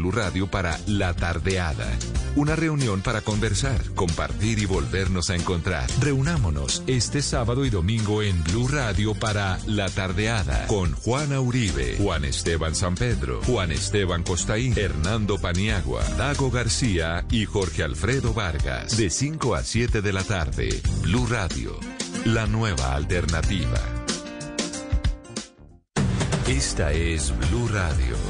Blue 0.00 0.12
Radio 0.12 0.46
para 0.46 0.80
La 0.86 1.12
Tardeada. 1.12 1.86
Una 2.34 2.56
reunión 2.56 3.02
para 3.02 3.20
conversar, 3.20 3.84
compartir 3.94 4.58
y 4.58 4.64
volvernos 4.64 5.28
a 5.28 5.36
encontrar. 5.36 5.90
Reunámonos 6.00 6.82
este 6.86 7.20
sábado 7.20 7.66
y 7.66 7.70
domingo 7.70 8.22
en 8.22 8.42
Blue 8.44 8.66
Radio 8.66 9.14
para 9.14 9.58
La 9.66 9.90
Tardeada 9.90 10.66
con 10.68 10.92
Juana 10.92 11.40
Uribe, 11.40 11.96
Juan 11.98 12.24
Esteban 12.24 12.74
San 12.74 12.94
Pedro, 12.94 13.42
Juan 13.44 13.72
Esteban 13.72 14.22
Costaín, 14.22 14.72
Hernando 14.74 15.36
Paniagua, 15.36 16.02
Dago 16.16 16.50
García 16.50 17.26
y 17.30 17.44
Jorge 17.44 17.82
Alfredo 17.82 18.32
Vargas. 18.32 18.96
De 18.96 19.10
5 19.10 19.54
a 19.54 19.62
7 19.62 20.00
de 20.00 20.12
la 20.14 20.24
tarde, 20.24 20.80
Blue 21.02 21.26
Radio, 21.26 21.78
la 22.24 22.46
nueva 22.46 22.94
alternativa. 22.94 23.82
Esta 26.46 26.90
es 26.92 27.34
Blue 27.50 27.68
Radio. 27.68 28.29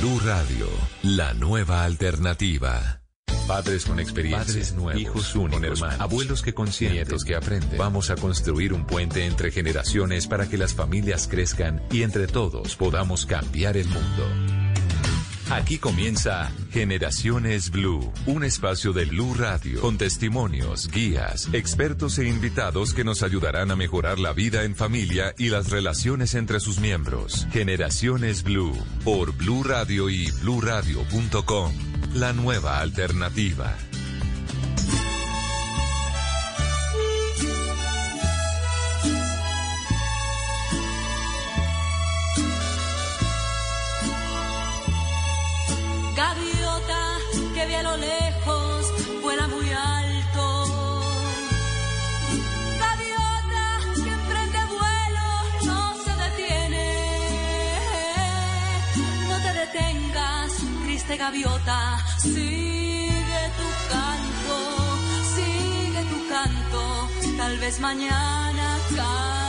Blue 0.00 0.20
Radio, 0.24 0.68
la 1.02 1.34
nueva 1.34 1.82
alternativa. 1.82 3.02
Padres 3.48 3.84
con 3.84 3.98
experiencia, 3.98 4.44
Padres 4.46 4.72
nuevos, 4.74 5.00
hijos 5.00 5.34
únicos, 5.34 5.60
con 5.60 5.64
hermanos, 5.64 6.00
abuelos 6.00 6.42
que 6.42 6.54
consienten, 6.54 6.98
nietos 6.98 7.24
que 7.24 7.34
aprenden. 7.34 7.78
Vamos 7.78 8.10
a 8.10 8.16
construir 8.16 8.72
un 8.72 8.86
puente 8.86 9.26
entre 9.26 9.50
generaciones 9.50 10.28
para 10.28 10.48
que 10.48 10.56
las 10.56 10.74
familias 10.74 11.26
crezcan 11.26 11.82
y 11.90 12.02
entre 12.02 12.28
todos 12.28 12.76
podamos 12.76 13.26
cambiar 13.26 13.76
el 13.76 13.88
mundo. 13.88 14.57
Aquí 15.50 15.78
comienza 15.78 16.52
Generaciones 16.72 17.70
Blue, 17.70 18.12
un 18.26 18.44
espacio 18.44 18.92
de 18.92 19.06
Blue 19.06 19.32
Radio 19.32 19.80
con 19.80 19.96
testimonios, 19.96 20.88
guías, 20.88 21.48
expertos 21.54 22.18
e 22.18 22.28
invitados 22.28 22.92
que 22.92 23.02
nos 23.02 23.22
ayudarán 23.22 23.70
a 23.70 23.76
mejorar 23.76 24.18
la 24.18 24.34
vida 24.34 24.64
en 24.64 24.76
familia 24.76 25.34
y 25.38 25.48
las 25.48 25.70
relaciones 25.70 26.34
entre 26.34 26.60
sus 26.60 26.80
miembros. 26.80 27.46
Generaciones 27.50 28.42
Blue 28.42 28.76
por 29.04 29.32
Blue 29.32 29.62
Radio 29.62 30.10
y 30.10 30.30
bluradio.com. 30.42 31.72
La 32.12 32.34
nueva 32.34 32.80
alternativa. 32.80 33.74
Que 47.58 47.66
vi 47.66 47.74
a 47.74 47.82
lo 47.82 47.96
lejos, 47.96 48.80
vuela 49.20 49.48
muy 49.48 49.68
alto. 49.72 50.42
Gaviota 52.84 53.66
que 54.04 54.10
emprende 54.18 54.60
vuelo, 54.76 55.26
no 55.68 55.80
se 56.04 56.12
detiene. 56.24 56.86
No 59.28 59.36
te 59.44 59.52
detengas, 59.62 60.50
triste 60.84 61.16
gaviota, 61.16 61.80
sigue 62.34 63.42
tu 63.60 63.68
canto, 63.94 64.56
sigue 65.34 66.02
tu 66.12 66.18
canto. 66.34 66.80
Tal 67.38 67.58
vez 67.58 67.80
mañana 67.80 68.66
cambie 68.94 69.47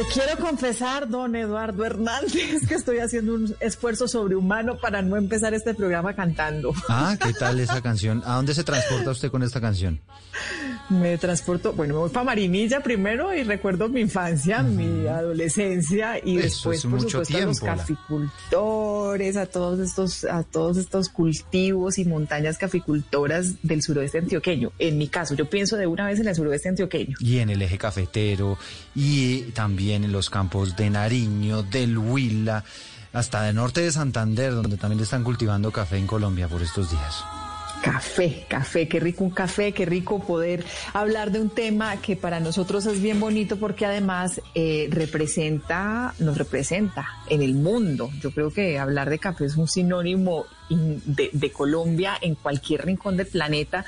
Le 0.00 0.06
quiero 0.06 0.38
confesar, 0.38 1.06
don 1.10 1.36
Eduardo 1.36 1.84
Hernández, 1.84 2.66
que 2.66 2.74
estoy 2.74 3.00
haciendo 3.00 3.34
un 3.34 3.54
esfuerzo 3.60 4.08
sobrehumano 4.08 4.78
para 4.78 5.02
no 5.02 5.18
empezar 5.18 5.52
este 5.52 5.74
programa 5.74 6.14
cantando. 6.14 6.72
Ah, 6.88 7.18
¿qué 7.22 7.34
tal 7.34 7.60
esa 7.60 7.82
canción? 7.82 8.22
¿A 8.24 8.36
dónde 8.36 8.54
se 8.54 8.64
transporta 8.64 9.10
usted 9.10 9.30
con 9.30 9.42
esta 9.42 9.60
canción? 9.60 10.00
Me 10.90 11.16
transporto, 11.18 11.72
bueno, 11.72 11.94
me 11.94 12.00
voy 12.00 12.10
para 12.10 12.24
Marinilla 12.24 12.82
primero 12.82 13.32
y 13.32 13.44
recuerdo 13.44 13.88
mi 13.88 14.00
infancia, 14.00 14.60
mi 14.62 15.06
adolescencia 15.06 16.18
y 16.18 16.38
Eso 16.38 16.42
después, 16.42 16.78
es 16.78 16.82
por 16.82 16.90
mucho 16.90 17.24
supuesto, 17.24 17.36
a 17.36 17.46
los 17.46 17.60
caficultores, 17.60 19.36
a 19.36 19.46
todos 19.46 19.78
estos, 19.78 20.24
a 20.24 20.42
todos 20.42 20.76
estos 20.78 21.08
cultivos 21.08 21.98
y 21.98 22.04
montañas 22.04 22.58
caficultoras 22.58 23.62
del 23.62 23.82
suroeste 23.82 24.18
antioqueño. 24.18 24.72
En 24.80 24.98
mi 24.98 25.06
caso, 25.06 25.34
yo 25.34 25.48
pienso 25.48 25.76
de 25.76 25.86
una 25.86 26.06
vez 26.06 26.18
en 26.18 26.26
el 26.26 26.34
suroeste 26.34 26.68
antioqueño. 26.68 27.16
Y 27.20 27.38
en 27.38 27.50
el 27.50 27.62
eje 27.62 27.78
cafetero, 27.78 28.58
y 28.94 29.42
también 29.52 30.02
en 30.02 30.10
los 30.10 30.28
campos 30.28 30.76
de 30.76 30.90
Nariño, 30.90 31.62
del 31.62 31.96
Huila, 31.96 32.64
hasta 33.12 33.48
el 33.48 33.54
norte 33.54 33.80
de 33.80 33.92
Santander, 33.92 34.52
donde 34.54 34.76
también 34.76 35.00
están 35.00 35.22
cultivando 35.22 35.70
café 35.70 35.98
en 35.98 36.08
Colombia 36.08 36.48
por 36.48 36.62
estos 36.62 36.90
días. 36.90 37.24
Café, 37.82 38.44
café, 38.46 38.86
qué 38.88 39.00
rico 39.00 39.24
un 39.24 39.30
café, 39.30 39.72
qué 39.72 39.86
rico 39.86 40.18
poder 40.20 40.64
hablar 40.92 41.30
de 41.30 41.40
un 41.40 41.48
tema 41.48 41.96
que 41.96 42.14
para 42.14 42.38
nosotros 42.38 42.84
es 42.84 43.00
bien 43.00 43.18
bonito 43.20 43.56
porque 43.56 43.86
además 43.86 44.42
eh, 44.54 44.88
representa, 44.90 46.12
nos 46.18 46.36
representa 46.36 47.06
en 47.30 47.40
el 47.40 47.54
mundo. 47.54 48.10
Yo 48.20 48.32
creo 48.32 48.50
que 48.50 48.78
hablar 48.78 49.08
de 49.08 49.18
café 49.18 49.46
es 49.46 49.56
un 49.56 49.66
sinónimo 49.66 50.44
in- 50.68 51.00
de, 51.06 51.30
de 51.32 51.52
Colombia 51.52 52.18
en 52.20 52.34
cualquier 52.34 52.84
rincón 52.84 53.16
del 53.16 53.26
planeta 53.28 53.86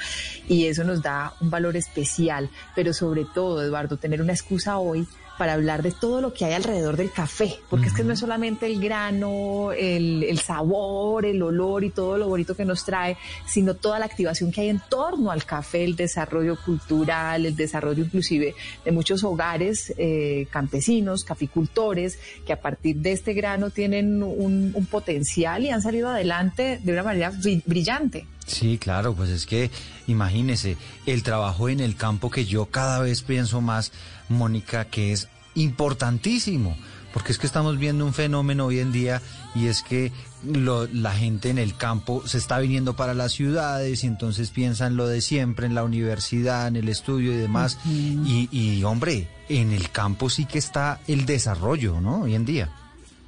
y 0.48 0.66
eso 0.66 0.84
nos 0.84 1.02
da 1.02 1.34
un 1.42 1.50
valor 1.50 1.76
especial, 1.76 2.48
pero 2.74 2.94
sobre 2.94 3.26
todo, 3.26 3.62
Eduardo, 3.62 3.98
tener 3.98 4.22
una 4.22 4.32
excusa 4.32 4.78
hoy 4.78 5.06
para 5.38 5.54
hablar 5.54 5.82
de 5.82 5.90
todo 5.90 6.20
lo 6.20 6.32
que 6.32 6.44
hay 6.44 6.52
alrededor 6.52 6.96
del 6.96 7.10
café, 7.10 7.54
porque 7.68 7.86
es 7.88 7.94
que 7.94 8.04
no 8.04 8.12
es 8.12 8.20
solamente 8.20 8.66
el 8.66 8.80
grano, 8.80 9.72
el, 9.72 10.22
el 10.24 10.38
sabor, 10.38 11.24
el 11.26 11.42
olor 11.42 11.84
y 11.84 11.90
todo 11.90 12.18
lo 12.18 12.28
bonito 12.28 12.54
que 12.54 12.64
nos 12.64 12.84
trae, 12.84 13.16
sino 13.46 13.74
toda 13.74 13.98
la 13.98 14.04
activación 14.04 14.52
que 14.52 14.60
hay 14.60 14.68
en 14.68 14.80
torno 14.88 15.30
al 15.30 15.44
café, 15.44 15.84
el 15.84 15.96
desarrollo 15.96 16.56
cultural, 16.64 17.46
el 17.46 17.56
desarrollo 17.56 18.04
inclusive 18.04 18.54
de 18.84 18.92
muchos 18.92 19.24
hogares 19.24 19.92
eh, 19.96 20.46
campesinos, 20.50 21.24
caficultores, 21.24 22.18
que 22.46 22.52
a 22.52 22.60
partir 22.60 22.96
de 22.96 23.12
este 23.12 23.32
grano 23.32 23.70
tienen 23.70 24.22
un, 24.22 24.72
un 24.74 24.86
potencial 24.86 25.64
y 25.64 25.70
han 25.70 25.82
salido 25.82 26.10
adelante 26.10 26.78
de 26.82 26.92
una 26.92 27.02
manera 27.02 27.32
bri- 27.32 27.62
brillante. 27.64 28.26
Sí, 28.46 28.78
claro, 28.78 29.14
pues 29.14 29.30
es 29.30 29.46
que 29.46 29.70
imagínese 30.06 30.76
el 31.06 31.22
trabajo 31.22 31.68
en 31.68 31.80
el 31.80 31.96
campo 31.96 32.30
que 32.30 32.44
yo 32.44 32.66
cada 32.66 32.98
vez 32.98 33.22
pienso 33.22 33.60
más, 33.60 33.92
Mónica, 34.28 34.84
que 34.86 35.12
es 35.12 35.28
importantísimo, 35.54 36.76
porque 37.12 37.32
es 37.32 37.38
que 37.38 37.46
estamos 37.46 37.78
viendo 37.78 38.04
un 38.04 38.14
fenómeno 38.14 38.66
hoy 38.66 38.80
en 38.80 38.90
día 38.90 39.22
y 39.54 39.66
es 39.66 39.82
que 39.82 40.12
la 40.44 41.12
gente 41.12 41.50
en 41.50 41.58
el 41.58 41.76
campo 41.76 42.26
se 42.26 42.38
está 42.38 42.58
viniendo 42.58 42.96
para 42.96 43.14
las 43.14 43.32
ciudades 43.32 44.02
y 44.02 44.06
entonces 44.06 44.50
piensan 44.50 44.96
lo 44.96 45.06
de 45.06 45.20
siempre, 45.20 45.66
en 45.66 45.74
la 45.74 45.84
universidad, 45.84 46.68
en 46.68 46.76
el 46.76 46.88
estudio 46.88 47.32
y 47.32 47.36
demás. 47.36 47.78
y, 47.86 48.48
y 48.50 48.82
hombre, 48.84 49.28
en 49.48 49.72
el 49.72 49.90
campo 49.90 50.30
sí 50.30 50.46
que 50.46 50.58
está 50.58 51.00
el 51.06 51.26
desarrollo, 51.26 52.00
¿no? 52.00 52.22
Hoy 52.22 52.34
en 52.34 52.44
día. 52.44 52.70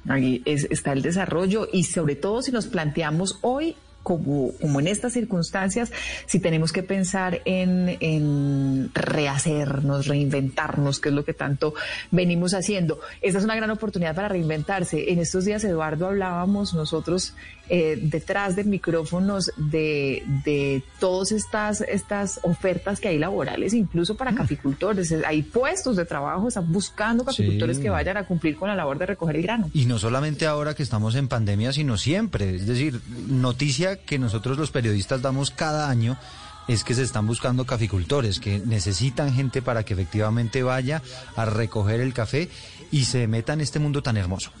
Ahí 0.07 0.43
está 0.45 0.91
el 0.91 1.01
desarrollo 1.01 1.67
y 1.71 1.83
sobre 1.83 2.15
todo 2.15 2.41
si 2.41 2.51
nos 2.51 2.67
planteamos 2.67 3.39
hoy 3.41 3.75
como, 4.05 4.51
como 4.61 4.79
en 4.79 4.87
estas 4.87 5.13
circunstancias, 5.13 5.91
si 6.27 6.39
tenemos 6.39 6.71
que 6.71 6.83
pensar 6.83 7.41
en, 7.43 7.97
en 8.01 8.91
rehacernos, 8.93 10.05
reinventarnos, 10.05 10.99
que 10.99 11.09
es 11.09 11.15
lo 11.15 11.25
que 11.25 11.33
tanto 11.33 11.73
venimos 12.11 12.53
haciendo. 12.53 12.99
Esta 13.21 13.39
es 13.39 13.45
una 13.45 13.55
gran 13.55 13.71
oportunidad 13.71 14.13
para 14.13 14.27
reinventarse. 14.27 15.11
En 15.11 15.17
estos 15.17 15.43
días, 15.43 15.63
Eduardo, 15.63 16.05
hablábamos 16.05 16.75
nosotros 16.75 17.33
eh, 17.69 17.97
detrás 18.01 18.55
de 18.55 18.63
micrófonos 18.63 19.51
de, 19.57 20.23
de 20.43 20.83
todas 20.99 21.31
estas, 21.31 21.81
estas 21.81 22.39
ofertas 22.43 22.99
que 22.99 23.07
hay 23.07 23.17
laborales, 23.17 23.73
incluso 23.73 24.15
para 24.15 24.31
mm. 24.31 24.35
caficultores. 24.35 25.13
Hay 25.25 25.41
puestos 25.41 25.95
de 25.95 26.05
trabajo, 26.05 26.47
están 26.47 26.71
buscando 26.71 27.25
caficultores 27.25 27.79
que 27.79 27.89
vayan 27.89 28.17
a 28.17 28.25
cumplir 28.25 28.55
con 28.55 28.69
la 28.69 28.75
labor 28.75 28.97
de 28.97 29.07
recoger 29.07 29.35
el 29.37 29.41
grano. 29.43 29.69
Y 29.73 29.85
no 29.85 29.99
solamente 29.99 30.45
ahora 30.45 30.75
que 30.75 30.83
estamos 30.83 31.15
en 31.15 31.27
pandemia, 31.27 31.73
sino 31.73 31.97
siempre. 31.97 32.55
Es 32.55 32.67
decir, 32.67 33.01
noticia 33.27 33.97
que 33.97 34.19
nosotros 34.19 34.57
los 34.57 34.71
periodistas 34.71 35.21
damos 35.21 35.51
cada 35.51 35.89
año 35.89 36.17
es 36.67 36.83
que 36.83 36.95
se 36.95 37.03
están 37.03 37.27
buscando 37.27 37.65
caficultores, 37.65 38.39
que 38.39 38.59
necesitan 38.59 39.33
gente 39.33 39.61
para 39.61 39.83
que 39.83 39.93
efectivamente 39.93 40.63
vaya 40.63 41.01
a 41.35 41.45
recoger 41.45 41.99
el 41.99 42.13
café 42.13 42.49
y 42.91 43.05
se 43.05 43.27
meta 43.27 43.53
en 43.53 43.61
este 43.61 43.79
mundo 43.79 44.01
tan 44.01 44.17
hermoso. 44.17 44.51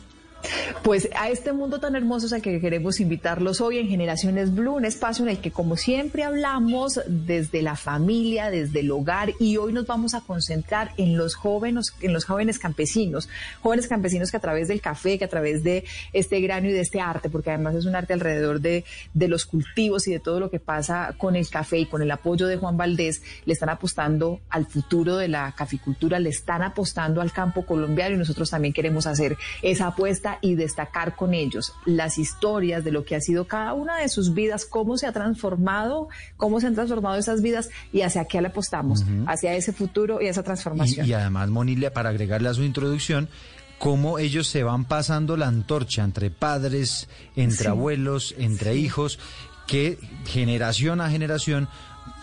Pues 0.83 1.09
a 1.15 1.29
este 1.29 1.53
mundo 1.53 1.79
tan 1.79 1.95
hermoso 1.95 2.27
es 2.27 2.33
al 2.33 2.41
que 2.41 2.59
queremos 2.59 2.99
invitarlos 2.99 3.61
hoy 3.61 3.79
en 3.79 3.87
Generaciones 3.87 4.53
Blue, 4.53 4.75
un 4.75 4.85
espacio 4.85 5.25
en 5.25 5.29
el 5.29 5.39
que 5.39 5.51
como 5.51 5.77
siempre 5.77 6.23
hablamos 6.23 6.99
desde 7.07 7.61
la 7.61 7.75
familia, 7.75 8.49
desde 8.49 8.81
el 8.81 8.91
hogar 8.91 9.33
y 9.39 9.57
hoy 9.57 9.73
nos 9.73 9.87
vamos 9.87 10.13
a 10.13 10.21
concentrar 10.21 10.91
en 10.97 11.17
los 11.17 11.35
jóvenes, 11.35 11.93
en 12.01 12.13
los 12.13 12.25
jóvenes 12.25 12.59
campesinos, 12.59 13.29
jóvenes 13.61 13.87
campesinos 13.87 14.31
que 14.31 14.37
a 14.37 14.41
través 14.41 14.67
del 14.67 14.81
café, 14.81 15.17
que 15.17 15.25
a 15.25 15.29
través 15.29 15.63
de 15.63 15.85
este 16.13 16.39
grano 16.41 16.69
y 16.69 16.71
de 16.71 16.81
este 16.81 17.01
arte, 17.01 17.29
porque 17.29 17.49
además 17.49 17.75
es 17.75 17.85
un 17.85 17.95
arte 17.95 18.13
alrededor 18.13 18.61
de, 18.61 18.85
de 19.13 19.27
los 19.27 19.45
cultivos 19.45 20.07
y 20.07 20.11
de 20.11 20.19
todo 20.19 20.39
lo 20.39 20.49
que 20.49 20.59
pasa 20.59 21.15
con 21.17 21.35
el 21.35 21.49
café 21.49 21.79
y 21.79 21.85
con 21.85 22.01
el 22.01 22.11
apoyo 22.11 22.47
de 22.47 22.57
Juan 22.57 22.77
Valdés, 22.77 23.21
le 23.45 23.53
están 23.53 23.69
apostando 23.69 24.39
al 24.49 24.65
futuro 24.65 25.17
de 25.17 25.27
la 25.27 25.53
caficultura, 25.53 26.19
le 26.19 26.29
están 26.29 26.61
apostando 26.61 27.21
al 27.21 27.31
campo 27.31 27.65
colombiano 27.65 28.15
y 28.15 28.17
nosotros 28.17 28.49
también 28.49 28.73
queremos 28.73 29.07
hacer 29.07 29.37
esa 29.61 29.87
apuesta 29.87 30.34
y 30.41 30.55
destacar 30.55 31.15
con 31.15 31.33
ellos 31.33 31.73
las 31.85 32.17
historias 32.17 32.83
de 32.83 32.91
lo 32.91 33.05
que 33.05 33.15
ha 33.15 33.21
sido 33.21 33.47
cada 33.47 33.73
una 33.73 33.97
de 33.97 34.09
sus 34.09 34.33
vidas, 34.33 34.65
cómo 34.65 34.97
se 34.97 35.07
ha 35.07 35.11
transformado, 35.11 36.09
cómo 36.37 36.59
se 36.59 36.67
han 36.67 36.75
transformado 36.75 37.17
esas 37.17 37.41
vidas 37.41 37.69
y 37.91 38.01
hacia 38.01 38.25
qué 38.25 38.41
le 38.41 38.47
apostamos, 38.47 39.03
hacia 39.27 39.53
ese 39.53 39.73
futuro 39.73 40.21
y 40.21 40.27
esa 40.27 40.43
transformación. 40.43 41.07
Y, 41.07 41.13
además, 41.13 41.49
Monilia, 41.49 41.93
para 41.93 42.09
agregarle 42.09 42.49
a 42.49 42.53
su 42.53 42.63
introducción, 42.63 43.29
cómo 43.77 44.19
ellos 44.19 44.47
se 44.47 44.63
van 44.63 44.85
pasando 44.85 45.37
la 45.37 45.47
antorcha 45.47 46.03
entre 46.03 46.31
padres, 46.31 47.07
entre 47.35 47.69
abuelos, 47.69 48.35
entre 48.37 48.75
hijos, 48.75 49.19
que 49.67 49.97
generación 50.25 51.01
a 51.01 51.09
generación 51.09 51.67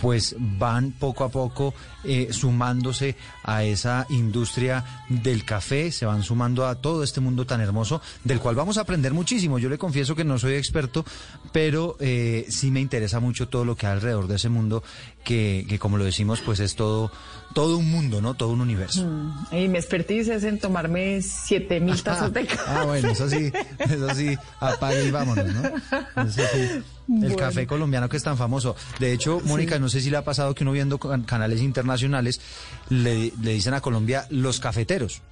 pues 0.01 0.37
van 0.39 0.93
poco 0.93 1.25
a 1.25 1.29
poco 1.29 1.75
eh, 2.05 2.29
sumándose 2.33 3.17
a 3.45 3.65
esa 3.65 4.07
industria 4.11 4.85
del 5.09 5.45
café, 5.45 5.91
se 5.93 6.07
van 6.07 6.23
sumando 6.23 6.67
a 6.67 6.77
todo 6.77 7.03
este 7.03 7.21
mundo 7.21 7.47
tan 7.47 7.61
hermoso, 7.61 8.01
del 8.25 8.41
cual 8.41 8.55
vamos 8.55 8.79
a 8.79 8.83
aprender 8.83 9.13
muchísimo. 9.13 9.59
Yo 9.59 9.69
le 9.69 9.79
confieso 9.79 10.15
que 10.15 10.25
no 10.25 10.39
soy 10.39 10.55
experto, 10.55 11.05
pero 11.53 11.97
eh, 12.01 12.47
sí 12.49 12.71
me 12.71 12.81
interesa 12.81 13.21
mucho 13.21 13.49
todo 13.49 13.65
lo 13.65 13.77
que 13.77 13.87
hay 13.87 13.93
alrededor 13.93 14.27
de 14.29 14.37
ese 14.37 14.49
mundo, 14.49 14.83
que, 15.25 15.67
que 15.69 15.79
como 15.79 15.99
lo 15.99 16.05
decimos, 16.05 16.41
pues 16.41 16.61
es 16.61 16.75
todo, 16.75 17.11
todo 17.53 17.79
un 17.79 17.91
mundo, 17.91 18.21
¿no? 18.21 18.35
Todo 18.35 18.51
un 18.51 18.61
universo. 18.61 19.05
Mm, 19.05 19.55
y 19.55 19.69
me 19.69 19.79
expertices 19.79 20.45
en 20.45 20.59
tomarme 20.59 21.21
siete 21.23 21.81
mil 21.81 22.03
tazas 22.03 22.33
de 22.33 22.47
café. 22.47 22.63
Ah, 22.67 22.85
bueno, 22.85 23.09
eso 23.09 23.29
sí, 23.29 23.53
eso 23.79 24.15
sí, 24.15 24.37
apague 24.61 25.05
y 25.05 25.11
vámonos, 25.11 25.47
¿no? 25.47 26.23
Eso 26.23 26.43
sí. 26.53 26.83
El 27.09 27.37
café 27.37 27.67
colombiano 27.67 28.09
que 28.09 28.17
es 28.17 28.23
tan 28.23 28.39
famoso. 28.39 28.77
De 28.99 29.13
hecho, 29.13 29.41
Mónica, 29.45 29.79
no 29.79 29.89
sé 29.89 30.01
si 30.01 30.09
le 30.09 30.17
ha 30.17 30.25
pasado 30.25 30.55
que 30.55 30.63
uno 30.63 30.73
viendo 30.73 30.99
canales 30.99 31.61
internacionales 31.61 32.41
le, 32.89 33.32
dicen 33.39 33.75
a 33.75 33.81
Colombia 33.81 34.27
los 34.31 34.61
cafeteros. 34.61 35.23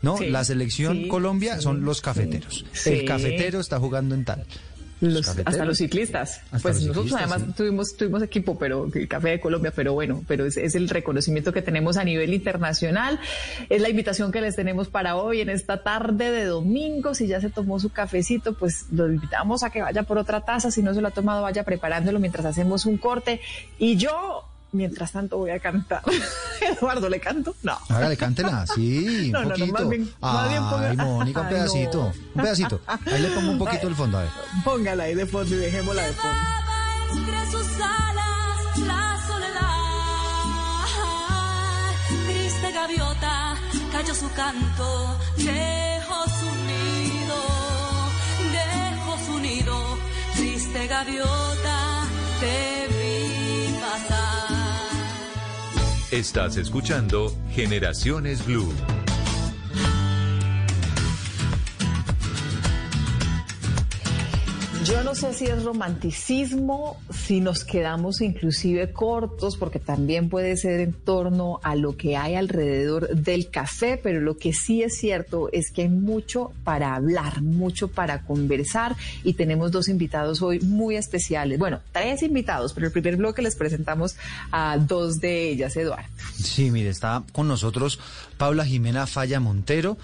¿No? 0.00 0.16
la 0.20 0.44
selección 0.44 1.08
Colombia 1.08 1.60
son 1.60 1.84
los 1.84 2.00
cafeteros. 2.00 2.64
El 2.86 3.04
cafetero 3.04 3.58
está 3.58 3.80
jugando 3.80 4.14
en 4.14 4.24
tal 4.24 4.46
hasta 5.44 5.64
los 5.64 5.78
ciclistas. 5.78 6.40
pues 6.62 6.84
nosotros 6.84 7.12
además 7.14 7.42
tuvimos, 7.56 7.96
tuvimos 7.96 8.22
equipo, 8.22 8.58
pero 8.58 8.88
el 8.92 9.06
Café 9.06 9.30
de 9.30 9.40
Colombia, 9.40 9.72
pero 9.74 9.92
bueno, 9.92 10.24
pero 10.26 10.44
es, 10.44 10.56
es, 10.56 10.74
el 10.74 10.88
reconocimiento 10.88 11.52
que 11.52 11.62
tenemos 11.62 11.96
a 11.96 12.04
nivel 12.04 12.34
internacional. 12.34 13.20
Es 13.68 13.80
la 13.80 13.88
invitación 13.88 14.32
que 14.32 14.40
les 14.40 14.56
tenemos 14.56 14.88
para 14.88 15.16
hoy 15.16 15.40
en 15.40 15.50
esta 15.50 15.82
tarde 15.82 16.30
de 16.30 16.44
domingo. 16.44 17.14
Si 17.14 17.26
ya 17.26 17.40
se 17.40 17.50
tomó 17.50 17.78
su 17.78 17.90
cafecito, 17.90 18.54
pues 18.54 18.86
lo 18.90 19.08
invitamos 19.08 19.62
a 19.62 19.70
que 19.70 19.82
vaya 19.82 20.02
por 20.02 20.18
otra 20.18 20.44
taza. 20.44 20.70
Si 20.70 20.82
no 20.82 20.92
se 20.94 21.00
lo 21.00 21.08
ha 21.08 21.12
tomado, 21.12 21.42
vaya 21.42 21.64
preparándolo 21.64 22.18
mientras 22.18 22.44
hacemos 22.44 22.84
un 22.86 22.98
corte. 22.98 23.40
Y 23.78 23.96
yo 23.96 24.44
Mientras 24.72 25.12
tanto 25.12 25.38
voy 25.38 25.50
a 25.50 25.58
cantar. 25.60 26.02
Eduardo, 26.60 27.08
¿le 27.08 27.20
canto? 27.20 27.54
No. 27.62 27.78
Hágale, 27.88 28.16
cántela, 28.16 28.66
sí, 28.66 29.32
un 29.34 29.42
poquito. 29.48 29.66
No, 29.66 29.72
más 29.72 29.88
bien, 29.88 30.10
Ay, 30.20 30.96
Mónica, 30.96 31.40
un 31.40 31.48
pedacito, 31.50 32.12
un 32.34 32.42
pedacito. 32.42 32.80
Ahí 32.86 33.22
le 33.22 33.28
pongo 33.28 33.52
un 33.52 33.58
poquito 33.58 33.88
el 33.88 33.94
fondo, 33.94 34.18
a 34.18 34.22
ver. 34.22 34.30
Póngala 34.64 35.04
ahí 35.04 35.14
de 35.14 35.26
fondo 35.26 35.54
y 35.54 35.58
dejémosla 35.58 36.02
de 36.02 36.12
fondo. 36.12 36.38
Entre 37.12 37.46
sus 37.50 37.80
alas, 37.80 38.78
la 38.86 39.18
soledad. 39.26 39.58
Triste 42.26 42.72
gaviota 42.72 43.56
cayó 43.92 44.14
su 44.14 44.30
canto, 44.32 45.18
dejó 45.36 46.24
su 46.28 46.46
nido, 46.66 47.36
dejó 48.52 49.18
su 49.26 49.38
nido. 49.40 49.98
Triste 50.36 50.86
gaviota, 50.86 52.02
te 52.40 52.97
Estás 56.10 56.56
escuchando 56.56 57.34
Generaciones 57.50 58.46
Blue. 58.46 58.72
Yo 64.88 65.04
no 65.04 65.14
sé 65.14 65.34
si 65.34 65.44
es 65.44 65.64
romanticismo, 65.64 66.98
si 67.12 67.42
nos 67.42 67.62
quedamos 67.62 68.22
inclusive 68.22 68.90
cortos, 68.90 69.58
porque 69.58 69.78
también 69.78 70.30
puede 70.30 70.56
ser 70.56 70.80
en 70.80 70.94
torno 70.94 71.60
a 71.62 71.74
lo 71.74 71.98
que 71.98 72.16
hay 72.16 72.36
alrededor 72.36 73.08
del 73.10 73.50
café, 73.50 74.00
pero 74.02 74.22
lo 74.22 74.38
que 74.38 74.54
sí 74.54 74.82
es 74.82 74.96
cierto 74.96 75.50
es 75.52 75.70
que 75.70 75.82
hay 75.82 75.88
mucho 75.90 76.52
para 76.64 76.94
hablar, 76.94 77.42
mucho 77.42 77.88
para 77.88 78.22
conversar 78.22 78.96
y 79.24 79.34
tenemos 79.34 79.72
dos 79.72 79.88
invitados 79.88 80.40
hoy 80.40 80.60
muy 80.60 80.96
especiales. 80.96 81.58
Bueno, 81.58 81.80
tres 81.92 82.22
invitados, 82.22 82.72
pero 82.72 82.86
el 82.86 82.92
primer 82.92 83.16
bloque 83.16 83.42
les 83.42 83.56
presentamos 83.56 84.16
a 84.52 84.78
dos 84.78 85.20
de 85.20 85.50
ellas, 85.50 85.76
Eduardo. 85.76 86.08
Sí, 86.34 86.70
mire, 86.70 86.88
está 86.88 87.24
con 87.32 87.46
nosotros 87.46 88.00
Paula 88.38 88.64
Jimena 88.64 89.06
Falla 89.06 89.38
Montero. 89.38 89.98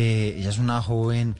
Eh, 0.00 0.36
ella 0.38 0.50
es 0.50 0.58
una 0.58 0.80
joven 0.80 1.34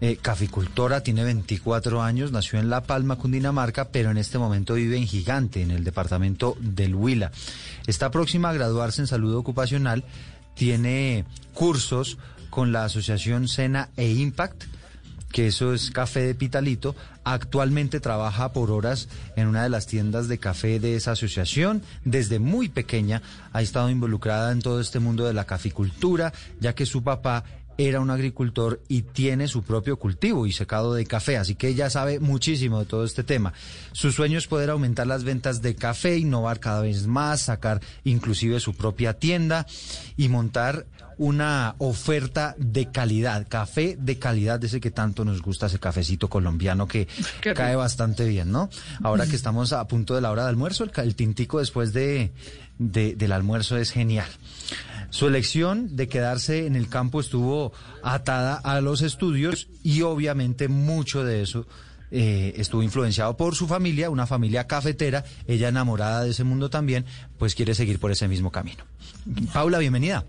eh, 0.00 0.18
caficultora, 0.22 1.00
tiene 1.00 1.24
24 1.24 2.00
años, 2.00 2.30
nació 2.30 2.60
en 2.60 2.70
La 2.70 2.84
Palma, 2.84 3.16
Cundinamarca, 3.16 3.88
pero 3.88 4.12
en 4.12 4.18
este 4.18 4.38
momento 4.38 4.74
vive 4.74 4.96
en 4.96 5.08
Gigante, 5.08 5.62
en 5.62 5.72
el 5.72 5.82
departamento 5.82 6.56
del 6.60 6.94
Huila. 6.94 7.32
Está 7.88 8.12
próxima 8.12 8.50
a 8.50 8.52
graduarse 8.52 9.00
en 9.00 9.08
salud 9.08 9.34
ocupacional, 9.34 10.04
tiene 10.54 11.24
cursos 11.54 12.16
con 12.50 12.70
la 12.70 12.84
asociación 12.84 13.48
Sena 13.48 13.88
e 13.96 14.08
Impact 14.12 14.62
que 15.34 15.48
eso 15.48 15.74
es 15.74 15.90
café 15.90 16.20
de 16.20 16.36
Pitalito. 16.36 16.94
Actualmente 17.24 17.98
trabaja 17.98 18.52
por 18.52 18.70
horas 18.70 19.08
en 19.34 19.48
una 19.48 19.64
de 19.64 19.68
las 19.68 19.88
tiendas 19.88 20.28
de 20.28 20.38
café 20.38 20.78
de 20.78 20.94
esa 20.94 21.10
asociación. 21.10 21.82
Desde 22.04 22.38
muy 22.38 22.68
pequeña 22.68 23.20
ha 23.52 23.60
estado 23.60 23.90
involucrada 23.90 24.52
en 24.52 24.62
todo 24.62 24.80
este 24.80 25.00
mundo 25.00 25.24
de 25.24 25.34
la 25.34 25.44
caficultura, 25.44 26.32
ya 26.60 26.76
que 26.76 26.86
su 26.86 27.02
papá 27.02 27.42
era 27.78 28.00
un 28.00 28.10
agricultor 28.10 28.80
y 28.88 29.02
tiene 29.02 29.48
su 29.48 29.62
propio 29.62 29.98
cultivo 29.98 30.46
y 30.46 30.52
secado 30.52 30.94
de 30.94 31.06
café, 31.06 31.36
así 31.36 31.54
que 31.54 31.68
ella 31.68 31.90
sabe 31.90 32.20
muchísimo 32.20 32.80
de 32.80 32.86
todo 32.86 33.04
este 33.04 33.24
tema. 33.24 33.52
Su 33.92 34.12
sueño 34.12 34.38
es 34.38 34.46
poder 34.46 34.70
aumentar 34.70 35.06
las 35.06 35.24
ventas 35.24 35.62
de 35.62 35.74
café, 35.74 36.16
innovar 36.16 36.60
cada 36.60 36.82
vez 36.82 37.06
más, 37.06 37.42
sacar 37.42 37.80
inclusive 38.04 38.60
su 38.60 38.74
propia 38.74 39.14
tienda 39.14 39.66
y 40.16 40.28
montar 40.28 40.86
una 41.16 41.76
oferta 41.78 42.54
de 42.58 42.90
calidad, 42.90 43.46
café 43.48 43.96
de 43.98 44.18
calidad, 44.18 44.58
de 44.58 44.66
ese 44.66 44.80
que 44.80 44.90
tanto 44.90 45.24
nos 45.24 45.42
gusta, 45.42 45.66
ese 45.66 45.78
cafecito 45.78 46.28
colombiano 46.28 46.88
que 46.88 47.06
cae 47.54 47.76
bastante 47.76 48.26
bien, 48.26 48.50
¿no? 48.50 48.68
Ahora 49.02 49.26
que 49.26 49.36
estamos 49.36 49.72
a 49.72 49.86
punto 49.86 50.14
de 50.14 50.20
la 50.20 50.30
hora 50.30 50.44
de 50.44 50.48
almuerzo, 50.48 50.84
el, 50.84 51.14
tintico 51.14 51.60
después 51.60 51.92
de, 51.92 52.32
del 52.78 53.32
almuerzo 53.32 53.76
es 53.76 53.90
genial. 53.90 54.28
Su 55.10 55.28
elección 55.28 55.96
de 55.96 56.08
quedarse 56.08 56.66
en 56.66 56.76
el 56.76 56.88
campo 56.88 57.20
estuvo 57.20 57.72
atada 58.02 58.56
a 58.56 58.80
los 58.80 59.02
estudios 59.02 59.68
y 59.82 60.02
obviamente 60.02 60.68
mucho 60.68 61.24
de 61.24 61.42
eso 61.42 61.66
eh, 62.10 62.54
estuvo 62.58 62.82
influenciado 62.82 63.36
por 63.36 63.54
su 63.56 63.66
familia, 63.66 64.10
una 64.10 64.26
familia 64.26 64.66
cafetera, 64.68 65.24
ella 65.48 65.68
enamorada 65.68 66.22
de 66.22 66.30
ese 66.30 66.44
mundo 66.44 66.70
también, 66.70 67.04
pues 67.38 67.54
quiere 67.54 67.74
seguir 67.74 67.98
por 67.98 68.12
ese 68.12 68.28
mismo 68.28 68.52
camino. 68.52 68.84
Paula, 69.52 69.78
bienvenida. 69.78 70.24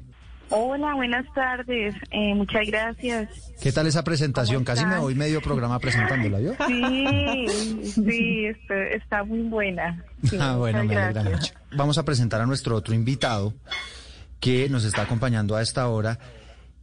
Hola, 0.49 0.93
buenas 0.93 1.25
tardes. 1.33 1.95
Eh, 2.11 2.33
muchas 2.35 2.67
gracias. 2.67 3.29
¿Qué 3.61 3.71
tal 3.71 3.87
esa 3.87 4.03
presentación? 4.03 4.63
Casi 4.63 4.85
me 4.85 4.97
voy 4.97 5.15
medio 5.15 5.41
programa 5.41 5.79
presentándola, 5.79 6.39
¿yo? 6.39 6.53
Sí, 6.67 7.47
sí, 7.83 8.45
está, 8.91 9.23
muy 9.23 9.41
buena. 9.41 10.03
ah, 10.39 10.55
bueno, 10.57 10.83
me 10.83 10.95
alegra 10.95 11.23
mucho. 11.23 11.53
Vamos 11.75 11.97
a 11.97 12.05
presentar 12.05 12.41
a 12.41 12.45
nuestro 12.45 12.75
otro 12.75 12.93
invitado 12.93 13.53
que 14.39 14.69
nos 14.69 14.83
está 14.83 15.03
acompañando 15.03 15.55
a 15.55 15.61
esta 15.61 15.87
hora, 15.87 16.19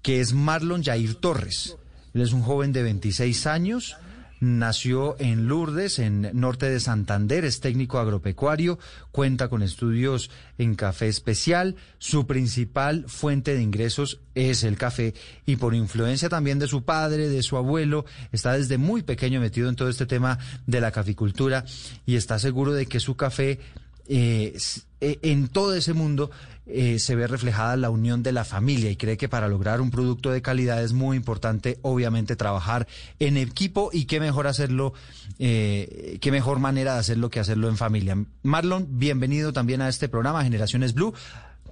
que 0.02 0.20
es 0.20 0.32
Marlon 0.32 0.82
Jair 0.82 1.14
Torres. 1.14 1.76
Él 2.14 2.22
es 2.22 2.32
un 2.32 2.42
joven 2.42 2.72
de 2.72 2.82
26 2.82 3.46
años 3.46 3.96
Nació 4.42 5.14
en 5.20 5.46
Lourdes, 5.46 6.00
en 6.00 6.28
norte 6.32 6.68
de 6.68 6.80
Santander, 6.80 7.44
es 7.44 7.60
técnico 7.60 8.00
agropecuario, 8.00 8.76
cuenta 9.12 9.46
con 9.46 9.62
estudios 9.62 10.32
en 10.58 10.74
café 10.74 11.06
especial. 11.06 11.76
Su 11.98 12.26
principal 12.26 13.04
fuente 13.06 13.54
de 13.54 13.62
ingresos 13.62 14.18
es 14.34 14.64
el 14.64 14.76
café 14.76 15.14
y 15.46 15.54
por 15.54 15.76
influencia 15.76 16.28
también 16.28 16.58
de 16.58 16.66
su 16.66 16.82
padre, 16.82 17.28
de 17.28 17.40
su 17.44 17.56
abuelo, 17.56 18.04
está 18.32 18.54
desde 18.54 18.78
muy 18.78 19.02
pequeño 19.04 19.40
metido 19.40 19.68
en 19.68 19.76
todo 19.76 19.88
este 19.88 20.06
tema 20.06 20.40
de 20.66 20.80
la 20.80 20.90
caficultura 20.90 21.64
y 22.04 22.16
está 22.16 22.40
seguro 22.40 22.72
de 22.72 22.86
que 22.86 22.98
su 22.98 23.14
café 23.14 23.60
eh, 24.08 24.58
eh, 25.00 25.18
en 25.22 25.46
todo 25.46 25.76
ese 25.76 25.92
mundo 25.92 26.32
eh, 26.66 26.98
se 26.98 27.16
ve 27.16 27.26
reflejada 27.26 27.76
la 27.76 27.90
unión 27.90 28.22
de 28.22 28.32
la 28.32 28.44
familia 28.44 28.90
y 28.90 28.96
cree 28.96 29.16
que 29.16 29.28
para 29.28 29.48
lograr 29.48 29.80
un 29.80 29.90
producto 29.90 30.30
de 30.30 30.42
calidad 30.42 30.82
es 30.82 30.92
muy 30.92 31.16
importante, 31.16 31.78
obviamente, 31.82 32.36
trabajar 32.36 32.86
en 33.18 33.36
equipo 33.36 33.90
y 33.92 34.06
qué 34.06 34.20
mejor 34.20 34.46
hacerlo, 34.46 34.94
qué 35.38 36.28
mejor 36.30 36.58
manera 36.58 36.94
de 36.94 37.00
hacerlo 37.00 37.30
que 37.30 37.40
hacerlo 37.40 37.68
en 37.68 37.76
familia. 37.76 38.16
Marlon, 38.42 38.86
bienvenido 38.98 39.52
también 39.52 39.82
a 39.82 39.88
este 39.88 40.08
programa 40.08 40.44
Generaciones 40.44 40.94
Blue, 40.94 41.14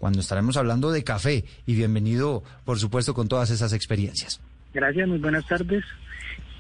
cuando 0.01 0.21
estaremos 0.21 0.57
hablando 0.57 0.91
de 0.91 1.05
café 1.05 1.45
y 1.67 1.75
bienvenido, 1.75 2.43
por 2.65 2.79
supuesto, 2.79 3.15
con 3.15 3.29
todas 3.29 3.51
esas 3.51 3.73
experiencias. 3.73 4.41
Gracias, 4.73 5.07
muy 5.07 5.19
buenas 5.19 5.47
tardes. 5.47 5.85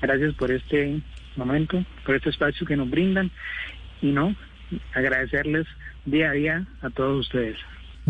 Gracias 0.01 0.35
por 0.35 0.51
este 0.51 1.03
momento, 1.37 1.85
por 2.05 2.17
este 2.17 2.31
espacio 2.31 2.67
que 2.67 2.77
nos 2.77 2.91
brindan. 2.91 3.31
Y 4.03 4.13
no, 4.13 4.37
agradecerles 4.95 5.67
día 6.05 6.31
a 6.31 6.33
día 6.33 6.67
a 6.83 6.91
todos 6.91 7.21
ustedes. 7.21 7.57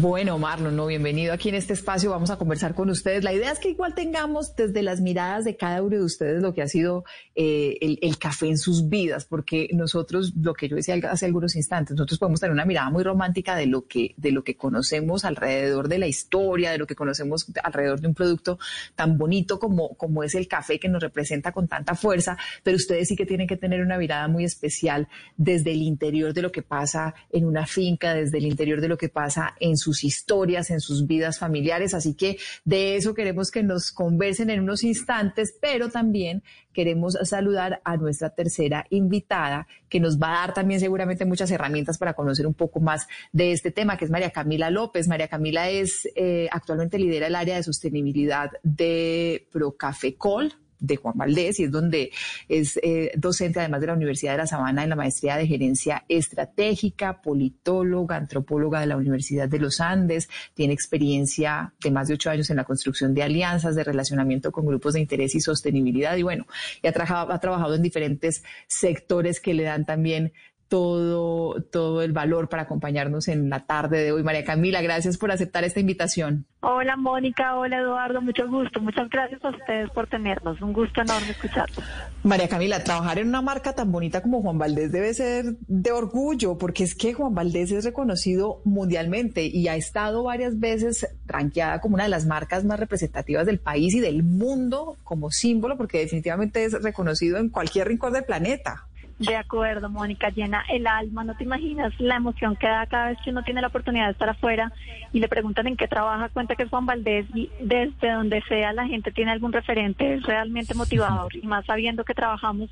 Bueno, 0.01 0.39
Marlon, 0.39 0.77
no, 0.77 0.87
bienvenido 0.87 1.35
aquí 1.35 1.51
en 1.51 1.57
este 1.57 1.75
espacio. 1.75 2.11
Vamos 2.11 2.31
a 2.31 2.39
conversar 2.39 2.75
con 2.75 2.89
ustedes. 2.89 3.23
La 3.23 3.35
idea 3.35 3.53
es 3.53 3.59
que 3.59 3.69
igual 3.69 3.95
tengamos 3.95 4.57
desde 4.57 4.81
las 4.81 5.03
miradas 5.03 5.45
de 5.45 5.59
cada 5.59 5.83
uno 5.83 5.99
de 5.99 6.03
ustedes 6.03 6.41
lo 6.41 6.55
que 6.55 6.63
ha 6.63 6.69
sido 6.69 7.05
eh, 7.35 7.77
el, 8.01 8.17
café 8.17 8.47
en 8.47 8.57
sus 8.57 8.89
vidas, 8.89 9.27
porque 9.27 9.69
nosotros, 9.75 10.33
lo 10.41 10.55
que 10.55 10.71
yo 10.71 10.77
decía 10.77 10.95
hace 11.11 11.27
algunos 11.27 11.55
instantes, 11.55 11.97
nosotros 11.97 12.19
podemos 12.19 12.41
tener 12.41 12.55
una 12.55 12.65
mirada 12.65 12.89
muy 12.89 13.03
romántica 13.03 13.55
de 13.57 13.67
lo 13.67 13.87
que, 13.87 14.15
de 14.17 14.33
lo 14.33 14.43
que 14.43 14.57
conocemos 14.57 15.27
alrededor 15.27 15.89
de 15.89 15.99
la 15.99 16.07
historia, 16.07 16.71
de 16.71 16.79
lo 16.79 16.87
que 16.87 16.95
conocemos 16.95 17.47
alrededor 17.63 18.01
de 18.01 18.09
un 18.09 18.15
producto 18.15 18.59
tan 18.95 19.19
bonito 19.19 19.59
como, 19.59 19.99
como 19.99 20.25
es 20.25 20.35
el 20.35 20.49
café 20.49 20.81
que 20.81 20.89
nos 20.89 21.03
representa 21.03 21.53
con 21.53 21.69
tanta 21.69 21.95
fuerza, 21.95 22.39
pero 22.63 22.79
ustedes 22.79 23.07
sí 23.07 23.17
que 23.17 23.27
tienen 23.27 23.47
que 23.47 23.59
tener 23.59 23.83
una 23.83 23.99
mirada 23.99 24.29
muy 24.29 24.45
especial 24.45 25.09
desde 25.37 25.73
el 25.73 25.83
interior 25.83 26.33
de 26.33 26.41
lo 26.41 26.51
que 26.51 26.63
pasa 26.63 27.15
en 27.31 27.45
una 27.45 27.67
finca, 27.67 28.15
desde 28.15 28.39
el 28.39 28.47
interior 28.47 28.81
de 28.81 28.89
lo 28.89 28.97
que 28.97 29.11
pasa 29.11 29.55
en 29.61 29.77
su 29.77 29.90
sus 29.91 30.05
historias, 30.05 30.71
en 30.71 30.81
sus 30.81 31.07
vidas 31.07 31.39
familiares. 31.39 31.95
Así 31.95 32.15
que 32.15 32.39
de 32.65 32.97
eso 32.97 33.13
queremos 33.13 33.51
que 33.51 33.63
nos 33.65 33.91
conversen 33.91 34.51
en 34.51 34.61
unos 34.61 34.85
instantes, 34.85 35.55
pero 35.61 35.91
también 35.91 36.43
queremos 36.73 37.19
saludar 37.25 37.81
a 37.85 37.97
nuestra 37.97 38.31
tercera 38.31 38.87
invitada, 38.91 39.67
que 39.89 39.99
nos 39.99 40.19
va 40.19 40.29
a 40.29 40.47
dar 40.47 40.55
también 40.55 40.79
seguramente 40.79 41.25
muchas 41.25 41.51
herramientas 41.51 41.99
para 41.99 42.15
conocer 42.15 42.47
un 42.47 42.55
poco 42.55 42.79
más 42.79 43.09
de 43.33 43.51
este 43.51 43.73
tema, 43.73 43.97
que 43.97 44.05
es 44.05 44.11
María 44.11 44.31
Camila 44.31 44.71
López. 44.71 45.09
María 45.09 45.27
Camila 45.27 45.69
es 45.69 46.09
eh, 46.15 46.49
actualmente 46.53 46.99
lidera 46.99 47.27
el 47.27 47.35
área 47.35 47.57
de 47.57 47.65
sostenibilidad 47.65 48.51
de 48.63 49.49
Procafecol 49.51 50.55
de 50.81 50.97
Juan 50.97 51.17
Valdés 51.17 51.61
y 51.61 51.65
es 51.65 51.71
donde 51.71 52.11
es 52.49 52.79
eh, 52.83 53.13
docente 53.17 53.61
además 53.61 53.81
de 53.81 53.87
la 53.89 53.95
Universidad 53.95 54.33
de 54.33 54.39
La 54.39 54.47
Sabana 54.47 54.83
en 54.83 54.91
la 54.91 54.97
maestría 54.97 55.37
de 55.37 55.47
gerencia 55.47 56.05
estratégica, 56.09 57.21
politóloga, 57.23 58.17
antropóloga 58.17 58.81
de 58.81 58.87
la 58.87 58.97
Universidad 58.97 59.49
de 59.49 59.59
los 59.59 59.81
Andes, 59.81 60.29
tiene 60.55 60.73
experiencia 60.73 61.73
de 61.83 61.91
más 61.91 62.09
de 62.09 62.15
ocho 62.15 62.31
años 62.31 62.51
en 62.51 62.57
la 62.57 62.65
construcción 62.65 63.15
de 63.15 63.23
alianzas, 63.23 63.75
de 63.75 63.85
relacionamiento 63.85 64.51
con 64.53 64.67
grupos 64.67 64.95
de 64.95 65.01
interés 65.01 65.35
y 65.35 65.41
sostenibilidad 65.41 66.17
y 66.17 66.23
bueno, 66.23 66.47
y 66.83 66.89
ha, 66.89 66.93
trabajado, 66.93 67.33
ha 67.33 67.39
trabajado 67.39 67.75
en 67.75 67.83
diferentes 67.83 68.43
sectores 68.67 69.41
que 69.41 69.55
le 69.55 69.65
dan 69.65 69.85
también 69.85 70.33
todo, 70.71 71.61
todo 71.65 72.01
el 72.01 72.13
valor 72.13 72.49
para 72.49 72.63
acompañarnos 72.63 73.27
en 73.27 73.51
la 73.51 73.67
tarde 73.67 74.05
de 74.05 74.13
hoy. 74.13 74.23
María 74.23 74.45
Camila, 74.45 74.81
gracias 74.81 75.19
por 75.19 75.33
aceptar 75.33 75.65
esta 75.65 75.81
invitación. 75.81 76.47
Hola 76.61 76.97
Mónica, 76.97 77.57
hola 77.57 77.79
Eduardo, 77.79 78.23
mucho 78.23 78.47
gusto. 78.49 78.81
Muchas 78.81 79.09
gracias 79.11 79.45
a 79.45 79.51
ustedes 79.51 79.91
por 79.91 80.07
tenernos. 80.07 80.63
Un 80.63 80.73
gusto 80.73 81.01
enorme 81.01 81.31
escucharlos. 81.31 81.85
María 82.23 82.49
Camila, 82.49 82.85
trabajar 82.85 83.19
en 83.19 83.29
una 83.29 83.43
marca 83.43 83.75
tan 83.75 83.91
bonita 83.91 84.23
como 84.23 84.43
Juan 84.43 84.59
Valdés 84.59 84.93
debe 84.93 85.13
ser 85.13 85.57
de 85.67 85.91
orgullo, 85.91 86.57
porque 86.57 86.85
es 86.85 86.95
que 86.95 87.15
Juan 87.15 87.35
Valdés 87.35 87.73
es 87.73 87.85
reconocido 87.85 88.61
mundialmente 88.65 89.47
y 89.47 89.67
ha 89.67 89.75
estado 89.75 90.23
varias 90.23 90.61
veces 90.61 91.09
ranqueada 91.27 91.81
como 91.81 91.97
una 91.97 92.05
de 92.05 92.11
las 92.11 92.27
marcas 92.27 92.65
más 92.65 92.79
representativas 92.79 93.45
del 93.45 93.59
país 93.59 93.93
y 93.95 94.01
del 94.01 94.23
mundo 94.23 94.99
como 95.03 95.33
símbolo, 95.33 95.77
porque 95.77 95.99
definitivamente 95.99 96.65
es 96.65 96.81
reconocido 96.81 97.39
en 97.39 97.49
cualquier 97.49 97.89
rincón 97.89 98.13
del 98.13 98.23
planeta. 98.23 98.87
De 99.21 99.37
acuerdo, 99.37 99.91
Mónica, 99.91 100.31
llena 100.31 100.65
el 100.71 100.87
alma. 100.87 101.25
No 101.25 101.37
te 101.37 101.45
imaginas 101.45 101.93
la 101.99 102.17
emoción 102.17 102.57
que 102.57 102.67
da 102.67 102.87
cada 102.87 103.09
vez 103.09 103.19
que 103.23 103.29
uno 103.29 103.43
tiene 103.43 103.61
la 103.61 103.67
oportunidad 103.67 104.07
de 104.07 104.13
estar 104.13 104.31
afuera 104.31 104.73
y 105.13 105.21
le 105.21 105.29
preguntan 105.29 105.67
en 105.67 105.77
qué 105.77 105.87
trabaja, 105.87 106.31
cuenta 106.31 106.57
que 106.57 106.63
es 106.63 106.71
Juan 106.71 106.87
Valdés 106.87 107.27
y 107.35 107.51
desde 107.61 108.13
donde 108.13 108.43
sea 108.49 108.73
la 108.73 108.87
gente 108.87 109.13
tiene 109.13 109.33
algún 109.33 109.53
referente, 109.53 110.15
es 110.15 110.23
realmente 110.23 110.73
motivador 110.73 111.37
y 111.37 111.47
más 111.47 111.67
sabiendo 111.67 112.03
que 112.03 112.15
trabajamos 112.15 112.71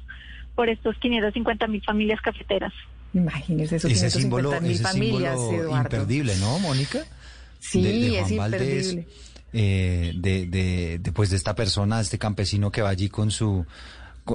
por 0.55 0.71
estos 0.71 0.97
550 0.97 1.67
mil 1.67 1.83
familias 1.85 2.21
cafeteras. 2.23 2.73
Imagínese 3.13 3.77
esos 3.77 3.91
ese 3.91 4.09
símbolo, 4.09 4.55
ese 4.55 4.83
familias, 4.83 5.39
símbolo 5.39 5.77
imperdible, 5.77 6.35
¿no, 6.37 6.59
Mónica? 6.61 7.01
Sí, 7.61 8.17
es 8.17 8.31
imperdible. 8.31 9.07
Eh, 9.53 10.13
de, 10.15 10.47
de, 10.47 10.99
de, 10.99 11.13
pues 11.13 11.29
de 11.29 11.37
esta 11.37 11.55
persona, 11.55 12.01
este 12.01 12.19
campesino 12.19 12.71
que 12.71 12.81
va 12.81 12.89
allí 12.89 13.11
con 13.11 13.31
su... 13.31 13.67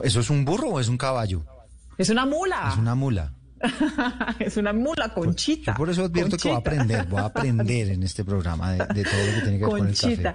¿Eso 0.04 0.20
es 0.20 0.30
un 0.30 0.46
burro 0.46 0.70
o 0.70 0.80
es 0.80 0.88
un 0.90 0.98
caballo? 0.98 1.44
Es 1.98 2.10
una 2.10 2.26
mula. 2.26 2.70
Es 2.72 2.78
una 2.78 2.96
mula. 2.96 3.34
es 4.40 4.58
una 4.58 4.74
mula 4.74 5.10
conchita. 5.14 5.72
Yo 5.72 5.78
por 5.78 5.90
eso 5.90 6.04
advierto 6.04 6.38
que 6.38 6.50
voy 6.50 6.56
a 6.56 6.60
aprender, 6.60 7.06
voy 7.08 7.20
a 7.20 7.26
aprender 7.26 7.90
en 7.90 8.04
este 8.04 8.24
programa 8.24 8.74
de, 8.74 8.78
todo 8.78 8.94
lo 8.94 9.34
que 9.36 9.42
tiene 9.42 9.58
que 9.58 9.66
ver 9.66 9.70
con 9.70 9.88
el 9.88 9.98
café. 9.98 10.34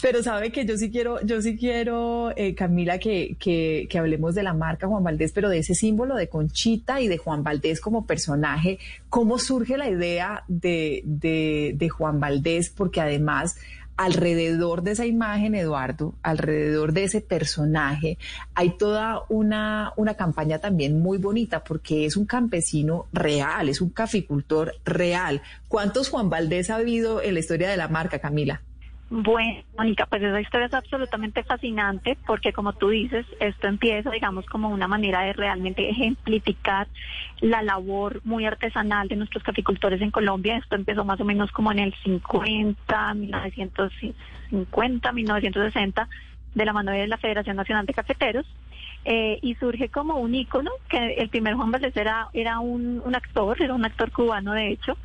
Pero 0.00 0.22
sabe 0.22 0.52
que 0.52 0.64
yo 0.64 0.76
sí 0.76 0.90
quiero, 0.90 1.20
yo 1.22 1.42
sí 1.42 1.56
quiero, 1.56 2.32
eh, 2.36 2.54
Camila, 2.54 2.98
que, 2.98 3.36
que, 3.38 3.86
que, 3.90 3.98
hablemos 3.98 4.34
de 4.34 4.42
la 4.42 4.54
marca 4.54 4.86
Juan 4.86 5.02
Valdés, 5.02 5.32
pero 5.32 5.48
de 5.48 5.58
ese 5.58 5.74
símbolo 5.74 6.14
de 6.14 6.28
Conchita 6.28 7.00
y 7.00 7.08
de 7.08 7.18
Juan 7.18 7.42
Valdés 7.42 7.80
como 7.80 8.06
personaje. 8.06 8.78
¿Cómo 9.08 9.38
surge 9.38 9.76
la 9.76 9.88
idea 9.88 10.44
de, 10.46 11.02
de, 11.04 11.72
de 11.74 11.88
Juan 11.88 12.20
Valdés? 12.20 12.70
Porque 12.70 13.00
además 13.00 13.56
alrededor 13.98 14.82
de 14.82 14.92
esa 14.92 15.06
imagen, 15.06 15.56
Eduardo, 15.56 16.14
alrededor 16.22 16.92
de 16.92 17.04
ese 17.04 17.20
personaje, 17.20 18.16
hay 18.54 18.78
toda 18.78 19.24
una, 19.28 19.92
una 19.96 20.14
campaña 20.14 20.60
también 20.60 21.00
muy 21.00 21.18
bonita 21.18 21.64
porque 21.64 22.06
es 22.06 22.16
un 22.16 22.24
campesino 22.24 23.06
real, 23.12 23.68
es 23.68 23.80
un 23.80 23.90
caficultor 23.90 24.76
real. 24.84 25.42
¿Cuántos 25.66 26.10
Juan 26.10 26.30
Valdés 26.30 26.70
ha 26.70 26.76
habido 26.76 27.20
en 27.20 27.34
la 27.34 27.40
historia 27.40 27.68
de 27.68 27.76
la 27.76 27.88
marca, 27.88 28.20
Camila? 28.20 28.62
Bueno, 29.10 29.62
Mónica, 29.76 30.04
pues 30.04 30.22
esa 30.22 30.38
historia 30.38 30.66
es 30.66 30.74
absolutamente 30.74 31.42
fascinante 31.42 32.18
porque 32.26 32.52
como 32.52 32.74
tú 32.74 32.90
dices, 32.90 33.24
esto 33.40 33.66
empieza, 33.66 34.10
digamos, 34.10 34.44
como 34.44 34.68
una 34.68 34.86
manera 34.86 35.22
de 35.22 35.32
realmente 35.32 35.88
ejemplificar 35.88 36.88
la 37.40 37.62
labor 37.62 38.20
muy 38.24 38.44
artesanal 38.44 39.08
de 39.08 39.16
nuestros 39.16 39.42
caficultores 39.42 40.02
en 40.02 40.10
Colombia. 40.10 40.58
Esto 40.58 40.76
empezó 40.76 41.06
más 41.06 41.20
o 41.20 41.24
menos 41.24 41.50
como 41.52 41.72
en 41.72 41.78
el 41.78 41.94
50, 42.04 43.14
1950, 43.14 45.12
1960, 45.12 46.08
de 46.54 46.64
la 46.66 46.72
mano 46.74 46.92
de 46.92 47.06
la 47.06 47.16
Federación 47.16 47.56
Nacional 47.56 47.86
de 47.86 47.94
Cafeteros. 47.94 48.46
Eh, 49.04 49.38
y 49.40 49.54
surge 49.54 49.88
como 49.88 50.18
un 50.18 50.34
ícono, 50.34 50.70
que 50.90 51.14
el 51.14 51.30
primer 51.30 51.54
Juan 51.54 51.70
Valdés 51.70 51.96
era, 51.96 52.28
era 52.34 52.58
un, 52.58 53.00
un 53.02 53.14
actor, 53.14 53.60
era 53.62 53.72
un 53.72 53.84
actor 53.84 54.10
cubano 54.10 54.52
de 54.52 54.72
hecho, 54.72 54.98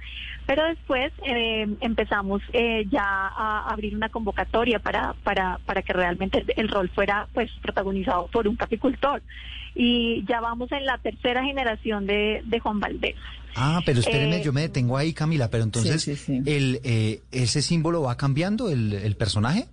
pero 0.45 0.65
después 0.65 1.13
eh, 1.25 1.67
empezamos 1.79 2.41
eh, 2.51 2.85
ya 2.91 3.03
a 3.05 3.69
abrir 3.69 3.95
una 3.95 4.09
convocatoria 4.09 4.79
para, 4.79 5.13
para, 5.23 5.59
para 5.65 5.83
que 5.83 5.93
realmente 5.93 6.43
el, 6.57 6.67
rol 6.67 6.89
fuera 6.89 7.29
pues 7.33 7.49
protagonizado 7.61 8.27
por 8.27 8.47
un 8.47 8.57
capicultor. 8.57 9.21
Y 9.73 10.25
ya 10.27 10.41
vamos 10.41 10.71
en 10.73 10.85
la 10.85 10.97
tercera 10.97 11.43
generación 11.43 12.05
de, 12.05 12.41
de 12.45 12.59
Juan 12.59 12.79
Valdés. 12.79 13.15
Ah, 13.55 13.81
pero 13.85 14.01
espérenme, 14.01 14.43
yo 14.43 14.51
me 14.51 14.61
detengo 14.61 14.97
ahí, 14.97 15.13
Camila, 15.13 15.49
pero 15.49 15.63
entonces, 15.63 16.27
El, 16.27 16.81
¿ese 17.31 17.61
símbolo 17.61 18.01
va 18.01 18.17
cambiando, 18.17 18.69
el, 18.69 18.91
el 18.93 19.15
personaje? 19.15 19.67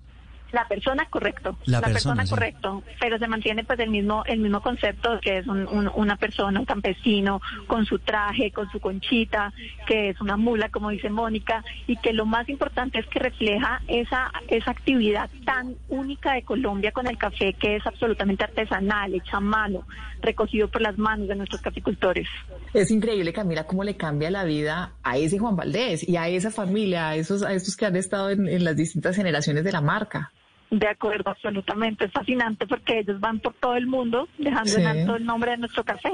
La 0.52 0.66
persona, 0.66 1.06
correcto. 1.08 1.56
La, 1.66 1.80
persona, 1.80 2.24
correcto. 2.26 2.82
Pero 3.00 3.18
se 3.18 3.28
mantiene 3.28 3.64
pues 3.64 3.78
el 3.78 3.90
mismo 3.90 4.24
el 4.26 4.40
mismo 4.40 4.60
concepto 4.60 5.20
que 5.20 5.38
es 5.38 5.46
una 5.46 6.16
persona, 6.16 6.60
un 6.60 6.66
campesino, 6.66 7.40
con 7.66 7.84
su 7.86 7.98
traje, 7.98 8.50
con 8.50 8.70
su 8.70 8.80
conchita, 8.80 9.52
que 9.86 10.10
es 10.10 10.20
una 10.20 10.36
mula, 10.36 10.68
como 10.70 10.90
dice 10.90 11.10
Mónica, 11.10 11.64
y 11.86 11.96
que 11.96 12.12
lo 12.12 12.26
más 12.26 12.48
importante 12.48 12.98
es 12.98 13.06
que 13.06 13.18
refleja 13.18 13.82
esa, 13.88 14.30
esa 14.48 14.70
actividad 14.70 15.30
tan 15.44 15.76
única 15.88 16.34
de 16.34 16.42
Colombia 16.42 16.92
con 16.92 17.06
el 17.06 17.18
café, 17.18 17.54
que 17.54 17.76
es 17.76 17.86
absolutamente 17.86 18.44
artesanal, 18.44 19.14
hecha 19.14 19.38
a 19.38 19.40
mano, 19.40 19.86
recogido 20.20 20.68
por 20.68 20.82
las 20.82 20.98
manos 20.98 21.28
de 21.28 21.36
nuestros 21.36 21.60
caficultores. 21.60 22.28
Es 22.72 22.90
increíble, 22.90 23.32
Camila, 23.32 23.64
cómo 23.64 23.84
le 23.84 23.96
cambia 23.96 24.30
la 24.30 24.44
vida 24.44 24.92
a 25.02 25.16
ese 25.16 25.38
Juan 25.38 25.56
Valdés 25.56 26.08
y 26.08 26.16
a 26.16 26.28
esa 26.28 26.50
familia, 26.50 27.08
a 27.08 27.16
esos, 27.16 27.42
a 27.42 27.52
esos 27.52 27.76
que 27.76 27.86
han 27.86 27.96
estado 27.96 28.30
en 28.30 28.64
las 28.64 28.76
distintas 28.76 29.16
generaciones 29.16 29.64
de 29.64 29.72
la 29.72 29.80
marca. 29.80 30.32
De 30.70 30.86
acuerdo, 30.86 31.30
absolutamente. 31.30 32.04
Es 32.04 32.12
fascinante 32.12 32.66
porque 32.66 33.00
ellos 33.00 33.18
van 33.20 33.40
por 33.40 33.54
todo 33.54 33.76
el 33.76 33.86
mundo 33.86 34.28
dejando 34.38 34.76
en 34.76 34.86
alto 34.86 35.16
el 35.16 35.24
nombre 35.24 35.52
de 35.52 35.56
nuestro 35.58 35.84
café. 35.84 36.10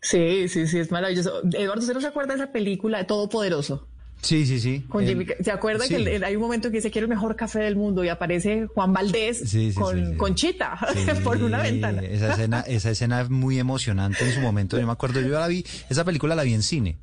Sí, 0.00 0.48
sí, 0.48 0.66
sí, 0.66 0.78
es 0.78 0.90
maravilloso. 0.90 1.42
Eduardo, 1.52 1.80
¿usted 1.80 1.94
no 1.94 2.00
se 2.00 2.08
acuerda 2.08 2.34
de 2.34 2.42
esa 2.42 2.52
película 2.52 2.98
de 2.98 3.04
Todopoderoso? 3.04 3.86
Sí, 4.22 4.46
sí, 4.46 4.58
sí. 4.58 4.84
¿Se 5.40 5.50
acuerda 5.52 5.86
que 5.86 6.20
hay 6.24 6.36
un 6.36 6.42
momento 6.42 6.70
que 6.70 6.76
dice 6.78 6.90
quiero 6.90 7.04
el 7.04 7.10
mejor 7.10 7.36
café 7.36 7.60
del 7.60 7.76
mundo 7.76 8.02
y 8.02 8.08
aparece 8.08 8.66
Juan 8.66 8.92
Valdés 8.92 9.44
con, 9.74 10.16
con, 10.16 10.34
Chita 10.34 10.78
por 11.24 11.42
una 11.42 11.58
ventana? 11.58 12.02
Esa 12.02 12.32
escena, 12.32 12.60
esa 12.66 12.90
escena 12.90 13.20
es 13.20 13.30
muy 13.30 13.58
emocionante 13.58 14.24
en 14.24 14.32
su 14.32 14.40
momento. 14.40 14.78
Yo 14.78 14.86
me 14.86 14.92
acuerdo, 14.92 15.20
yo 15.20 15.28
la 15.28 15.46
vi, 15.46 15.64
esa 15.88 16.04
película 16.04 16.34
la 16.34 16.42
vi 16.42 16.54
en 16.54 16.62
cine. 16.62 16.96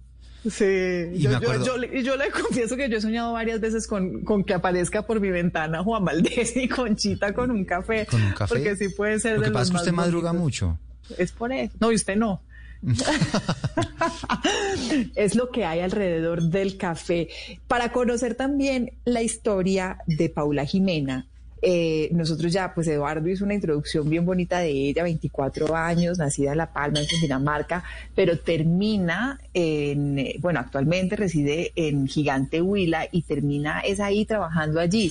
Sí, 0.49 1.19
yo, 1.19 1.39
yo, 1.39 1.77
le 1.77 2.31
confieso 2.31 2.75
que 2.75 2.89
yo 2.89 2.97
he 2.97 3.01
soñado 3.01 3.33
varias 3.33 3.61
veces 3.61 3.87
con, 3.87 4.21
con, 4.21 4.43
que 4.43 4.53
aparezca 4.53 5.03
por 5.03 5.21
mi 5.21 5.29
ventana 5.29 5.83
Juan 5.83 6.03
Valdés 6.03 6.57
y 6.57 6.67
Conchita 6.67 7.33
con 7.33 7.49
un 7.49 7.63
café. 7.63 8.05
Con 8.05 8.21
un 8.21 8.33
café. 8.33 8.55
Porque 8.55 8.75
sí 8.75 8.89
puede 8.89 9.19
ser 9.19 9.35
Lo 9.35 9.41
de 9.41 9.47
que 9.47 9.53
pasa 9.53 9.63
es 9.63 9.71
que 9.71 9.77
usted 9.77 9.93
madruga 9.93 10.33
mucho. 10.33 10.77
Es 11.17 11.31
por 11.31 11.53
eso. 11.53 11.73
No, 11.79 11.91
y 11.91 11.95
usted 11.95 12.17
no. 12.17 12.41
es 15.15 15.35
lo 15.35 15.49
que 15.49 15.63
hay 15.63 15.79
alrededor 15.79 16.43
del 16.43 16.77
café. 16.77 17.29
Para 17.67 17.93
conocer 17.93 18.35
también 18.35 18.97
la 19.05 19.21
historia 19.21 19.99
de 20.07 20.29
Paula 20.29 20.65
Jimena, 20.65 21.27
eh, 21.65 22.09
nosotros 22.11 22.51
ya, 22.51 22.73
pues 22.73 22.89
Eduardo 22.89 23.29
hizo 23.29 23.45
una 23.45 23.53
introducción 23.53 24.09
bien 24.09 24.25
bonita 24.25 24.59
de 24.59 24.69
ella, 24.69 25.03
24 25.03 25.73
años, 25.73 26.17
nacida 26.17 26.51
en 26.51 26.57
La 26.57 26.73
Palma, 26.73 26.99
en 26.99 27.21
Dinamarca, 27.21 27.85
pero 28.13 28.37
termina 28.37 29.39
en, 29.53 30.41
bueno, 30.41 30.59
actualmente 30.59 31.15
reside 31.15 31.71
en 31.77 32.05
Gigante 32.09 32.61
Huila 32.61 33.07
y 33.09 33.21
termina, 33.21 33.79
es 33.79 34.01
ahí 34.01 34.25
trabajando 34.25 34.81
allí. 34.81 35.09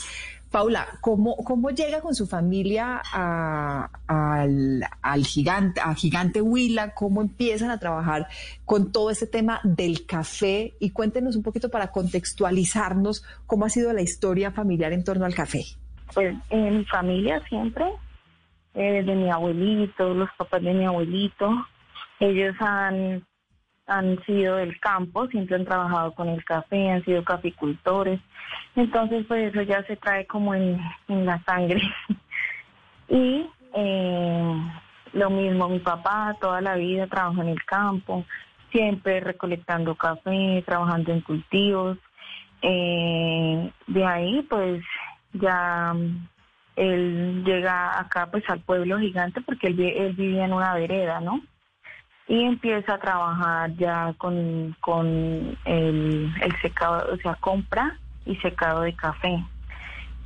Paula, 0.50 0.86
¿cómo, 1.00 1.36
cómo 1.36 1.70
llega 1.70 2.02
con 2.02 2.14
su 2.14 2.26
familia 2.26 3.00
al, 4.06 5.24
gigante, 5.24 5.80
a 5.80 5.94
Gigante 5.94 6.42
Huila? 6.42 6.92
¿Cómo 6.92 7.22
empiezan 7.22 7.70
a 7.70 7.78
trabajar 7.78 8.28
con 8.66 8.92
todo 8.92 9.08
este 9.08 9.26
tema 9.26 9.62
del 9.64 10.04
café? 10.04 10.74
Y 10.80 10.90
cuéntenos 10.90 11.34
un 11.34 11.42
poquito 11.42 11.70
para 11.70 11.90
contextualizarnos 11.90 13.24
cómo 13.46 13.64
ha 13.64 13.70
sido 13.70 13.94
la 13.94 14.02
historia 14.02 14.52
familiar 14.52 14.92
en 14.92 15.02
torno 15.02 15.24
al 15.24 15.34
café 15.34 15.64
pues 16.14 16.34
en 16.50 16.78
mi 16.78 16.84
familia 16.84 17.40
siempre, 17.48 17.86
eh, 18.74 19.02
de 19.02 19.14
mi 19.14 19.30
abuelito, 19.30 20.14
los 20.14 20.30
papás 20.36 20.62
de 20.62 20.72
mi 20.72 20.84
abuelito, 20.84 21.66
ellos 22.20 22.54
han, 22.60 23.24
han 23.86 24.22
sido 24.24 24.56
del 24.56 24.78
campo, 24.80 25.26
siempre 25.28 25.56
han 25.56 25.64
trabajado 25.64 26.12
con 26.14 26.28
el 26.28 26.44
café, 26.44 26.90
han 26.90 27.04
sido 27.04 27.24
caficultores, 27.24 28.20
entonces 28.76 29.26
pues 29.26 29.52
eso 29.52 29.62
ya 29.62 29.82
se 29.84 29.96
trae 29.96 30.26
como 30.26 30.54
en, 30.54 30.80
en 31.08 31.26
la 31.26 31.42
sangre. 31.44 31.82
y 33.08 33.46
eh, 33.74 34.56
lo 35.12 35.30
mismo, 35.30 35.68
mi 35.68 35.78
papá 35.80 36.36
toda 36.40 36.60
la 36.60 36.76
vida 36.76 37.06
trabajó 37.06 37.42
en 37.42 37.48
el 37.48 37.64
campo, 37.64 38.24
siempre 38.70 39.20
recolectando 39.20 39.94
café, 39.94 40.62
trabajando 40.66 41.12
en 41.12 41.20
cultivos. 41.20 41.98
Eh, 42.62 43.70
de 43.88 44.06
ahí 44.06 44.42
pues 44.48 44.82
ya 45.32 45.92
mm, 45.94 46.28
él 46.76 47.44
llega 47.44 47.98
acá 47.98 48.30
pues 48.30 48.44
al 48.48 48.60
pueblo 48.60 48.98
gigante 48.98 49.40
porque 49.40 49.68
él, 49.68 49.80
él 49.80 50.12
vivía 50.14 50.44
en 50.44 50.52
una 50.52 50.74
vereda, 50.74 51.20
¿no? 51.20 51.40
Y 52.28 52.44
empieza 52.44 52.94
a 52.94 52.98
trabajar 52.98 53.74
ya 53.76 54.14
con, 54.16 54.76
con 54.80 55.06
el, 55.64 56.32
el 56.40 56.60
secado, 56.62 57.12
o 57.12 57.16
sea, 57.18 57.34
compra 57.34 57.98
y 58.24 58.36
secado 58.36 58.82
de 58.82 58.94
café. 58.94 59.44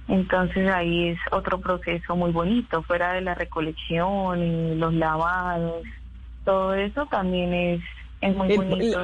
Entonces 0.08 0.70
ahí 0.70 1.08
es 1.08 1.18
otro 1.32 1.60
proceso 1.60 2.14
muy 2.14 2.30
bonito, 2.30 2.82
fuera 2.82 3.14
de 3.14 3.22
la 3.22 3.34
recolección 3.34 4.40
y 4.40 4.74
los 4.76 4.94
lavados, 4.94 5.82
todo 6.46 6.74
eso 6.74 7.06
también 7.06 7.52
es, 7.52 7.82
es 8.20 8.34
muy 8.34 8.56
bonito. 8.56 9.00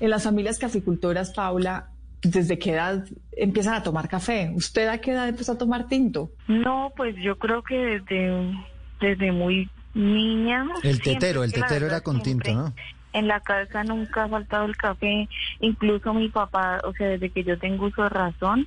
En 0.00 0.10
las 0.10 0.24
familias 0.24 0.58
caficultoras, 0.58 1.32
Paula, 1.32 1.91
¿desde 2.22 2.58
qué 2.58 2.72
edad 2.72 3.04
empiezan 3.32 3.74
a 3.74 3.82
tomar 3.82 4.08
café? 4.08 4.50
¿Usted 4.54 4.88
a 4.88 4.98
qué 4.98 5.12
edad 5.12 5.28
empezó 5.28 5.52
a 5.52 5.58
tomar 5.58 5.88
tinto? 5.88 6.30
No, 6.48 6.92
pues 6.96 7.16
yo 7.16 7.36
creo 7.38 7.62
que 7.62 7.74
desde, 7.74 8.54
desde 9.00 9.32
muy 9.32 9.68
niña. 9.94 10.66
El 10.82 11.00
tetero, 11.00 11.44
el 11.44 11.52
tetero 11.52 11.86
era 11.86 12.00
con 12.00 12.22
tinto, 12.22 12.52
¿no? 12.54 12.72
En 13.12 13.28
la 13.28 13.40
casa 13.40 13.84
nunca 13.84 14.24
ha 14.24 14.28
faltado 14.28 14.64
el 14.64 14.76
café, 14.76 15.28
incluso 15.60 16.14
mi 16.14 16.30
papá, 16.30 16.80
o 16.84 16.94
sea, 16.94 17.08
desde 17.08 17.28
que 17.28 17.44
yo 17.44 17.58
tengo 17.58 17.86
uso 17.86 18.04
de 18.04 18.08
razón, 18.08 18.66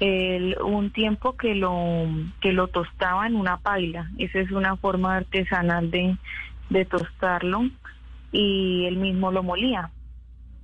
él, 0.00 0.54
un 0.62 0.90
tiempo 0.90 1.36
que 1.36 1.54
lo 1.54 2.06
que 2.42 2.52
lo 2.52 2.68
tostaba 2.68 3.26
en 3.26 3.36
una 3.36 3.56
paila. 3.56 4.10
Esa 4.18 4.40
es 4.40 4.50
una 4.50 4.76
forma 4.76 5.16
artesanal 5.16 5.90
de, 5.90 6.16
de 6.68 6.84
tostarlo 6.84 7.62
y 8.32 8.84
él 8.86 8.96
mismo 8.96 9.32
lo 9.32 9.42
molía. 9.42 9.90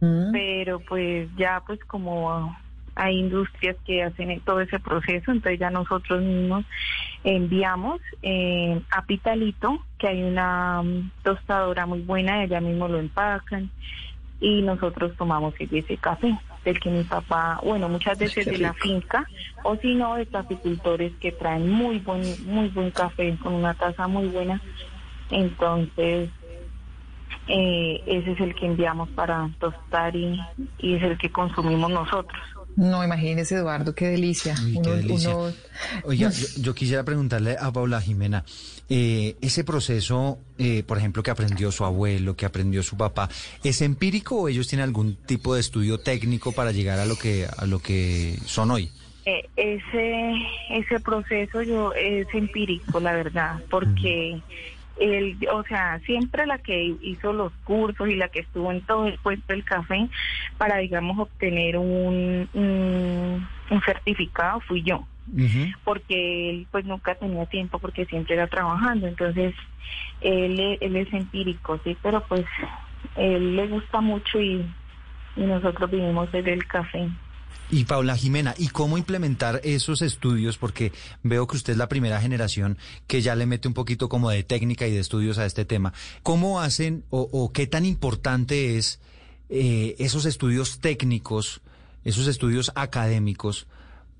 Mm. 0.03 0.33
pero 0.33 0.81
pues 0.81 1.29
ya 1.37 1.63
pues 1.65 1.79
como 1.85 2.57
hay 2.97 3.21
industrias 3.21 3.77
que 3.87 4.03
hacen 4.03 4.41
todo 4.41 4.61
ese 4.61 4.81
proceso, 4.81 5.31
entonces 5.31 5.61
ya 5.61 5.71
nosotros 5.71 6.21
mismos 6.21 6.65
enviamos 7.23 8.01
eh, 8.21 8.83
a 8.91 9.03
Pitalito, 9.05 9.79
que 9.99 10.09
hay 10.09 10.25
una 10.25 10.83
mm, 10.83 11.13
tostadora 11.23 11.87
muy 11.87 12.01
buena, 12.01 12.43
ella 12.43 12.61
mismo 12.61 12.89
lo 12.89 12.99
empacan 12.99 13.71
y 14.41 14.63
nosotros 14.63 15.17
tomamos 15.17 15.55
ese 15.61 15.97
café 15.99 16.37
del 16.65 16.81
que 16.81 16.91
mi 16.91 17.05
papá, 17.05 17.61
bueno, 17.63 17.89
muchas 17.89 18.19
veces 18.19 18.47
de 18.47 18.59
la 18.59 18.73
finca 18.75 19.25
o 19.63 19.77
si 19.77 19.95
no 19.95 20.17
de 20.17 20.27
caficultores 20.27 21.13
que 21.21 21.31
traen 21.31 21.71
muy 21.71 22.01
buen 22.01 22.23
muy 22.47 22.69
buen 22.71 22.91
café 22.91 23.37
con 23.41 23.55
una 23.55 23.75
taza 23.75 24.09
muy 24.09 24.27
buena. 24.27 24.61
Entonces, 25.31 26.29
eh, 27.49 28.01
ese 28.07 28.33
es 28.33 28.41
el 28.41 28.55
que 28.55 28.67
enviamos 28.67 29.09
para 29.11 29.51
tostar 29.59 30.15
y, 30.15 30.41
es 30.79 31.03
el 31.03 31.19
que 31.19 31.31
consumimos 31.31 31.91
nosotros. 31.91 32.41
No, 32.77 33.05
imagínese, 33.05 33.57
Eduardo, 33.57 33.95
qué 33.95 34.09
delicia. 34.09 34.55
Oiga, 36.05 36.31
yo, 36.61 36.75
quisiera 36.75 37.05
preguntarle 37.05 37.57
a 37.61 37.71
Paula 37.71 38.01
Jimena, 38.01 38.45
eh, 38.89 39.37
ese 39.43 39.65
proceso, 39.65 40.39
eh, 40.57 40.83
por 40.83 40.97
ejemplo, 40.97 41.23
que 41.23 41.31
aprendió 41.31 41.71
su 41.71 41.85
abuelo, 41.85 42.35
que 42.35 42.47
aprendió 42.47 42.83
su 42.83 42.97
papá, 42.97 43.29
¿es 43.63 43.83
empírico 43.83 44.37
o 44.37 44.49
ellos 44.49 44.69
tienen 44.69 44.85
algún 44.85 45.17
tipo 45.17 45.55
de 45.55 45.61
estudio 45.61 45.99
técnico 45.99 46.53
para 46.53 46.73
llegar 46.73 46.99
a 46.99 47.05
lo 47.05 47.17
que, 47.17 47.47
a 47.55 47.67
lo 47.67 47.81
que 47.81 48.39
son 48.47 48.71
hoy? 48.71 48.91
ese, 49.25 50.33
ese 50.71 50.99
proceso 50.99 51.63
yo 51.63 51.93
es 51.93 52.27
empírico, 52.35 52.99
la 52.99 53.13
verdad, 53.13 53.61
porque 53.71 54.41
el, 54.99 55.39
o 55.53 55.63
sea, 55.65 55.99
siempre 56.01 56.47
la 56.47 56.59
que 56.59 56.95
hizo 57.01 57.33
los 57.33 57.53
cursos 57.65 58.09
y 58.09 58.17
la 58.17 58.29
que 58.29 58.41
estuvo 58.41 58.71
en 58.71 58.83
todo 58.83 59.07
el 59.07 59.19
puesto 59.19 59.53
del 59.53 59.65
café 59.65 60.09
para, 60.59 60.79
digamos, 60.79 61.19
obtener 61.19 61.79
un, 61.79 62.49
un, 62.55 63.49
certificado 63.85 64.61
fui 64.61 64.83
yo. 64.83 65.07
porque 65.85 66.51
él 66.51 66.67
pues 66.71 66.85
nunca 66.85 67.15
tenía 67.15 67.47
tiempo 67.47 67.79
porque 67.79 68.05
siempre 68.07 68.35
era 68.35 68.49
trabajando, 68.49 69.07
entonces 69.07 69.55
él, 70.21 70.79
él 70.81 70.97
es 70.97 71.13
empírico, 71.13 71.81
sí, 71.85 71.97
pero 72.03 72.23
pues 72.29 72.45
él 73.17 73.57
le 73.57 73.67
gusta 73.69 74.01
mucho 74.01 74.41
y, 74.41 74.65
y 75.37 75.41
nosotros 75.41 75.91
vivimos 75.91 76.31
desde 76.33 76.53
el 76.53 76.67
café. 76.67 77.09
Y 77.75 77.87
Paula 77.87 78.17
Jimena, 78.17 78.55
¿y 78.59 78.69
cómo 78.69 78.99
implementar 78.99 79.63
esos 79.65 80.03
estudios? 80.03 80.59
Porque 80.59 80.93
veo 81.23 81.47
que 81.47 81.57
usted 81.57 81.73
es 81.73 81.79
la 81.79 81.89
primera 81.89 82.21
generación 82.21 82.77
que 83.07 83.23
ya 83.23 83.35
le 83.35 83.47
mete 83.47 83.67
un 83.67 83.73
poquito 83.73 84.11
como 84.11 84.29
de 84.29 84.43
técnica 84.43 84.87
y 84.87 84.91
de 84.93 85.01
estudios 85.01 85.39
a 85.39 85.47
este 85.47 85.65
tema. 85.65 85.95
¿Cómo 86.23 86.61
hacen 86.61 87.03
o, 87.09 87.51
qué 87.55 87.67
tan 87.67 87.87
importante 87.87 88.77
es 88.77 89.01
eh, 89.49 89.97
esos 89.99 90.27
estudios 90.27 90.81
técnicos, 90.81 91.63
esos 92.05 92.27
estudios 92.27 92.73
académicos 92.75 93.67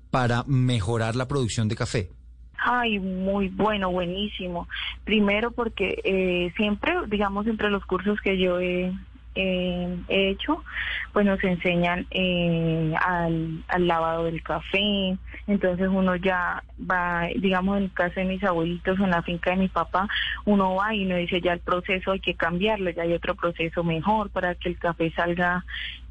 para 0.09 0.43
mejorar 0.47 1.15
la 1.15 1.27
producción 1.27 1.67
de 1.67 1.75
café? 1.75 2.09
Ay, 2.57 2.97
muy 2.97 3.49
bueno, 3.49 3.91
buenísimo. 3.91 4.67
Primero 5.03 5.51
porque 5.51 6.01
eh, 6.03 6.51
siempre, 6.57 6.95
digamos, 7.07 7.45
entre 7.45 7.69
los 7.69 7.85
cursos 7.85 8.19
que 8.19 8.35
yo 8.39 8.59
he 8.59 8.91
eh, 9.35 9.97
hecho, 10.09 10.63
pues 11.11 11.25
nos 11.25 11.43
enseñan 11.43 12.05
eh, 12.11 12.93
al, 13.01 13.63
lavado 13.79 14.25
del 14.25 14.43
café, 14.43 15.17
entonces 15.47 15.87
uno 15.89 16.15
ya 16.15 16.63
va, 16.79 17.27
digamos 17.35 17.77
en 17.77 17.83
el 17.85 17.93
caso 17.93 18.19
de 18.19 18.25
mis 18.25 18.43
abuelitos 18.43 18.99
en 18.99 19.09
la 19.09 19.23
finca 19.23 19.51
de 19.51 19.57
mi 19.57 19.67
papá, 19.69 20.07
uno 20.45 20.75
va 20.75 20.93
y 20.93 21.05
uno 21.05 21.15
dice 21.15 21.41
ya 21.41 21.53
el 21.53 21.59
proceso 21.59 22.11
hay 22.11 22.19
que 22.19 22.35
cambiarlo, 22.35 22.91
ya 22.91 23.03
hay 23.03 23.13
otro 23.13 23.35
proceso 23.35 23.83
mejor 23.83 24.29
para 24.29 24.55
que 24.55 24.69
el 24.69 24.77
café 24.77 25.11
salga 25.11 25.65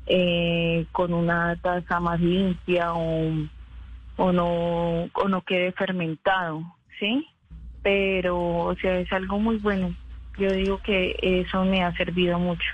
eh, 0.07 0.87
con 0.91 1.13
una 1.15 1.57
taza 1.57 2.01
más 2.01 2.21
limpia 2.21 2.93
o, 2.93 3.31
o 4.17 4.33
no 4.33 5.05
o 5.13 5.29
no 5.29 5.43
quede 5.43 5.73
fermentado, 5.73 6.65
¿sí? 6.99 7.27
Pero, 7.83 8.37
o 8.39 8.77
sea, 8.77 8.99
es 8.99 9.13
algo 9.13 9.39
muy 9.39 9.57
bueno. 9.59 9.95
Yo 10.39 10.51
digo 10.53 10.79
que 10.79 11.17
eso 11.21 11.65
me 11.65 11.83
ha 11.83 11.93
servido 11.97 12.39
mucho 12.39 12.65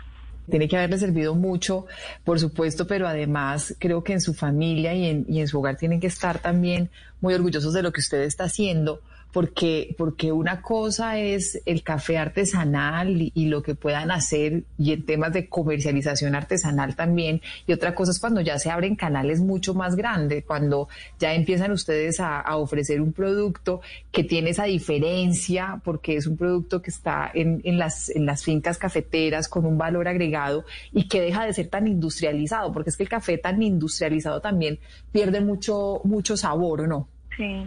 tiene 0.51 0.69
que 0.69 0.77
haberle 0.77 0.99
servido 0.99 1.35
mucho, 1.35 1.87
por 2.25 2.41
supuesto, 2.41 2.87
pero 2.87 3.07
además 3.07 3.75
creo 3.79 4.03
que 4.03 4.13
en 4.13 4.21
su 4.21 4.35
familia 4.35 4.95
y 4.95 5.07
en, 5.07 5.27
y 5.29 5.41
en 5.41 5.49
su 5.49 5.59
hogar 5.59 5.77
tienen 5.77 6.01
que 6.01 6.07
estar 6.07 6.39
también 6.41 6.91
muy 7.21 7.35
orgullosos 7.35 7.73
de 7.75 7.83
lo 7.83 7.93
que 7.93 8.01
usted 8.01 8.23
está 8.23 8.45
haciendo, 8.45 9.03
porque, 9.33 9.95
porque 9.99 10.33
una 10.33 10.63
cosa 10.63 11.19
es 11.19 11.61
el 11.67 11.83
café 11.83 12.19
artesanal 12.19 13.31
y, 13.35 13.49
lo 13.49 13.63
que 13.63 13.75
puedan 13.75 14.11
hacer 14.11 14.65
y 14.79 14.93
en 14.93 15.07
temas 15.07 15.33
de 15.33 15.49
comercialización 15.49 16.35
artesanal 16.35 16.97
también, 16.97 17.41
y 17.67 17.73
otra 17.73 17.95
cosa 17.95 18.11
es 18.13 18.19
cuando 18.19 18.41
ya 18.41 18.59
se 18.59 18.71
abren 18.71 18.95
canales 18.97 19.41
mucho 19.41 19.75
más 19.75 19.97
grandes, 19.97 20.45
cuando 20.45 20.89
ya 21.19 21.35
empiezan 21.35 21.73
ustedes 21.73 22.21
a, 22.21 22.45
ofrecer 22.57 23.01
un 23.01 23.13
producto 23.13 23.81
que 24.11 24.25
tiene 24.25 24.51
esa 24.51 24.65
diferencia, 24.65 25.81
porque 25.85 26.17
es 26.17 26.27
un 26.27 26.37
producto 26.37 26.83
que 26.83 26.91
está 26.91 27.31
en, 27.33 27.61
en, 27.65 27.79
las, 27.79 28.11
en 28.11 28.27
las 28.27 28.43
fincas 28.43 28.79
cafeteras 28.79 29.49
con 29.49 29.65
un 29.65 29.79
valor 29.79 30.09
agregado 30.09 30.65
y 30.93 31.07
que 31.09 31.21
deja 31.21 31.45
de 31.45 31.53
ser 31.53 31.69
tan 31.69 31.87
industrializado, 31.87 32.73
porque 32.73 32.91
es 32.91 32.97
que 32.97 33.05
el 33.05 33.09
café 33.09 33.39
tan 33.39 33.63
industrializado 33.63 34.41
también 34.41 34.79
pierde 35.13 35.41
mucho, 35.41 36.01
mucho 36.05 36.37
sabor, 36.37 36.89
¿no? 36.89 37.09
Sí 37.37 37.65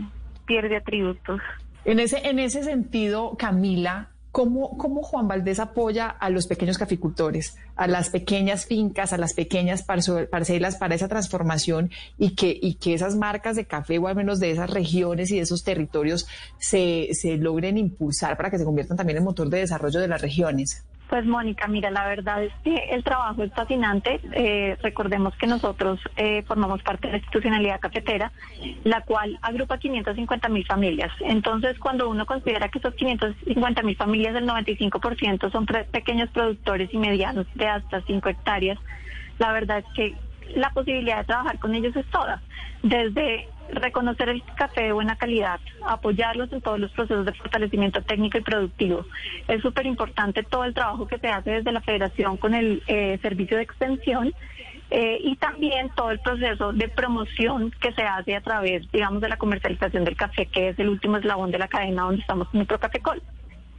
pierde 0.52 0.76
atributos. 0.76 1.40
En 1.86 2.00
ese, 2.00 2.28
en 2.28 2.38
ese 2.38 2.64
sentido, 2.64 3.38
Camila, 3.38 4.10
¿cómo, 4.34 4.78
¿cómo 4.78 5.02
Juan 5.02 5.30
Valdés 5.30 5.60
apoya 5.60 6.10
a 6.10 6.30
los 6.30 6.46
pequeños 6.46 6.78
caficultores, 6.78 7.56
a 7.78 7.88
las 7.88 8.10
pequeñas 8.10 8.66
fincas, 8.66 9.14
a 9.14 9.18
las 9.18 9.34
pequeñas 9.34 9.84
parcelas 9.84 10.76
para 10.76 10.96
esa 10.96 11.08
transformación 11.08 11.90
y 12.18 12.36
que, 12.36 12.58
y 12.62 12.76
que 12.76 12.94
esas 12.94 13.16
marcas 13.16 13.56
de 13.56 13.66
café 13.66 13.98
o 13.98 14.10
al 14.10 14.16
menos 14.18 14.42
de 14.42 14.52
esas 14.52 14.70
regiones 14.70 15.32
y 15.32 15.38
de 15.38 15.44
esos 15.44 15.64
territorios 15.64 16.28
se, 16.60 17.08
se 17.14 17.38
logren 17.38 17.78
impulsar 17.78 18.36
para 18.36 18.52
que 18.52 18.58
se 18.58 18.66
conviertan 18.66 18.98
también 18.98 19.20
en 19.20 19.24
motor 19.24 19.50
de 19.50 19.60
desarrollo 19.60 20.02
de 20.02 20.10
las 20.10 20.22
regiones? 20.22 20.84
Pues 21.12 21.26
Mónica, 21.26 21.67
mira, 21.67 21.91
la 21.91 22.08
verdad 22.08 22.41
es 22.41 22.54
que 22.63 22.74
el 22.89 23.04
trabajo 23.04 23.43
es 23.43 23.52
fascinante. 23.52 24.21
Eh, 24.32 24.78
recordemos 24.82 25.36
que 25.36 25.45
nosotros 25.45 26.00
eh, 26.15 26.41
formamos 26.43 26.82
parte 26.84 27.08
de 27.08 27.12
la 27.12 27.17
institucionalidad 27.17 27.82
cafetera, 27.82 28.32
la 28.86 29.02
cual 29.02 29.38
agrupa 29.41 29.78
550 29.78 30.47
mil 30.47 30.65
familias. 30.65 31.12
Entonces, 31.19 31.78
cuando 31.80 32.08
uno 32.08 32.26
considera 32.26 32.69
que 32.69 32.80
esos 32.80 32.93
550 32.93 33.84
mil 33.84 33.97
familias, 33.97 34.36
el 34.36 34.47
95% 34.47 35.52
son 35.52 35.65
pequeños 35.65 36.30
productores 36.30 36.93
y 36.93 36.97
medianos 36.97 37.45
de 37.56 37.67
hasta 37.67 38.02
5 38.04 38.30
hectáreas, 38.30 38.80
la 39.38 39.52
verdad 39.52 39.80
es 39.80 39.86
que 39.93 40.15
la 40.56 40.69
posibilidad 40.69 41.17
de 41.17 41.26
trabajar 41.26 41.60
con 41.60 41.76
ellos 41.76 41.93
es 41.93 42.06
toda. 42.06 42.41
Desde 42.84 43.50
reconocer 43.71 44.29
el 44.29 44.43
café 44.55 44.84
de 44.84 44.91
buena 44.91 45.15
calidad, 45.15 45.60
apoyarlos 45.86 46.51
en 46.51 46.62
todos 46.62 46.79
los 46.79 46.91
procesos 46.91 47.25
de 47.25 47.34
fortalecimiento 47.34 48.01
técnico 48.01 48.38
y 48.38 48.41
productivo. 48.41 49.05
Es 49.47 49.62
súper 49.62 49.86
importante 49.86 50.43
todo 50.43 50.65
el 50.65 50.73
trabajo 50.73 51.07
que 51.07 51.17
se 51.17 51.27
hace 51.27 51.51
desde 51.51 51.71
la 51.71 51.81
federación 51.81 52.38
con 52.38 52.53
el 52.53 52.84
eh, 52.88 53.17
servicio 53.21 53.57
de 53.57 53.63
extensión 53.63 54.34
eh, 54.89 55.19
y 55.23 55.38
también 55.38 55.89
todo 55.95 56.12
el 56.12 56.19
proceso 56.19 56.73
de 56.73 56.89
promoción 56.89 57.71
que 57.79 57.93
se 57.93 58.03
hace 58.03 58.36
a 58.36 58.41
través, 58.41 58.91
digamos, 58.91 59.21
de 59.21 59.29
la 59.29 59.38
comercialización 59.38 60.03
del 60.03 60.17
café, 60.17 60.47
que 60.47 60.69
es 60.69 60.79
el 60.79 60.89
último 60.89 61.17
eslabón 61.17 61.49
de 61.49 61.60
la 61.60 61.69
cadena 61.69 62.03
donde 62.03 62.21
estamos 62.21 62.49
como 62.49 62.65
Procafecol. 62.65 63.21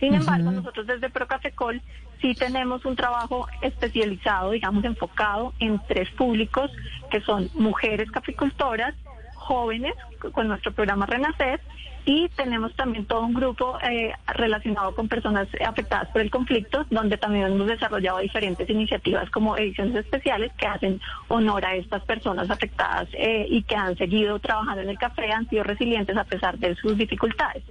Sin 0.00 0.14
embargo, 0.14 0.50
nosotros 0.50 0.86
desde 0.86 1.10
Procafecol 1.10 1.80
sí 2.22 2.34
tenemos 2.34 2.84
un 2.86 2.96
trabajo 2.96 3.46
especializado, 3.60 4.52
digamos, 4.52 4.84
enfocado 4.84 5.52
en 5.60 5.80
tres 5.86 6.08
públicos, 6.10 6.70
que 7.10 7.20
son 7.20 7.50
mujeres 7.54 8.10
caficultoras, 8.10 8.94
jóvenes 9.42 9.94
con 10.32 10.48
nuestro 10.48 10.72
programa 10.72 11.06
Renacer 11.06 11.60
y 12.04 12.28
tenemos 12.30 12.74
también 12.74 13.06
todo 13.06 13.20
un 13.20 13.34
grupo 13.34 13.78
eh, 13.80 14.12
relacionado 14.26 14.94
con 14.94 15.08
personas 15.08 15.46
afectadas 15.64 16.08
por 16.08 16.20
el 16.20 16.30
conflicto, 16.30 16.84
donde 16.90 17.16
también 17.16 17.46
hemos 17.46 17.68
desarrollado 17.68 18.18
diferentes 18.18 18.68
iniciativas 18.68 19.30
como 19.30 19.56
ediciones 19.56 19.94
especiales 19.96 20.52
que 20.58 20.66
hacen 20.66 21.00
honor 21.28 21.64
a 21.64 21.76
estas 21.76 22.02
personas 22.04 22.50
afectadas 22.50 23.08
eh, 23.12 23.46
y 23.48 23.62
que 23.62 23.76
han 23.76 23.96
seguido 23.96 24.38
trabajando 24.40 24.82
en 24.82 24.88
el 24.88 24.98
café, 24.98 25.30
han 25.30 25.48
sido 25.48 25.62
resilientes 25.62 26.16
a 26.16 26.24
pesar 26.24 26.58
de 26.58 26.74
sus 26.74 26.96
dificultades. 26.96 27.62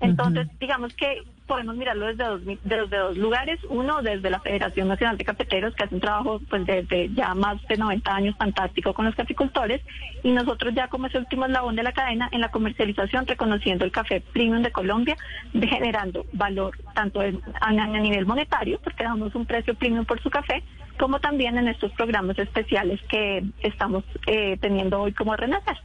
Entonces, 0.00 0.48
digamos 0.58 0.94
que 0.94 1.22
podemos 1.50 1.74
mirarlo 1.74 2.06
desde 2.06 2.24
dos, 2.62 2.90
dos 2.90 3.18
lugares. 3.18 3.58
Uno, 3.68 4.02
desde 4.02 4.30
la 4.30 4.38
Federación 4.38 4.86
Nacional 4.86 5.18
de 5.18 5.24
Cafeteros, 5.24 5.74
que 5.74 5.82
hace 5.82 5.96
un 5.96 6.00
trabajo 6.00 6.40
pues 6.48 6.64
desde 6.64 7.12
ya 7.12 7.34
más 7.34 7.60
de 7.66 7.76
90 7.76 8.14
años 8.14 8.36
fantástico 8.38 8.94
con 8.94 9.04
los 9.04 9.16
caficultores. 9.16 9.82
Y 10.22 10.30
nosotros 10.30 10.72
ya 10.76 10.86
como 10.86 11.08
ese 11.08 11.18
último 11.18 11.46
eslabón 11.46 11.74
de 11.74 11.82
la 11.82 11.90
cadena 11.90 12.28
en 12.30 12.40
la 12.40 12.52
comercialización, 12.52 13.26
reconociendo 13.26 13.84
el 13.84 13.90
café 13.90 14.20
premium 14.20 14.62
de 14.62 14.70
Colombia, 14.70 15.16
generando 15.52 16.24
valor 16.32 16.78
tanto 16.94 17.20
a, 17.20 17.72
nivel 17.72 18.26
monetario, 18.26 18.78
porque 18.84 19.02
damos 19.02 19.34
un 19.34 19.44
precio 19.44 19.74
premium 19.74 20.04
por 20.04 20.22
su 20.22 20.30
café, 20.30 20.62
como 21.00 21.18
también 21.18 21.58
en 21.58 21.66
estos 21.66 21.90
programas 21.94 22.38
especiales 22.38 23.00
que 23.08 23.42
estamos 23.64 24.04
eh, 24.28 24.56
teniendo 24.60 25.02
hoy 25.02 25.12
como 25.12 25.34
Renacer. 25.34 25.78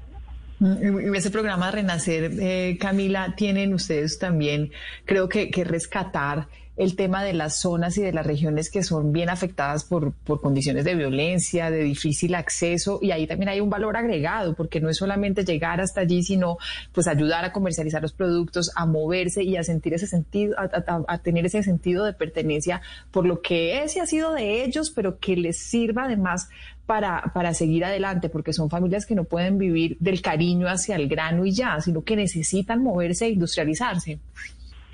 En 0.61 1.13
ese 1.13 1.31
programa 1.31 1.69
Renacer, 1.69 2.31
eh, 2.39 2.77
Camila, 2.79 3.33
tienen 3.35 3.73
ustedes 3.73 4.19
también, 4.19 4.71
creo 5.03 5.27
que, 5.27 5.51
rescatar 5.65 6.47
el 6.77 6.97
tema 6.97 7.23
de 7.23 7.31
las 7.31 7.59
zonas 7.59 7.97
y 7.97 8.01
de 8.01 8.11
las 8.11 8.25
regiones 8.25 8.69
que 8.69 8.83
son 8.83 9.13
bien 9.13 9.29
afectadas 9.29 9.85
por, 9.85 10.11
por, 10.11 10.41
condiciones 10.41 10.83
de 10.83 10.95
violencia, 10.95 11.71
de 11.71 11.83
difícil 11.83 12.35
acceso, 12.35 12.99
y 13.01 13.11
ahí 13.11 13.27
también 13.27 13.47
hay 13.47 13.61
un 13.61 13.69
valor 13.69 13.95
agregado, 13.95 14.55
porque 14.55 14.81
no 14.81 14.89
es 14.89 14.97
solamente 14.97 15.45
llegar 15.45 15.79
hasta 15.79 16.01
allí, 16.01 16.21
sino 16.21 16.57
pues 16.93 17.07
ayudar 17.07 17.45
a 17.45 17.53
comercializar 17.53 18.01
los 18.01 18.11
productos, 18.11 18.71
a 18.75 18.85
moverse 18.85 19.43
y 19.43 19.55
a 19.55 19.63
sentir 19.63 19.93
ese 19.93 20.07
sentido, 20.07 20.55
a, 20.57 21.17
tener 21.19 21.45
ese 21.45 21.63
sentido 21.63 22.03
de 22.03 22.13
pertenencia 22.13 22.81
por 23.11 23.25
lo 23.25 23.41
que 23.41 23.83
es 23.83 23.95
y 23.95 23.99
ha 23.99 24.05
sido 24.05 24.33
de 24.33 24.65
ellos, 24.65 24.91
pero 24.91 25.17
que 25.17 25.37
les 25.37 25.57
sirva 25.57 26.05
además 26.05 26.49
para, 26.85 27.31
para 27.33 27.53
seguir 27.53 27.83
adelante, 27.85 28.29
porque 28.29 28.53
son 28.53 28.69
familias 28.69 29.05
que 29.05 29.15
no 29.15 29.23
pueden 29.23 29.57
vivir 29.57 29.97
del 29.99 30.21
cariño 30.21 30.67
hacia 30.67 30.95
el 30.95 31.07
grano 31.07 31.45
y 31.45 31.51
ya, 31.51 31.79
sino 31.81 32.03
que 32.03 32.15
necesitan 32.15 32.83
moverse 32.83 33.25
e 33.25 33.29
industrializarse. 33.29 34.19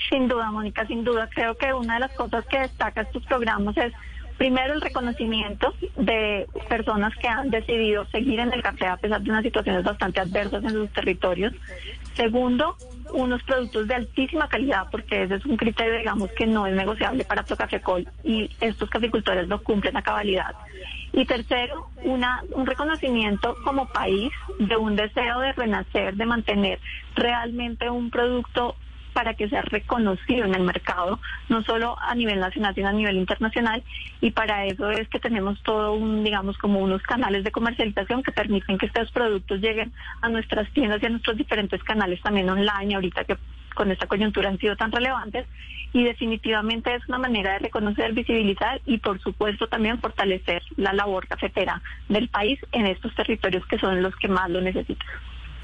Sin 0.10 0.28
duda, 0.28 0.52
Mónica, 0.52 0.86
sin 0.88 1.04
duda. 1.04 1.30
Creo 1.34 1.56
que 1.56 1.74
una 1.74 1.96
de 1.96 2.00
las 2.02 2.12
cosas 2.14 2.46
que 2.46 2.60
destaca 2.60 3.02
estos 3.02 3.26
programas 3.26 3.78
es 3.78 3.94
primero 4.38 4.74
el 4.74 4.82
reconocimiento 4.82 5.74
de 5.98 6.48
personas 6.68 7.16
que 7.18 7.28
han 7.28 7.52
decidido 7.52 8.06
seguir 8.08 8.40
en 8.40 8.52
el 8.52 8.64
café 8.64 8.88
a 8.88 8.98
pesar 8.98 9.22
de 9.22 9.30
unas 9.30 9.44
situaciones 9.44 9.84
bastante 9.84 10.20
adversas 10.20 10.64
en 10.64 10.72
sus 10.72 10.90
territorios. 10.92 11.54
Segundo, 12.16 12.76
unos 13.14 13.44
productos 13.44 13.88
de 13.88 13.96
altísima 13.96 14.48
calidad, 14.48 14.88
porque 14.90 15.24
ese 15.24 15.36
es 15.36 15.46
un 15.46 15.58
criterio, 15.58 15.98
digamos, 15.98 16.32
que 16.32 16.48
no 16.48 16.66
es 16.66 16.76
negociable 16.76 17.24
para 17.24 17.44
Procafecol 17.44 18.08
y 18.24 18.50
estos 18.60 18.90
caficultores 18.90 19.48
lo 19.48 19.62
cumplen 19.62 19.96
a 19.96 20.02
cabalidad. 20.02 20.56
Y 21.14 21.26
tercero, 21.26 21.90
una, 22.04 22.42
un 22.54 22.66
reconocimiento 22.66 23.56
como 23.64 23.88
país 23.88 24.32
de 24.60 24.78
un 24.78 24.96
deseo 24.96 25.40
de 25.40 25.52
renacer, 25.54 26.16
de 26.16 26.26
mantener 26.26 26.80
realmente 27.16 27.90
un 27.90 28.10
producto 28.10 28.76
para 29.14 29.34
que 29.34 29.50
sea 29.50 29.62
reconocido 29.62 30.46
en 30.46 30.56
el 30.56 30.64
mercado, 30.64 31.20
no 31.50 31.64
solo 31.64 31.98
a 32.00 32.16
nivel 32.16 32.40
nacional, 32.40 32.74
sino 32.76 32.88
a 32.88 32.94
nivel 32.94 33.18
internacional. 33.18 33.84
Y 34.22 34.32
para 34.32 34.66
eso 34.66 34.90
es 34.90 35.08
que 35.10 35.20
tenemos 35.20 35.62
todo 35.64 35.94
un, 35.94 36.24
digamos, 36.24 36.58
como 36.58 36.80
unos 36.80 37.02
canales 37.04 37.44
de 37.44 37.52
comercialización 37.52 38.24
que 38.24 38.32
permiten 38.32 38.78
que 38.78 38.86
estos 38.86 39.12
productos 39.12 39.60
lleguen 39.60 39.92
a 40.22 40.30
nuestras 40.30 40.70
tiendas 40.72 41.02
y 41.04 41.06
a 41.06 41.10
nuestros 41.10 41.38
diferentes 41.38 41.84
canales 41.84 42.22
también 42.22 42.50
online, 42.50 42.96
ahorita 42.96 43.26
que 43.26 43.38
con 43.74 43.92
esta 43.92 44.08
coyuntura 44.08 44.50
han 44.50 44.60
sido 44.60 44.76
tan 44.76 44.92
relevantes 44.92 45.48
y 45.94 46.04
definitivamente 46.04 46.94
es 46.96 47.08
una 47.10 47.18
manera 47.18 47.54
de 47.54 47.60
reconocer, 47.60 48.14
visibilizar 48.14 48.82
y 48.86 48.98
por 48.98 49.20
supuesto 49.22 49.68
también 49.68 50.00
fortalecer 50.00 50.62
la 50.78 50.94
labor 50.94 51.28
cafetera 51.28 51.82
del 52.08 52.30
país 52.30 52.60
en 52.72 52.86
estos 52.86 53.14
territorios 53.16 53.66
que 53.68 53.78
son 53.78 54.02
los 54.02 54.16
que 54.16 54.28
más 54.28 54.50
lo 54.50 54.62
necesitan. 54.62 55.08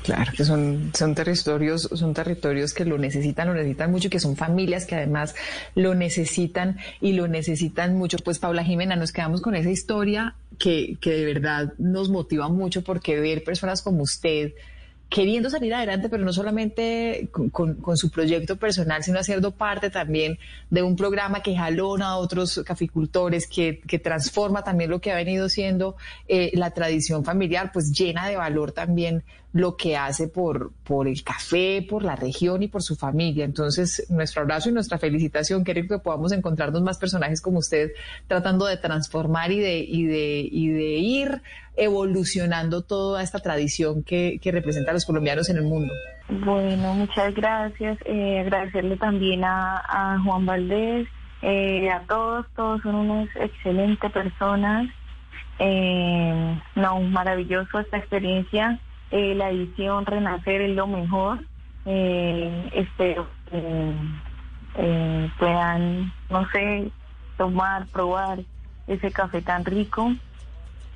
Claro, 0.03 0.31
que 0.31 0.45
son, 0.45 0.91
son 0.93 1.15
territorios, 1.15 1.89
son 1.93 2.13
territorios 2.13 2.73
que 2.73 2.85
lo 2.85 2.97
necesitan, 2.97 3.47
lo 3.47 3.53
necesitan 3.53 3.91
mucho, 3.91 4.07
y 4.07 4.09
que 4.09 4.19
son 4.19 4.37
familias 4.37 4.85
que 4.85 4.95
además 4.95 5.35
lo 5.75 5.95
necesitan 5.95 6.77
y 7.01 7.13
lo 7.13 7.27
necesitan 7.27 7.97
mucho. 7.97 8.17
Pues 8.23 8.39
Paula 8.39 8.63
Jimena, 8.63 8.95
nos 8.95 9.11
quedamos 9.11 9.41
con 9.41 9.55
esa 9.55 9.69
historia 9.69 10.35
que, 10.59 10.97
que 11.01 11.11
de 11.11 11.25
verdad 11.25 11.73
nos 11.77 12.09
motiva 12.09 12.47
mucho 12.47 12.83
porque 12.83 13.19
ver 13.19 13.43
personas 13.43 13.81
como 13.81 14.03
usted, 14.03 14.53
queriendo 15.09 15.49
salir 15.49 15.73
adelante, 15.73 16.09
pero 16.09 16.25
no 16.25 16.33
solamente 16.33 17.29
con, 17.31 17.97
su 17.97 18.11
proyecto 18.11 18.57
personal, 18.57 19.03
sino 19.03 19.19
haciendo 19.19 19.51
parte 19.51 19.89
también 19.89 20.37
de 20.69 20.83
un 20.83 20.95
programa 20.95 21.41
que 21.41 21.55
jalona 21.55 22.07
a 22.09 22.17
otros 22.17 22.61
caficultores, 22.65 23.47
que, 23.47 23.79
que 23.87 23.99
transforma 23.99 24.63
también 24.63 24.89
lo 24.89 24.99
que 24.99 25.11
ha 25.11 25.15
venido 25.15 25.47
siendo 25.47 25.95
eh, 26.27 26.51
la 26.53 26.71
tradición 26.71 27.23
familiar, 27.23 27.71
pues 27.71 27.91
llena 27.91 28.27
de 28.27 28.35
valor 28.35 28.73
también 28.73 29.23
lo 29.57 29.75
que 29.75 29.97
hace 29.97 30.27
por, 30.27 30.71
por 30.83 31.07
el 31.07 31.23
café, 31.23 31.85
por 31.89 32.03
la 32.03 32.15
región 32.15 32.61
y 32.61 32.67
por 32.67 32.83
su 32.83 32.95
familia. 32.95 33.43
Entonces, 33.43 34.05
nuestro 34.09 34.43
abrazo 34.43 34.69
y 34.69 34.71
nuestra 34.71 34.99
felicitación. 34.99 35.63
Queremos 35.63 35.89
que 35.89 36.03
podamos 36.03 36.31
encontrarnos 36.31 36.81
más 36.81 36.97
personajes 36.97 37.41
como 37.41 37.57
usted 37.57 37.91
tratando 38.27 38.65
de 38.65 38.77
transformar 38.77 39.51
y 39.51 39.59
de, 39.59 39.79
y 39.79 40.05
de, 40.05 40.47
y 40.51 40.67
de 40.69 40.97
ir 40.97 41.41
evolucionando 41.75 42.83
toda 42.83 43.23
esta 43.23 43.39
tradición 43.39 44.03
que, 44.03 44.39
que 44.41 44.51
representa 44.51 44.91
a 44.91 44.93
los 44.93 45.05
colombianos 45.05 45.49
en 45.49 45.57
el 45.57 45.63
mundo. 45.63 45.91
Bueno, 46.29 46.93
muchas 46.93 47.33
gracias. 47.33 47.97
Eh, 48.05 48.39
agradecerle 48.39 48.97
también 48.97 49.43
a, 49.43 49.81
a 49.87 50.19
Juan 50.23 50.45
Valdés, 50.45 51.07
eh, 51.41 51.89
a 51.89 52.01
todos, 52.07 52.45
todos 52.55 52.81
son 52.83 52.95
unas 52.95 53.29
excelentes 53.35 54.11
personas. 54.11 54.87
Eh, 55.59 56.61
no, 56.75 56.99
maravilloso 57.01 57.79
esta 57.79 57.97
experiencia. 57.97 58.79
Eh, 59.11 59.35
la 59.35 59.49
edición 59.49 60.05
Renacer 60.05 60.61
es 60.61 60.75
lo 60.75 60.87
mejor. 60.87 61.39
Eh, 61.85 62.69
espero 62.73 63.27
que 63.49 63.93
eh, 64.75 65.29
puedan, 65.39 66.13
no 66.29 66.49
sé, 66.51 66.91
tomar, 67.37 67.87
probar 67.87 68.39
ese 68.87 69.11
café 69.11 69.41
tan 69.41 69.63
rico. 69.63 70.13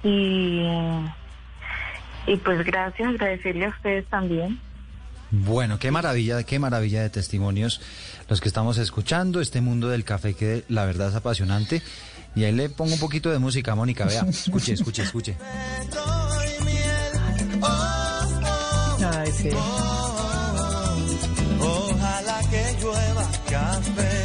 Y, 0.04 0.62
y 2.28 2.36
pues 2.38 2.66
gracias, 2.66 3.10
agradecerle 3.10 3.66
a 3.66 3.70
ustedes 3.70 4.06
también. 4.08 4.60
Bueno, 5.32 5.80
qué 5.80 5.92
maravilla, 5.92 6.44
qué 6.44 6.60
maravilla 6.60 7.02
de 7.02 7.10
testimonios 7.10 7.80
los 8.28 8.42
que 8.42 8.50
estamos 8.50 8.78
escuchando, 8.78 9.40
este 9.40 9.62
mundo 9.62 9.88
del 9.88 10.04
café 10.04 10.34
que 10.34 10.66
la 10.68 10.86
verdad 10.86 11.10
es 11.10 11.16
apasionante. 11.16 11.82
Y 12.36 12.44
ahí 12.44 12.52
le 12.52 12.70
pongo 12.70 12.94
un 12.94 13.00
poquito 13.00 13.30
de 13.30 13.40
música, 13.40 13.76
Mónica, 13.76 14.06
vea, 14.06 14.26
escuche, 14.28 14.74
escuche, 14.74 15.04
escuche. 15.04 15.38
ojalá 21.60 22.40
que 22.50 22.78
llueva 22.82 23.26
café. 23.50 24.22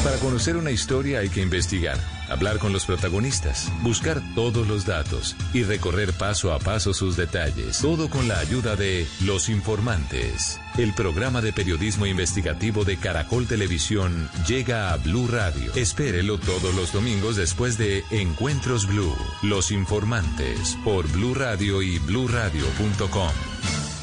Para 0.04 0.18
conocer 0.18 0.56
una 0.56 0.72
historia 0.72 1.20
hay 1.20 1.30
que 1.30 1.42
investigar, 1.42 1.98
hablar 2.30 2.58
con 2.58 2.72
los 2.72 2.86
protagonistas, 2.86 3.70
buscar 3.82 4.22
todos 4.34 4.66
los 4.66 4.86
datos 4.86 5.36
y 5.54 5.64
recorrer 5.64 6.14
paso 6.14 6.54
a 6.54 6.60
paso 6.60 6.94
sus 6.94 7.18
detalles. 7.18 7.80
Todo 7.80 8.10
con 8.10 8.28
la 8.28 8.40
ayuda 8.40 8.78
de 8.78 9.06
Los 9.26 9.50
Informantes. 9.50 10.60
El 10.78 10.94
programa 10.94 11.42
de 11.42 11.52
periodismo 11.52 12.06
investigativo 12.06 12.86
de 12.86 12.98
Caracol 12.98 13.46
Televisión 13.46 14.30
llega 14.48 14.94
a 14.94 14.98
Blue 14.98 15.28
Radio. 15.28 15.74
Espérelo 15.76 16.38
todos 16.40 16.74
los 16.76 16.94
domingos 16.94 17.36
después 17.36 17.78
de 17.78 18.04
Encuentros 18.10 18.88
Blue. 18.88 19.16
Los 19.42 19.72
Informantes 19.72 20.78
por 20.86 21.08
Blue 21.12 21.34
Radio 21.34 21.82
y 21.82 22.00
bluradio.com. 22.00 23.32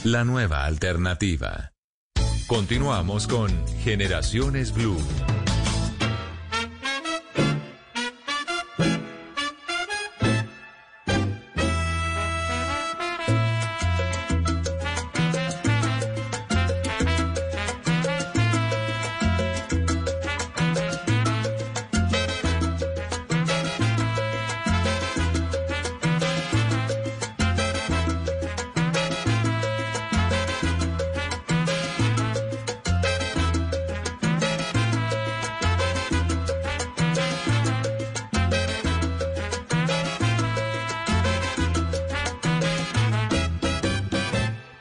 La 0.04 0.24
nueva 0.24 0.66
alternativa. 0.66 1.72
Continuamos 2.46 3.26
con 3.26 3.50
Generaciones 3.78 4.72
Blue. 4.72 4.98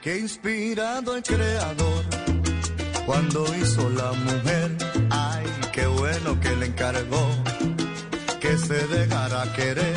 Que 0.06 0.20
inspirado 0.20 1.16
el 1.16 1.24
creador 1.24 2.06
cuando 3.08 3.44
hizo 3.56 3.90
la 3.90 4.12
mujer. 4.12 4.78
Ay, 5.10 5.48
qué 5.74 5.88
bueno 5.88 6.40
que 6.40 6.56
le 6.56 6.68
encargó 6.68 7.28
que 8.40 8.56
se 8.56 8.86
dejara 8.86 9.52
querer 9.54 9.96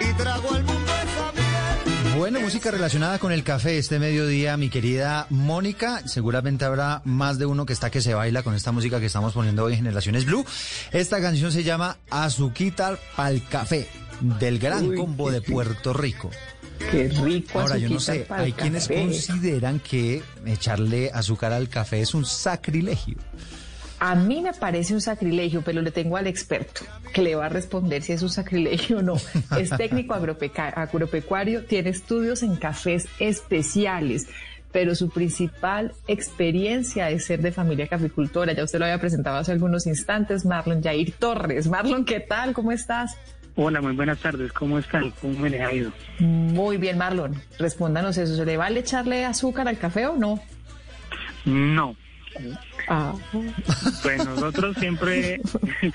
y 0.00 0.14
trago 0.14 0.48
al 0.50 0.64
mundo 0.64 0.92
esa 1.04 1.32
miel. 1.34 2.16
Bueno, 2.16 2.40
música 2.40 2.70
relacionada 2.70 3.18
con 3.18 3.32
el 3.32 3.44
café 3.44 3.76
este 3.76 3.98
mediodía, 3.98 4.56
mi 4.56 4.70
querida 4.70 5.26
Mónica. 5.28 6.08
Seguramente 6.08 6.64
habrá 6.64 7.02
más 7.04 7.38
de 7.38 7.44
uno 7.44 7.66
que 7.66 7.74
está 7.74 7.90
que 7.90 8.00
se 8.00 8.14
baila 8.14 8.42
con 8.42 8.54
esta 8.54 8.72
música 8.72 8.98
que 8.98 9.06
estamos 9.06 9.34
poniendo 9.34 9.64
hoy 9.64 9.74
en 9.74 9.80
Generaciones 9.80 10.24
Blue. 10.24 10.46
Esta 10.90 11.20
canción 11.20 11.52
se 11.52 11.64
llama 11.64 11.98
Azuquita 12.08 12.98
pa'l 13.14 13.46
café, 13.46 13.90
del 14.40 14.58
gran 14.58 14.88
Uy, 14.88 14.96
combo 14.96 15.30
de 15.30 15.42
Puerto 15.42 15.92
Rico. 15.92 16.30
Qué 16.90 17.08
rico. 17.08 17.60
Ahora, 17.60 17.78
yo 17.78 17.88
no 17.88 18.00
sé, 18.00 18.26
hay 18.28 18.52
quienes 18.52 18.88
consideran 18.88 19.80
que 19.80 20.22
echarle 20.44 21.10
azúcar 21.12 21.52
al 21.52 21.68
café 21.68 22.00
es 22.00 22.14
un 22.14 22.24
sacrilegio. 22.24 23.16
A 23.98 24.14
mí 24.14 24.42
me 24.42 24.52
parece 24.52 24.92
un 24.92 25.00
sacrilegio, 25.00 25.62
pero 25.62 25.80
le 25.80 25.90
tengo 25.90 26.18
al 26.18 26.26
experto 26.26 26.82
que 27.14 27.22
le 27.22 27.34
va 27.34 27.46
a 27.46 27.48
responder 27.48 28.02
si 28.02 28.12
es 28.12 28.22
un 28.22 28.28
sacrilegio 28.28 28.98
o 28.98 29.02
no. 29.02 29.16
Es 29.58 29.70
técnico 29.70 30.14
agropecuario, 30.14 31.64
tiene 31.64 31.90
estudios 31.90 32.42
en 32.42 32.56
cafés 32.56 33.08
especiales, 33.18 34.26
pero 34.70 34.94
su 34.94 35.08
principal 35.08 35.94
experiencia 36.06 37.08
es 37.08 37.24
ser 37.24 37.40
de 37.40 37.52
familia 37.52 37.86
caficultora. 37.86 38.52
Ya 38.52 38.64
usted 38.64 38.78
lo 38.78 38.84
había 38.84 39.00
presentado 39.00 39.38
hace 39.38 39.52
algunos 39.52 39.86
instantes, 39.86 40.44
Marlon 40.44 40.82
Jair 40.82 41.12
Torres. 41.12 41.66
Marlon, 41.66 42.04
¿qué 42.04 42.20
tal? 42.20 42.52
¿Cómo 42.52 42.72
estás? 42.72 43.16
Hola, 43.56 43.80
muy 43.80 43.92
buenas 43.94 44.18
tardes. 44.18 44.52
¿Cómo 44.52 44.78
están? 44.78 45.10
¿Cómo 45.22 45.38
me 45.38 45.48
les 45.50 45.60
ha 45.62 45.72
ido? 45.72 45.90
Muy 46.18 46.76
bien, 46.76 46.98
Marlon. 46.98 47.40
Respóndanos 47.58 48.18
eso. 48.18 48.36
¿Se 48.36 48.44
le 48.44 48.56
vale 48.56 48.80
echarle 48.80 49.24
azúcar 49.24 49.66
al 49.66 49.78
café 49.78 50.06
o 50.06 50.16
no? 50.16 50.38
No. 51.46 51.96
Ah, 52.88 53.14
Pues 54.02 54.24
nosotros 54.26 54.76
siempre, 54.78 55.40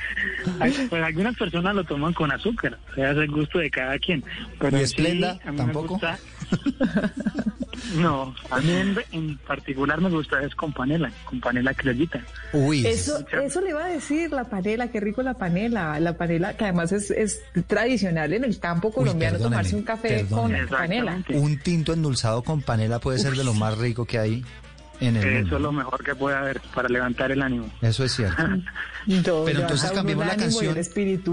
pues 0.90 1.04
algunas 1.04 1.38
personas 1.38 1.76
lo 1.76 1.84
toman 1.84 2.14
con 2.14 2.32
azúcar, 2.32 2.80
o 2.92 2.96
sea, 2.96 3.12
es 3.12 3.18
el 3.18 3.28
gusto 3.30 3.60
de 3.60 3.70
cada 3.70 4.00
quien. 4.00 4.24
Pero 4.60 4.76
¿Y 4.78 4.80
sí, 4.80 4.84
Esplenda? 4.86 5.32
a 5.46 5.52
mí 5.52 5.58
me 5.58 5.58
¿Tampoco? 5.58 5.88
gusta- 5.90 6.18
no, 7.96 8.34
a 8.50 8.60
mí 8.60 8.72
en, 8.72 8.98
en 9.12 9.38
particular 9.40 10.00
me 10.02 10.10
gusta 10.10 10.42
es 10.44 10.56
con 10.56 10.74
panela, 10.74 11.12
con 11.26 11.40
panela 11.40 11.74
criollita. 11.74 12.22
Uy, 12.54 12.86
Eso, 12.86 13.26
eso 13.32 13.62
le 13.62 13.70
iba 13.70 13.86
a 13.86 13.90
decir, 13.90 14.32
la 14.32 14.46
panela, 14.46 14.90
qué 14.90 15.00
rico 15.00 15.22
la 15.24 15.34
panela. 15.36 16.00
La 16.00 16.18
panela, 16.18 16.56
que 16.56 16.66
además 16.66 16.92
es, 16.92 17.12
es 17.12 17.42
tradicional 17.68 18.34
en 18.34 18.44
el 18.44 18.60
campo 18.60 18.92
colombiano 18.92 19.40
tomarse 19.40 19.76
un 19.76 19.84
café 19.84 20.26
con 20.30 20.54
panela. 20.70 21.24
Un 21.30 21.60
tinto 21.60 21.94
endulzado 21.94 22.44
con 22.44 22.62
panela 22.62 23.00
puede 23.00 23.20
ser 23.20 23.36
de 23.36 23.44
lo 23.44 23.54
más 23.54 23.78
rico 23.78 24.06
que 24.06 24.20
hay 24.20 24.46
en 25.00 25.18
el 25.18 25.24
Eso 25.28 25.40
mundo. 25.40 25.56
es 25.58 25.62
lo 25.64 25.72
mejor 25.72 26.04
que 26.04 26.16
puede 26.16 26.38
haber 26.38 26.62
para 26.76 26.88
levantar 26.88 27.32
el 27.32 27.42
ánimo. 27.42 27.70
Eso 27.82 28.04
es 28.04 28.14
cierto. 28.16 28.44
No, 29.08 29.46
Pero 29.46 29.62
entonces 29.62 29.92
cambiemos 29.92 30.28
la 30.28 30.36
canción. 30.36 30.76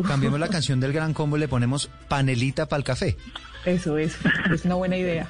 Cambiemos 0.06 0.40
la 0.40 0.48
canción 0.48 0.80
del 0.80 0.90
gran 0.94 1.12
combo 1.12 1.36
y 1.36 1.40
le 1.40 1.48
ponemos 1.48 1.90
panelita 2.08 2.66
para 2.66 2.78
el 2.78 2.84
café. 2.84 3.18
Eso 3.64 3.98
es, 3.98 4.16
es 4.52 4.64
una 4.64 4.76
buena 4.76 4.96
idea. 4.96 5.26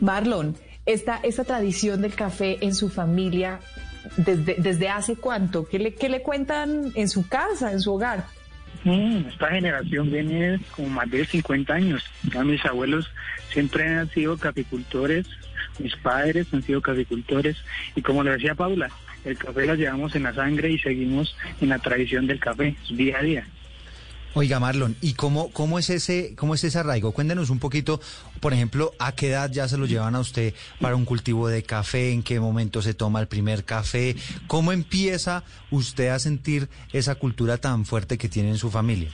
Marlon, 0.00 0.56
esta, 0.86 1.20
esta 1.22 1.44
tradición 1.44 2.00
del 2.02 2.14
café 2.14 2.58
en 2.60 2.74
su 2.74 2.88
familia, 2.88 3.60
¿desde, 4.16 4.56
desde 4.58 4.88
hace 4.88 5.16
cuánto? 5.16 5.66
¿Qué 5.68 5.78
le, 5.78 5.94
¿Qué 5.94 6.08
le 6.08 6.22
cuentan 6.22 6.92
en 6.94 7.08
su 7.08 7.28
casa, 7.28 7.72
en 7.72 7.80
su 7.80 7.92
hogar? 7.92 8.24
Mm, 8.84 9.28
Esta 9.28 9.48
generación 9.48 10.10
viene 10.10 10.58
como 10.74 10.88
más 10.88 11.10
de 11.10 11.24
50 11.24 11.72
años. 11.72 12.04
Ya 12.32 12.42
mis 12.42 12.64
abuelos 12.64 13.08
siempre 13.52 13.86
han 13.86 14.08
sido 14.10 14.36
caficultores, 14.36 15.26
mis 15.78 15.94
padres 15.96 16.46
han 16.52 16.62
sido 16.62 16.80
caficultores 16.80 17.56
y 17.94 18.02
como 18.02 18.24
le 18.24 18.32
decía 18.32 18.54
Paula, 18.54 18.90
el 19.24 19.38
café 19.38 19.66
lo 19.66 19.74
llevamos 19.74 20.16
en 20.16 20.24
la 20.24 20.34
sangre 20.34 20.70
y 20.70 20.78
seguimos 20.78 21.36
en 21.60 21.68
la 21.68 21.78
tradición 21.78 22.26
del 22.26 22.40
café 22.40 22.74
día 22.90 23.18
a 23.18 23.22
día. 23.22 23.46
Oiga, 24.34 24.58
Marlon, 24.58 24.96
¿y 25.02 25.12
cómo, 25.12 25.52
cómo 25.52 25.78
es 25.78 25.90
ese, 25.90 26.34
cómo 26.36 26.54
es 26.54 26.64
ese 26.64 26.78
arraigo? 26.78 27.12
Cuéntenos 27.12 27.50
un 27.50 27.58
poquito, 27.58 28.00
por 28.40 28.54
ejemplo, 28.54 28.92
¿a 28.98 29.14
qué 29.14 29.28
edad 29.28 29.50
ya 29.52 29.68
se 29.68 29.76
lo 29.76 29.84
llevan 29.84 30.14
a 30.14 30.20
usted 30.20 30.54
para 30.80 30.96
un 30.96 31.04
cultivo 31.04 31.48
de 31.48 31.62
café? 31.62 32.12
¿En 32.12 32.22
qué 32.22 32.40
momento 32.40 32.80
se 32.80 32.94
toma 32.94 33.20
el 33.20 33.28
primer 33.28 33.64
café? 33.64 34.16
¿Cómo 34.46 34.72
empieza 34.72 35.44
usted 35.70 36.08
a 36.08 36.18
sentir 36.18 36.68
esa 36.94 37.16
cultura 37.16 37.58
tan 37.58 37.84
fuerte 37.84 38.16
que 38.16 38.30
tiene 38.30 38.48
en 38.48 38.56
su 38.56 38.70
familia? 38.70 39.10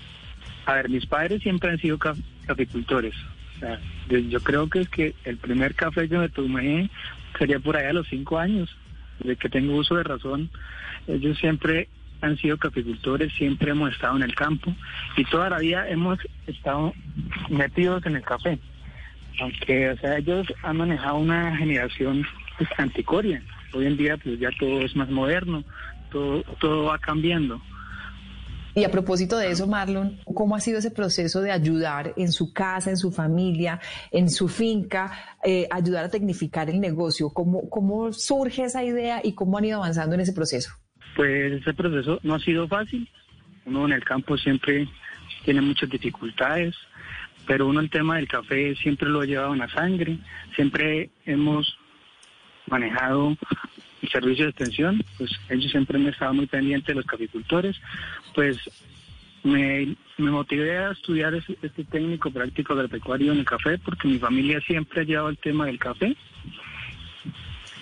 A 0.66 0.74
ver, 0.74 0.88
mis 0.88 1.04
padres 1.06 1.42
siempre 1.42 1.70
han 1.70 1.78
sido 1.78 1.98
ca- 1.98 2.14
caficultores. 2.46 3.14
O 3.56 3.58
sea, 3.58 3.80
de- 4.08 4.28
yo 4.28 4.38
creo 4.40 4.68
que 4.70 4.82
es 4.82 4.88
que 4.88 5.16
el 5.24 5.36
primer 5.38 5.74
café 5.74 6.08
que 6.08 6.16
me 6.16 6.28
tomé 6.28 6.88
sería 7.36 7.58
por 7.58 7.76
allá 7.76 7.90
a 7.90 7.94
los 7.94 8.06
cinco 8.08 8.38
años, 8.38 8.70
desde 9.18 9.34
que 9.34 9.48
tengo 9.48 9.74
uso 9.74 9.96
de 9.96 10.04
razón. 10.04 10.48
Ellos 11.08 11.36
siempre 11.40 11.88
han 12.20 12.36
sido 12.36 12.56
caficultores, 12.56 13.32
siempre 13.34 13.70
hemos 13.70 13.92
estado 13.92 14.16
en 14.16 14.22
el 14.22 14.34
campo 14.34 14.74
y 15.16 15.24
toda 15.24 15.50
la 15.50 15.58
vida 15.58 15.88
hemos 15.88 16.18
estado 16.46 16.92
metidos 17.48 18.04
en 18.06 18.16
el 18.16 18.22
café. 18.22 18.58
Aunque, 19.40 19.90
o 19.90 19.96
sea, 19.98 20.18
ellos 20.18 20.46
han 20.62 20.78
manejado 20.78 21.16
una 21.16 21.56
generación 21.56 22.24
pues, 22.56 22.68
anticoria. 22.76 23.42
Hoy 23.72 23.86
en 23.86 23.96
día, 23.96 24.16
pues 24.16 24.38
ya 24.40 24.50
todo 24.58 24.80
es 24.80 24.96
más 24.96 25.08
moderno, 25.10 25.62
todo, 26.10 26.42
todo 26.60 26.84
va 26.84 26.98
cambiando. 26.98 27.60
Y 28.74 28.84
a 28.84 28.90
propósito 28.90 29.36
de 29.36 29.50
eso, 29.50 29.66
Marlon, 29.66 30.20
¿cómo 30.34 30.54
ha 30.54 30.60
sido 30.60 30.78
ese 30.78 30.90
proceso 30.90 31.40
de 31.40 31.50
ayudar 31.50 32.14
en 32.16 32.30
su 32.30 32.52
casa, 32.52 32.90
en 32.90 32.96
su 32.96 33.10
familia, 33.10 33.80
en 34.12 34.30
su 34.30 34.48
finca, 34.48 35.36
eh, 35.42 35.66
ayudar 35.70 36.04
a 36.04 36.08
tecnificar 36.10 36.70
el 36.70 36.78
negocio? 36.80 37.30
¿Cómo, 37.30 37.68
¿Cómo 37.70 38.12
surge 38.12 38.64
esa 38.64 38.84
idea 38.84 39.20
y 39.22 39.32
cómo 39.32 39.58
han 39.58 39.64
ido 39.64 39.78
avanzando 39.78 40.14
en 40.14 40.20
ese 40.20 40.32
proceso? 40.32 40.70
Pues 41.18 41.52
ese 41.52 41.74
proceso 41.74 42.20
no 42.22 42.36
ha 42.36 42.38
sido 42.38 42.68
fácil. 42.68 43.08
Uno 43.64 43.86
en 43.86 43.92
el 43.92 44.04
campo 44.04 44.38
siempre 44.38 44.86
tiene 45.44 45.60
muchas 45.60 45.90
dificultades, 45.90 46.76
pero 47.44 47.66
uno 47.66 47.80
el 47.80 47.90
tema 47.90 48.14
del 48.18 48.28
café 48.28 48.76
siempre 48.76 49.08
lo 49.08 49.22
ha 49.22 49.26
llevado 49.26 49.52
en 49.52 49.58
la 49.58 49.68
sangre. 49.68 50.16
Siempre 50.54 51.10
hemos 51.26 51.76
manejado 52.68 53.36
el 54.00 54.08
servicio 54.10 54.44
de 54.44 54.50
extensión, 54.50 55.02
pues 55.16 55.32
ellos 55.48 55.72
siempre 55.72 55.98
han 55.98 56.06
estado 56.06 56.34
muy 56.34 56.46
pendientes 56.46 56.86
de 56.86 56.94
los 56.94 57.04
caficultores. 57.04 57.74
Pues 58.32 58.56
me, 59.42 59.96
me 60.18 60.30
motivé 60.30 60.78
a 60.78 60.92
estudiar 60.92 61.34
este 61.34 61.82
técnico 61.82 62.30
práctico 62.30 62.74
agropecuario 62.74 63.32
en 63.32 63.40
el 63.40 63.44
café 63.44 63.76
porque 63.78 64.06
mi 64.06 64.20
familia 64.20 64.60
siempre 64.60 65.00
ha 65.00 65.04
llevado 65.04 65.30
el 65.30 65.38
tema 65.38 65.66
del 65.66 65.80
café 65.80 66.16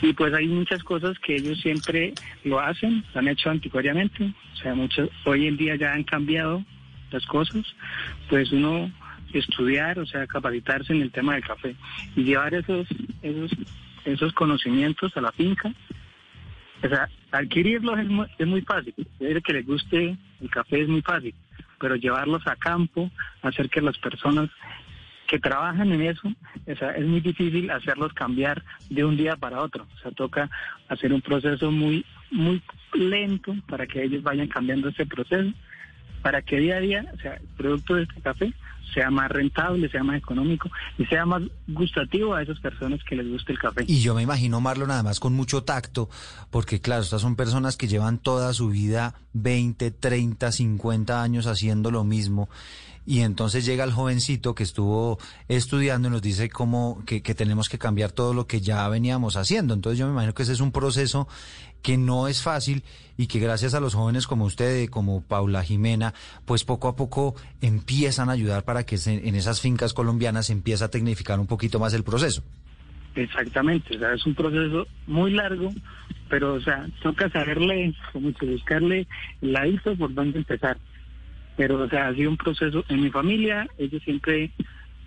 y 0.03 0.13
pues 0.13 0.35
hay 0.35 0.47
muchas 0.47 0.83
cosas 0.83 1.19
que 1.19 1.37
ellos 1.37 1.61
siempre 1.61 2.13
lo 2.45 2.61
hacen, 2.61 3.05
lo 3.15 3.21
han 3.21 3.29
hecho 3.29 3.51
anticuariamente. 3.51 4.33
O 4.55 4.57
sea, 4.57 4.75
muchas, 4.75 5.09
hoy 5.25 5.47
en 5.47 5.57
día 5.57 5.77
ya 5.77 5.93
han 5.93 6.05
cambiado 6.05 6.65
las 7.11 7.25
cosas. 7.27 7.65
Pues 8.29 8.53
uno 8.53 8.91
estudiar, 9.33 9.99
o 9.99 10.07
sea, 10.07 10.27
capacitarse 10.27 10.93
en 10.93 11.03
el 11.03 11.11
tema 11.11 11.35
del 11.35 11.45
café 11.45 11.75
y 12.15 12.25
llevar 12.25 12.55
esos, 12.55 12.87
esos, 13.23 13.51
esos 14.05 14.33
conocimientos 14.33 15.17
a 15.17 15.21
la 15.21 15.33
finca. 15.33 15.73
O 16.83 16.89
sea, 16.89 17.09
adquirirlos 17.33 17.99
es 17.99 18.07
muy, 18.07 18.27
es 18.39 18.47
muy 18.47 18.61
fácil. 18.63 18.95
El 19.21 19.43
que 19.43 19.53
les 19.55 19.67
guste 19.67 20.17
el 20.41 20.51
café 20.51 20.83
es 20.83 20.89
muy 20.89 21.03
fácil, 21.03 21.35
pero 21.81 21.97
llevarlos 21.97 22.47
a 22.47 22.57
campo, 22.57 23.11
hacer 23.43 23.71
que 23.71 23.81
las 23.81 23.99
personas 23.99 24.51
que 25.27 25.39
trabajan 25.39 25.93
en 25.93 26.03
eso, 26.03 26.29
o 26.67 26.77
sea, 26.77 26.91
es 26.93 27.05
muy 27.05 27.21
difícil 27.21 27.71
hacerlos 27.71 28.13
cambiar 28.13 28.63
de 28.89 29.05
un 29.05 29.17
día 29.17 29.37
para 29.37 29.61
otro. 29.63 29.87
O 29.97 29.99
sea, 30.01 30.11
toca 30.13 30.51
hacer 30.89 31.13
un 31.13 31.21
proceso 31.21 31.71
muy, 31.71 32.05
muy 32.31 32.63
lento 32.95 33.55
para 33.69 33.87
que 33.87 34.03
ellos 34.03 34.23
vayan 34.23 34.49
cambiando 34.49 34.89
ese 34.89 35.07
proceso, 35.07 35.53
para 36.23 36.43
que 36.43 36.59
día 36.59 36.77
a 36.77 36.81
día, 36.81 37.13
el 37.23 37.49
producto 37.57 37.95
de 37.95 38.03
este 38.05 38.21
café 38.21 38.53
sea 38.95 39.11
más 39.11 39.31
rentable, 39.31 39.89
sea 39.91 40.03
más 40.03 40.17
económico 40.17 40.71
y 40.97 41.05
sea 41.07 41.27
más 41.27 41.43
gustativo 41.69 42.35
a 42.35 42.43
esas 42.43 42.59
personas 42.61 43.01
que 43.05 43.17
les 43.17 43.29
guste 43.29 43.53
el 43.53 43.59
café. 43.59 43.85
Y 43.87 44.01
yo 44.01 44.15
me 44.15 44.23
imagino, 44.23 44.61
Marlon, 44.61 44.91
además 44.91 45.21
con 45.21 45.35
mucho 45.35 45.65
tacto, 45.65 46.09
porque 46.51 46.81
claro, 46.81 47.03
estas 47.03 47.21
son 47.21 47.37
personas 47.37 47.77
que 47.77 47.89
llevan 47.89 48.19
toda 48.19 48.53
su 48.55 48.71
vida 48.71 49.15
20, 49.35 49.91
30, 49.91 50.51
50 50.51 51.23
años 51.23 51.47
haciendo 51.47 51.91
lo 51.91 52.05
mismo. 52.05 52.49
Y 53.07 53.21
entonces 53.21 53.65
llega 53.65 53.85
el 53.85 53.93
jovencito 53.93 54.55
que 54.57 54.65
estuvo 54.65 55.19
estudiando 55.47 56.09
y 56.09 56.11
nos 56.11 56.23
dice 56.23 56.49
cómo 56.51 57.03
que, 57.07 57.21
tenemos 57.21 57.69
que 57.69 57.79
cambiar 57.79 58.11
todo 58.11 58.35
lo 58.35 58.49
que 58.49 58.61
ya 58.61 58.89
veníamos 58.89 59.37
haciendo. 59.37 59.75
Entonces 59.75 59.99
yo 59.99 60.07
me 60.07 60.13
imagino 60.13 60.35
que 60.35 60.43
ese 60.43 60.53
es 60.53 60.61
un 60.61 60.73
proceso 60.73 61.29
que 61.83 61.97
no 61.97 62.27
es 62.27 62.43
fácil 62.43 62.83
y 63.17 63.29
que 63.29 63.39
gracias 63.39 63.75
a 63.75 63.81
los 63.81 63.95
jóvenes 63.95 64.27
como 64.27 64.45
usted, 64.45 64.89
como 64.89 65.23
Paula 65.23 65.63
Jimena, 65.63 66.15
pues 66.47 66.65
poco 66.65 66.89
a 66.89 66.97
poco 66.97 67.37
empiezan 67.61 68.29
a 68.29 68.33
ayudar 68.33 68.65
para 68.65 68.85
que 68.85 68.99
se- 68.99 69.29
en 69.29 69.37
esas 69.37 69.61
fincas 69.61 69.95
colombianas 69.95 70.47
se 70.47 70.53
empiece 70.53 70.83
a 70.83 70.89
tecnificar 70.89 71.39
un 71.39 71.47
poquito 71.47 71.79
más 71.79 71.95
el 71.95 72.03
proceso. 72.03 72.43
Exactamente, 73.15 73.97
o 73.97 73.99
sea, 74.01 74.13
es 74.15 74.27
un 74.27 74.35
proceso 74.35 74.87
muy 75.07 75.31
largo, 75.31 75.73
pero, 76.29 76.55
o 76.55 76.61
sea, 76.61 76.87
toca 77.03 77.31
saberle, 77.31 77.95
como 78.13 78.33
que 78.35 78.47
buscarle 78.47 79.07
el 79.41 79.53
ladito 79.53 79.97
por 79.97 80.13
dónde 80.13 80.39
empezar. 80.39 80.77
Pero, 81.57 81.83
o 81.83 81.89
sea, 81.89 82.09
ha 82.09 82.15
sido 82.15 82.31
un 82.31 82.37
proceso 82.37 82.85
en 82.89 83.03
mi 83.03 83.11
familia, 83.11 83.67
ellos 83.79 84.03
siempre 84.03 84.51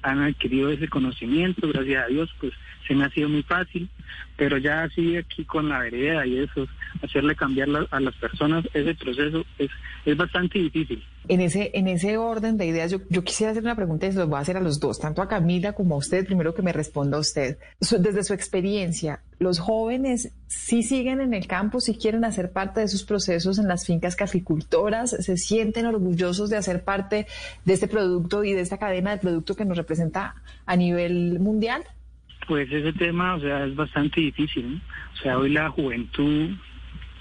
han 0.01 0.19
adquirido 0.19 0.69
ese 0.69 0.87
conocimiento, 0.87 1.67
gracias 1.67 2.05
a 2.05 2.07
Dios, 2.07 2.33
pues 2.39 2.53
se 2.87 2.95
me 2.95 3.05
ha 3.05 3.09
sido 3.09 3.29
muy 3.29 3.43
fácil. 3.43 3.89
Pero 4.37 4.57
ya 4.57 4.83
así 4.83 5.17
aquí 5.17 5.45
con 5.45 5.69
la 5.69 5.79
vereda 5.79 6.25
y 6.25 6.39
eso, 6.39 6.65
hacerle 7.03 7.35
cambiar 7.35 7.67
la- 7.67 7.87
a 7.91 7.99
las 7.99 8.15
personas 8.15 8.65
ese 8.73 8.95
proceso 8.95 9.43
es, 9.57 9.69
es 10.05 10.17
bastante 10.17 10.59
difícil. 10.59 11.03
En 11.27 11.41
ese, 11.41 11.69
en 11.75 11.87
ese 11.87 12.17
orden 12.17 12.57
de 12.57 12.65
ideas, 12.65 12.89
yo, 12.91 12.99
yo 13.09 13.23
quisiera 13.23 13.51
hacer 13.51 13.61
una 13.63 13.75
pregunta 13.75 14.07
y 14.07 14.11
se 14.11 14.17
los 14.17 14.27
voy 14.27 14.37
a 14.37 14.41
hacer 14.41 14.57
a 14.57 14.61
los 14.61 14.79
dos, 14.79 14.97
tanto 14.99 15.21
a 15.21 15.27
Camila 15.27 15.73
como 15.73 15.95
a 15.95 15.97
usted. 15.99 16.25
Primero 16.25 16.55
que 16.55 16.61
me 16.63 16.73
responda 16.73 17.17
a 17.17 17.19
usted. 17.19 17.57
Desde 17.79 18.23
su 18.23 18.33
experiencia, 18.33 19.21
¿los 19.37 19.59
jóvenes 19.59 20.33
sí 20.47 20.81
siguen 20.81 21.21
en 21.21 21.33
el 21.35 21.45
campo, 21.45 21.81
sí 21.81 21.95
quieren 21.97 22.23
hacer 22.25 22.51
parte 22.51 22.79
de 22.79 22.87
sus 22.87 23.03
procesos 23.03 23.59
en 23.59 23.67
las 23.67 23.85
fincas 23.85 24.15
caficultoras? 24.15 25.11
¿Se 25.11 25.37
sienten 25.37 25.85
orgullosos 25.85 26.49
de 26.49 26.57
hacer 26.57 26.83
parte 26.83 27.27
de 27.65 27.73
este 27.73 27.87
producto 27.87 28.43
y 28.43 28.53
de 28.53 28.61
esta 28.61 28.77
cadena 28.79 29.11
de 29.11 29.17
producto 29.17 29.55
que 29.55 29.65
nos 29.65 29.77
representa 29.77 30.35
a 30.65 30.75
nivel 30.75 31.39
mundial? 31.39 31.83
Pues 32.49 32.71
ese 32.71 32.93
tema, 32.93 33.35
o 33.35 33.39
sea, 33.39 33.63
es 33.63 33.75
bastante 33.75 34.21
difícil. 34.21 34.81
O 35.13 35.17
sea, 35.17 35.37
hoy 35.37 35.51
la 35.51 35.69
juventud 35.69 36.49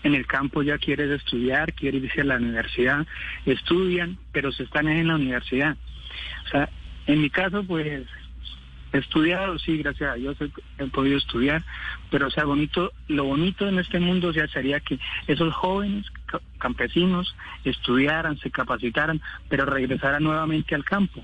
en 0.03 0.15
el 0.15 0.27
campo 0.27 0.63
ya 0.63 0.79
quiere 0.79 1.15
estudiar, 1.15 1.75
quiere 1.75 1.99
irse 1.99 2.23
a 2.23 2.25
la 2.25 2.37
universidad, 2.37 3.07
estudian, 3.45 4.17
pero 4.33 4.51
se 4.53 4.63
están 4.63 4.89
en 4.89 5.07
la 5.07 5.17
universidad. 5.17 5.77
O 6.47 6.49
sea, 6.49 6.71
en 7.07 7.21
mi 7.21 7.29
caso, 7.29 7.63
pues 7.63 8.07
estudiado, 8.93 9.59
sí, 9.59 9.79
gracias 9.79 10.11
a 10.11 10.15
Dios 10.15 10.37
he, 10.79 10.87
podido 10.87 11.19
estudiar, 11.19 11.63
pero 12.11 12.29
o 12.29 12.31
sea, 12.31 12.45
bonito, 12.45 12.93
lo 13.09 13.25
bonito 13.25 13.69
en 13.69 13.79
este 13.79 14.01
mundo 14.01 14.29
o 14.29 14.33
sea, 14.33 14.49
sería 14.49 14.81
que 14.81 14.99
esos 15.27 15.53
jóvenes 15.55 16.07
ca- 16.27 16.41
campesinos 16.59 17.35
estudiaran, 17.65 18.39
se 18.39 18.51
capacitaran, 18.51 19.21
pero 19.49 19.67
regresaran 19.67 20.23
nuevamente 20.23 20.75
al 20.75 20.85
campo 20.85 21.23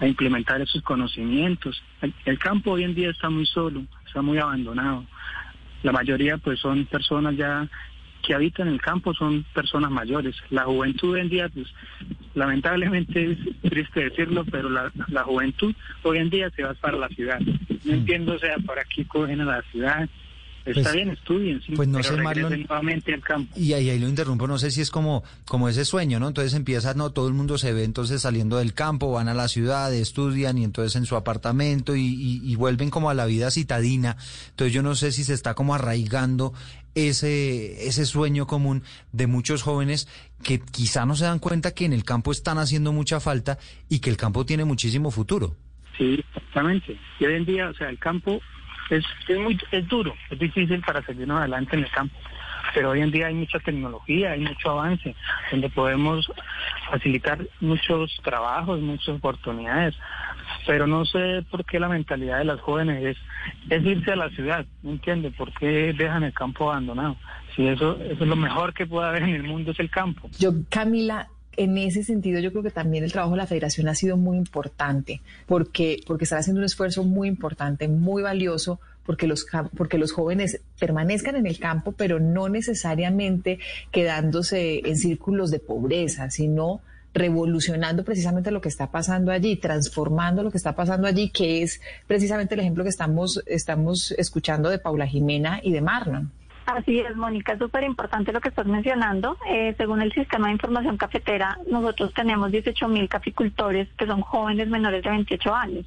a 0.00 0.06
implementar 0.06 0.60
esos 0.60 0.82
conocimientos. 0.82 1.82
El, 2.00 2.14
el 2.24 2.38
campo 2.38 2.72
hoy 2.72 2.84
en 2.84 2.94
día 2.94 3.10
está 3.10 3.30
muy 3.30 3.46
solo, 3.46 3.84
está 4.06 4.22
muy 4.22 4.38
abandonado. 4.38 5.04
La 5.82 5.92
mayoría 5.92 6.38
pues 6.38 6.60
son 6.60 6.86
personas 6.86 7.36
ya 7.36 7.68
que 8.26 8.34
habitan 8.34 8.68
el 8.68 8.80
campo, 8.80 9.12
son 9.14 9.44
personas 9.54 9.90
mayores. 9.90 10.34
La 10.50 10.64
juventud 10.64 11.14
hoy 11.14 11.20
en 11.20 11.28
día, 11.28 11.48
pues 11.48 11.66
lamentablemente 12.34 13.32
es 13.32 13.38
triste 13.70 14.00
decirlo, 14.10 14.44
pero 14.50 14.68
la, 14.70 14.90
la 15.08 15.22
juventud 15.24 15.74
hoy 16.02 16.18
en 16.18 16.30
día 16.30 16.50
se 16.50 16.62
va 16.62 16.74
para 16.74 16.96
la 16.96 17.08
ciudad. 17.08 17.38
No 17.84 17.92
entiendo, 17.92 18.34
o 18.34 18.38
sea, 18.38 18.56
para 18.66 18.84
qué 18.84 19.04
cogen 19.06 19.40
a 19.40 19.44
la 19.44 19.62
ciudad. 19.70 20.08
Está 20.64 20.80
Pues- 20.84 20.94
bien, 20.94 21.10
estudien, 21.10 21.60
sí, 21.60 21.72
pues 21.76 21.86
no 21.88 21.98
pero 21.98 22.16
sé, 22.16 22.22
Marlon. 22.22 22.58
nuevamente 22.60 23.12
al 23.12 23.20
campo. 23.20 23.54
Y 23.54 23.74
ahí, 23.74 23.90
ahí 23.90 23.98
lo 23.98 24.08
interrumpo, 24.08 24.46
no 24.46 24.56
sé 24.56 24.70
si 24.70 24.80
es 24.80 24.90
como, 24.90 25.22
como 25.44 25.68
ese 25.68 25.84
sueño, 25.84 26.18
¿no? 26.18 26.26
Entonces 26.28 26.54
empieza, 26.54 26.94
no, 26.94 27.10
todo 27.10 27.28
el 27.28 27.34
mundo 27.34 27.58
se 27.58 27.74
ve 27.74 27.84
entonces 27.84 28.22
saliendo 28.22 28.56
del 28.56 28.72
campo, 28.72 29.12
van 29.12 29.28
a 29.28 29.34
la 29.34 29.48
ciudad, 29.48 29.92
estudian 29.92 30.56
y 30.56 30.64
entonces 30.64 30.96
en 30.96 31.04
su 31.04 31.16
apartamento 31.16 31.94
y, 31.96 32.00
y- 32.06 32.40
y 32.50 32.56
vuelven 32.56 32.88
como 32.88 33.10
a 33.10 33.14
la 33.14 33.26
vida 33.26 33.50
citadina. 33.50 34.16
Entonces 34.52 34.72
yo 34.72 34.82
no 34.82 34.94
sé 34.94 35.12
si 35.12 35.22
se 35.24 35.34
está 35.34 35.52
como 35.52 35.74
arraigando 35.74 36.54
ese, 36.94 37.86
ese 37.86 38.06
sueño 38.06 38.46
común 38.46 38.82
de 39.12 39.26
muchos 39.26 39.62
jóvenes 39.62 40.08
que 40.42 40.60
quizá 40.60 41.06
no 41.06 41.16
se 41.16 41.24
dan 41.24 41.38
cuenta 41.38 41.74
que 41.74 41.84
en 41.84 41.92
el 41.92 42.04
campo 42.04 42.32
están 42.32 42.58
haciendo 42.58 42.92
mucha 42.92 43.20
falta 43.20 43.58
y 43.88 44.00
que 44.00 44.10
el 44.10 44.16
campo 44.16 44.44
tiene 44.44 44.64
muchísimo 44.64 45.10
futuro. 45.10 45.56
Sí, 45.96 46.22
exactamente. 46.26 46.98
Y 47.20 47.24
hoy 47.24 47.34
en 47.34 47.44
día, 47.44 47.68
o 47.68 47.74
sea, 47.74 47.88
el 47.88 47.98
campo 47.98 48.40
es, 48.90 49.04
es 49.28 49.38
muy 49.38 49.58
es 49.70 49.88
duro, 49.88 50.14
es 50.30 50.38
difícil 50.38 50.80
para 50.80 51.02
seguirnos 51.04 51.38
adelante 51.38 51.76
en 51.76 51.84
el 51.84 51.90
campo. 51.90 52.16
Pero 52.74 52.90
hoy 52.90 53.00
en 53.00 53.10
día 53.10 53.28
hay 53.28 53.34
mucha 53.34 53.58
tecnología, 53.60 54.32
hay 54.32 54.40
mucho 54.40 54.70
avance, 54.70 55.14
donde 55.50 55.68
podemos 55.70 56.28
facilitar 56.90 57.46
muchos 57.60 58.18
trabajos, 58.22 58.80
muchas 58.80 59.16
oportunidades. 59.16 59.94
Pero 60.66 60.86
no 60.86 61.04
sé 61.04 61.44
por 61.50 61.64
qué 61.64 61.78
la 61.78 61.88
mentalidad 61.88 62.38
de 62.38 62.44
las 62.44 62.60
jóvenes 62.60 63.04
es, 63.04 63.16
es 63.70 63.84
irse 63.84 64.12
a 64.12 64.16
la 64.16 64.30
ciudad, 64.30 64.64
¿me 64.82 64.92
entiende? 64.92 65.30
¿Por 65.30 65.52
qué 65.52 65.92
dejan 65.92 66.24
el 66.24 66.32
campo 66.32 66.70
abandonado? 66.70 67.16
Si 67.54 67.66
eso, 67.66 68.00
eso 68.00 68.24
es 68.24 68.28
lo 68.28 68.36
mejor 68.36 68.74
que 68.74 68.86
puede 68.86 69.08
haber 69.08 69.24
en 69.24 69.34
el 69.34 69.42
mundo, 69.44 69.72
es 69.72 69.80
el 69.80 69.90
campo. 69.90 70.28
Yo, 70.38 70.52
Camila, 70.70 71.28
en 71.56 71.78
ese 71.78 72.02
sentido, 72.02 72.40
yo 72.40 72.50
creo 72.50 72.62
que 72.62 72.70
también 72.70 73.04
el 73.04 73.12
trabajo 73.12 73.32
de 73.32 73.38
la 73.38 73.46
federación 73.46 73.88
ha 73.88 73.94
sido 73.94 74.16
muy 74.16 74.36
importante, 74.36 75.20
porque, 75.46 76.00
porque 76.06 76.24
están 76.24 76.40
haciendo 76.40 76.60
un 76.60 76.64
esfuerzo 76.64 77.04
muy 77.04 77.28
importante, 77.28 77.88
muy 77.88 78.22
valioso, 78.22 78.80
porque 79.04 79.26
los, 79.26 79.46
porque 79.76 79.98
los 79.98 80.12
jóvenes 80.12 80.60
permanezcan 80.80 81.36
en 81.36 81.46
el 81.46 81.58
campo, 81.58 81.92
pero 81.92 82.20
no 82.20 82.48
necesariamente 82.48 83.58
quedándose 83.92 84.80
en 84.84 84.96
círculos 84.96 85.50
de 85.50 85.60
pobreza, 85.60 86.30
sino 86.30 86.80
revolucionando 87.14 88.04
precisamente 88.04 88.50
lo 88.50 88.60
que 88.60 88.68
está 88.68 88.90
pasando 88.90 89.30
allí, 89.32 89.56
transformando 89.56 90.42
lo 90.42 90.50
que 90.50 90.58
está 90.58 90.74
pasando 90.74 91.06
allí, 91.06 91.30
que 91.30 91.62
es 91.62 91.80
precisamente 92.06 92.54
el 92.54 92.60
ejemplo 92.60 92.82
que 92.82 92.90
estamos, 92.90 93.42
estamos 93.46 94.10
escuchando 94.18 94.68
de 94.68 94.78
Paula 94.78 95.06
Jimena 95.06 95.60
y 95.62 95.72
de 95.72 95.80
Marlon. 95.80 96.30
Así 96.66 96.98
es, 96.98 97.14
Mónica, 97.14 97.52
es 97.52 97.58
súper 97.58 97.84
importante 97.84 98.32
lo 98.32 98.40
que 98.40 98.48
estás 98.48 98.66
mencionando. 98.66 99.36
Eh, 99.48 99.74
según 99.76 100.00
el 100.00 100.12
Sistema 100.12 100.46
de 100.46 100.54
Información 100.54 100.96
Cafetera, 100.96 101.58
nosotros 101.70 102.12
tenemos 102.14 102.50
18 102.50 102.88
mil 102.88 103.08
caficultores 103.08 103.88
que 103.98 104.06
son 104.06 104.22
jóvenes 104.22 104.68
menores 104.68 105.02
de 105.02 105.10
28 105.10 105.54
años. 105.54 105.86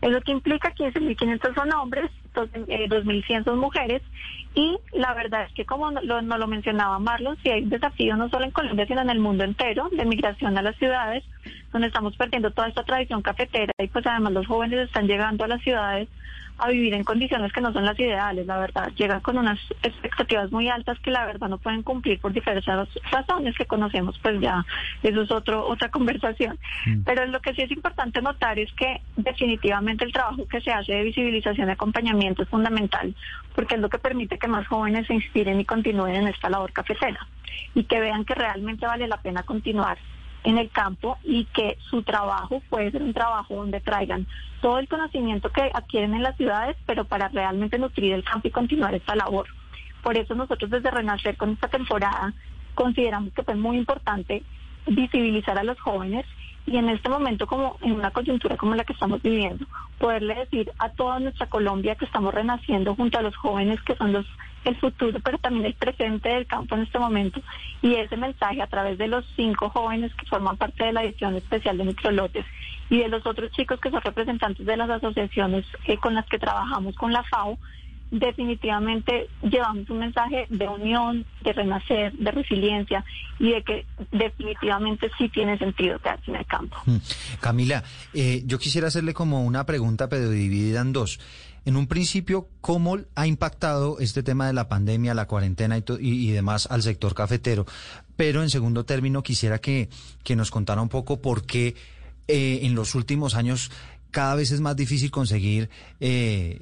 Eso 0.00 0.20
que 0.20 0.32
implica 0.32 0.72
que 0.72 0.92
15.500 0.92 1.54
son 1.54 1.72
hombres, 1.72 2.10
2.100 2.42 3.44
son 3.44 3.58
mujeres. 3.58 4.02
Y 4.54 4.78
la 4.92 5.14
verdad 5.14 5.44
es 5.44 5.52
que 5.52 5.64
como 5.64 5.90
lo, 5.90 6.22
no 6.22 6.38
lo 6.38 6.46
mencionaba 6.46 6.98
Marlon, 6.98 7.36
sí 7.42 7.50
hay 7.50 7.62
un 7.62 7.70
desafío 7.70 8.16
no 8.16 8.28
solo 8.28 8.44
en 8.44 8.50
Colombia 8.50 8.86
sino 8.86 9.02
en 9.02 9.10
el 9.10 9.20
mundo 9.20 9.44
entero 9.44 9.88
de 9.92 10.04
migración 10.04 10.56
a 10.58 10.62
las 10.62 10.76
ciudades, 10.76 11.22
donde 11.72 11.88
estamos 11.88 12.16
perdiendo 12.16 12.50
toda 12.50 12.68
esta 12.68 12.82
tradición 12.82 13.22
cafetera 13.22 13.72
y 13.78 13.88
pues 13.88 14.06
además 14.06 14.32
los 14.32 14.46
jóvenes 14.46 14.80
están 14.80 15.06
llegando 15.06 15.44
a 15.44 15.48
las 15.48 15.62
ciudades 15.62 16.08
a 16.58 16.68
vivir 16.68 16.94
en 16.94 17.04
condiciones 17.04 17.52
que 17.52 17.60
no 17.60 17.72
son 17.72 17.84
las 17.84 17.98
ideales, 17.98 18.46
la 18.46 18.58
verdad. 18.58 18.92
Llegan 18.96 19.20
con 19.20 19.38
unas 19.38 19.58
expectativas 19.82 20.50
muy 20.50 20.68
altas 20.68 20.98
que 21.00 21.10
la 21.10 21.24
verdad 21.24 21.48
no 21.48 21.58
pueden 21.58 21.82
cumplir 21.82 22.20
por 22.20 22.32
diversas 22.32 22.88
razones 23.10 23.56
que 23.56 23.66
conocemos, 23.66 24.18
pues 24.18 24.40
ya 24.40 24.64
eso 25.02 25.22
es 25.22 25.30
otro, 25.30 25.66
otra 25.66 25.88
conversación. 25.90 26.58
Pero 27.04 27.26
lo 27.26 27.40
que 27.40 27.54
sí 27.54 27.62
es 27.62 27.70
importante 27.70 28.20
notar 28.20 28.58
es 28.58 28.72
que 28.72 29.00
definitivamente 29.16 30.04
el 30.04 30.12
trabajo 30.12 30.46
que 30.48 30.60
se 30.60 30.72
hace 30.72 30.92
de 30.92 31.04
visibilización 31.04 31.68
y 31.68 31.72
acompañamiento 31.72 32.42
es 32.42 32.48
fundamental, 32.48 33.14
porque 33.54 33.76
es 33.76 33.80
lo 33.80 33.88
que 33.88 33.98
permite 33.98 34.38
que 34.38 34.48
más 34.48 34.66
jóvenes 34.66 35.06
se 35.06 35.14
inspiren 35.14 35.60
y 35.60 35.64
continúen 35.64 36.16
en 36.16 36.28
esta 36.28 36.50
labor 36.50 36.72
cafetera 36.72 37.26
y 37.74 37.84
que 37.84 38.00
vean 38.00 38.24
que 38.24 38.34
realmente 38.34 38.86
vale 38.86 39.06
la 39.06 39.18
pena 39.18 39.42
continuar 39.42 39.98
en 40.44 40.58
el 40.58 40.70
campo 40.70 41.18
y 41.24 41.44
que 41.46 41.76
su 41.90 42.02
trabajo 42.02 42.62
puede 42.68 42.90
ser 42.90 43.02
un 43.02 43.12
trabajo 43.12 43.56
donde 43.56 43.80
traigan 43.80 44.26
todo 44.60 44.78
el 44.78 44.88
conocimiento 44.88 45.50
que 45.50 45.70
adquieren 45.72 46.14
en 46.14 46.22
las 46.22 46.36
ciudades, 46.36 46.76
pero 46.86 47.04
para 47.04 47.28
realmente 47.28 47.78
nutrir 47.78 48.12
el 48.12 48.24
campo 48.24 48.48
y 48.48 48.52
continuar 48.52 48.94
esta 48.94 49.14
labor. 49.14 49.46
Por 50.02 50.16
eso 50.16 50.34
nosotros 50.34 50.70
desde 50.70 50.90
Renacer 50.90 51.36
con 51.36 51.50
esta 51.50 51.68
temporada 51.68 52.32
consideramos 52.74 53.32
que 53.34 53.42
fue 53.42 53.54
muy 53.54 53.76
importante 53.76 54.42
visibilizar 54.86 55.58
a 55.58 55.64
los 55.64 55.78
jóvenes 55.80 56.24
y 56.66 56.76
en 56.76 56.88
este 56.88 57.08
momento 57.08 57.46
como 57.46 57.76
en 57.80 57.92
una 57.92 58.10
coyuntura 58.10 58.56
como 58.56 58.74
la 58.74 58.84
que 58.84 58.92
estamos 58.92 59.22
viviendo, 59.22 59.64
poderle 59.98 60.34
decir 60.34 60.70
a 60.78 60.90
toda 60.90 61.18
nuestra 61.18 61.46
Colombia 61.46 61.94
que 61.94 62.04
estamos 62.04 62.34
renaciendo 62.34 62.94
junto 62.94 63.18
a 63.18 63.22
los 63.22 63.36
jóvenes 63.36 63.80
que 63.82 63.96
son 63.96 64.12
los 64.12 64.26
el 64.64 64.76
futuro, 64.76 65.18
pero 65.20 65.38
también 65.38 65.66
el 65.66 65.74
presente 65.74 66.28
del 66.28 66.46
campo 66.46 66.74
en 66.74 66.82
este 66.82 66.98
momento. 66.98 67.40
Y 67.82 67.94
ese 67.94 68.16
mensaje 68.16 68.60
a 68.62 68.66
través 68.66 68.98
de 68.98 69.08
los 69.08 69.24
cinco 69.36 69.70
jóvenes 69.70 70.12
que 70.14 70.26
forman 70.26 70.56
parte 70.56 70.84
de 70.84 70.92
la 70.92 71.04
edición 71.04 71.36
especial 71.36 71.78
de 71.78 71.84
Microlotes 71.84 72.44
y 72.90 72.98
de 72.98 73.08
los 73.08 73.26
otros 73.26 73.50
chicos 73.52 73.80
que 73.80 73.90
son 73.90 74.00
representantes 74.00 74.64
de 74.64 74.76
las 74.76 74.90
asociaciones 74.90 75.64
eh, 75.84 75.98
con 75.98 76.14
las 76.14 76.26
que 76.26 76.38
trabajamos 76.38 76.96
con 76.96 77.12
la 77.12 77.22
FAO, 77.24 77.58
definitivamente 78.10 79.28
llevamos 79.42 79.88
un 79.90 79.98
mensaje 79.98 80.46
de 80.48 80.66
unión, 80.66 81.26
de 81.42 81.52
renacer, 81.52 82.12
de 82.14 82.30
resiliencia 82.30 83.04
y 83.38 83.50
de 83.50 83.62
que 83.62 83.86
definitivamente 84.12 85.10
sí 85.18 85.28
tiene 85.28 85.58
sentido 85.58 85.98
quedarse 85.98 86.30
en 86.30 86.36
el 86.36 86.46
campo. 86.46 86.76
Mm. 86.86 86.96
Camila, 87.40 87.84
eh, 88.14 88.42
yo 88.46 88.58
quisiera 88.58 88.88
hacerle 88.88 89.12
como 89.12 89.44
una 89.44 89.66
pregunta, 89.66 90.08
pero 90.08 90.30
dividida 90.30 90.80
en 90.80 90.92
dos. 90.92 91.20
En 91.64 91.76
un 91.76 91.86
principio, 91.86 92.48
¿cómo 92.60 92.98
ha 93.14 93.26
impactado 93.26 93.98
este 94.00 94.22
tema 94.22 94.46
de 94.46 94.52
la 94.52 94.68
pandemia, 94.68 95.14
la 95.14 95.26
cuarentena 95.26 95.78
y, 95.78 95.84
y 96.00 96.30
demás 96.30 96.66
al 96.70 96.82
sector 96.82 97.14
cafetero? 97.14 97.66
Pero 98.16 98.42
en 98.42 98.50
segundo 98.50 98.84
término, 98.84 99.22
quisiera 99.22 99.60
que, 99.60 99.88
que 100.24 100.36
nos 100.36 100.50
contara 100.50 100.80
un 100.82 100.88
poco 100.88 101.20
por 101.20 101.44
qué 101.44 101.74
eh, 102.30 102.60
en 102.62 102.74
los 102.74 102.94
últimos 102.94 103.34
años 103.34 103.70
cada 104.10 104.34
vez 104.34 104.50
es 104.50 104.60
más 104.60 104.74
difícil 104.76 105.10
conseguir 105.10 105.68
eh, 106.00 106.58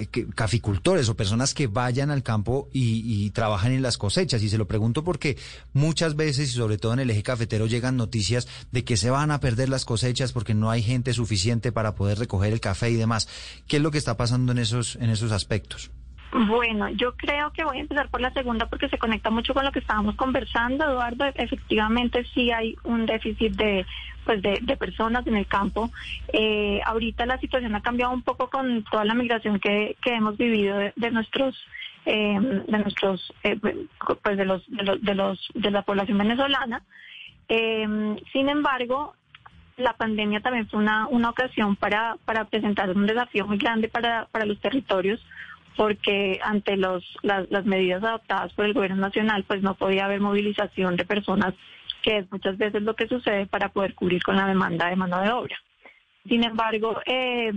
eh, 0.00 0.06
que- 0.10 0.26
caficultores 0.28 1.08
o 1.08 1.16
personas 1.16 1.54
que 1.54 1.66
vayan 1.66 2.10
al 2.10 2.22
campo 2.22 2.68
y, 2.72 3.00
y 3.24 3.30
en 3.72 3.82
las 3.82 3.98
cosechas. 3.98 4.42
Y 4.42 4.48
se 4.48 4.58
lo 4.58 4.66
pregunto 4.66 5.04
porque 5.04 5.36
muchas 5.72 6.16
veces, 6.16 6.50
y 6.50 6.52
sobre 6.52 6.78
todo 6.78 6.92
en 6.92 6.98
el 7.00 7.10
eje 7.10 7.22
cafetero, 7.22 7.66
llegan 7.66 7.96
noticias 7.96 8.48
de 8.72 8.84
que 8.84 8.96
se 8.96 9.10
van 9.10 9.30
a 9.30 9.40
perder 9.40 9.68
las 9.68 9.84
cosechas 9.84 10.32
porque 10.32 10.54
no 10.54 10.70
hay 10.70 10.82
gente 10.82 11.12
suficiente 11.12 11.72
para 11.72 11.94
poder 11.94 12.18
recoger 12.18 12.52
el 12.52 12.60
café 12.60 12.90
y 12.90 12.94
demás. 12.94 13.28
¿Qué 13.66 13.76
es 13.76 13.82
lo 13.82 13.90
que 13.90 13.98
está 13.98 14.16
pasando 14.16 14.52
en 14.52 14.58
esos, 14.58 14.96
en 14.96 15.10
esos 15.10 15.32
aspectos? 15.32 15.90
Bueno, 16.30 16.90
yo 16.90 17.14
creo 17.16 17.52
que 17.52 17.64
voy 17.64 17.78
a 17.78 17.80
empezar 17.80 18.08
por 18.10 18.20
la 18.20 18.32
segunda 18.32 18.66
porque 18.66 18.88
se 18.88 18.98
conecta 18.98 19.30
mucho 19.30 19.54
con 19.54 19.64
lo 19.64 19.72
que 19.72 19.78
estábamos 19.78 20.14
conversando, 20.14 20.84
Eduardo. 20.84 21.24
Efectivamente, 21.34 22.24
sí 22.34 22.50
hay 22.50 22.76
un 22.84 23.06
déficit 23.06 23.54
de, 23.54 23.86
pues 24.24 24.42
de, 24.42 24.76
personas 24.76 25.26
en 25.26 25.36
el 25.36 25.46
campo. 25.46 25.90
Eh, 26.32 26.80
ahorita 26.84 27.24
la 27.24 27.38
situación 27.38 27.74
ha 27.74 27.80
cambiado 27.80 28.12
un 28.12 28.22
poco 28.22 28.50
con 28.50 28.84
toda 28.84 29.06
la 29.06 29.14
migración 29.14 29.58
que, 29.58 29.96
que 30.02 30.14
hemos 30.14 30.36
vivido 30.36 30.76
de, 30.76 31.10
nuestros, 31.10 31.56
de 32.04 32.64
nuestros, 32.66 33.32
eh, 33.42 33.56
pues 33.56 34.36
de 34.36 34.44
los, 34.44 34.70
de 34.70 34.82
los, 34.82 35.02
de 35.02 35.14
los, 35.14 35.48
de 35.54 35.70
la 35.70 35.82
población 35.82 36.18
venezolana. 36.18 36.82
sin 37.48 38.48
embargo, 38.50 39.14
la 39.78 39.94
pandemia 39.94 40.40
también 40.40 40.68
fue 40.68 40.80
una, 40.80 41.06
una 41.06 41.30
ocasión 41.30 41.76
para, 41.76 42.16
para 42.26 42.44
presentar 42.44 42.90
un 42.90 43.06
desafío 43.06 43.46
muy 43.46 43.56
grande 43.56 43.88
para, 43.88 44.26
para 44.26 44.44
los 44.44 44.60
territorios 44.60 45.20
porque 45.78 46.40
ante 46.42 46.76
los, 46.76 47.04
las, 47.22 47.48
las 47.52 47.64
medidas 47.64 48.02
adoptadas 48.02 48.52
por 48.54 48.64
el 48.64 48.74
gobierno 48.74 48.96
nacional, 48.96 49.44
pues 49.46 49.62
no 49.62 49.74
podía 49.74 50.06
haber 50.06 50.20
movilización 50.20 50.96
de 50.96 51.04
personas, 51.04 51.54
que 52.02 52.18
es 52.18 52.32
muchas 52.32 52.58
veces 52.58 52.82
lo 52.82 52.96
que 52.96 53.06
sucede 53.06 53.46
para 53.46 53.68
poder 53.68 53.94
cubrir 53.94 54.20
con 54.24 54.34
la 54.34 54.48
demanda 54.48 54.88
de 54.88 54.96
mano 54.96 55.20
de 55.20 55.30
obra. 55.30 55.56
Sin 56.28 56.42
embargo, 56.42 57.00
eh, 57.06 57.52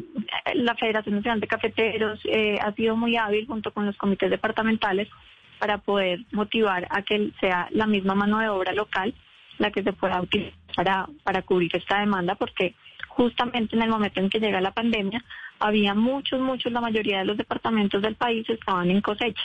la 0.53 0.75
Federación 0.75 1.15
Nacional 1.15 1.39
de 1.39 1.47
Cafeteros 1.47 2.19
eh, 2.25 2.59
ha 2.61 2.71
sido 2.73 2.95
muy 2.95 3.17
hábil 3.17 3.47
junto 3.47 3.71
con 3.71 3.87
los 3.87 3.97
comités 3.97 4.29
departamentales 4.29 5.09
para 5.57 5.79
poder 5.79 6.19
motivar 6.31 6.87
a 6.91 7.01
que 7.01 7.31
sea 7.39 7.69
la 7.71 7.87
misma 7.87 8.13
mano 8.13 8.37
de 8.37 8.49
obra 8.49 8.71
local 8.71 9.15
la 9.57 9.71
que 9.71 9.81
se 9.81 9.93
pueda 9.93 10.21
utilizar 10.21 10.53
para, 10.75 11.07
para 11.23 11.41
cubrir 11.41 11.75
esta 11.75 11.99
demanda, 11.99 12.35
porque 12.35 12.75
justamente 13.15 13.75
en 13.75 13.81
el 13.81 13.89
momento 13.89 14.19
en 14.19 14.29
que 14.29 14.39
llega 14.39 14.61
la 14.61 14.71
pandemia, 14.71 15.23
había 15.59 15.93
muchos, 15.93 16.39
muchos, 16.39 16.71
la 16.71 16.81
mayoría 16.81 17.19
de 17.19 17.25
los 17.25 17.37
departamentos 17.37 18.01
del 18.01 18.15
país 18.15 18.49
estaban 18.49 18.89
en 18.89 19.01
cosecha. 19.01 19.43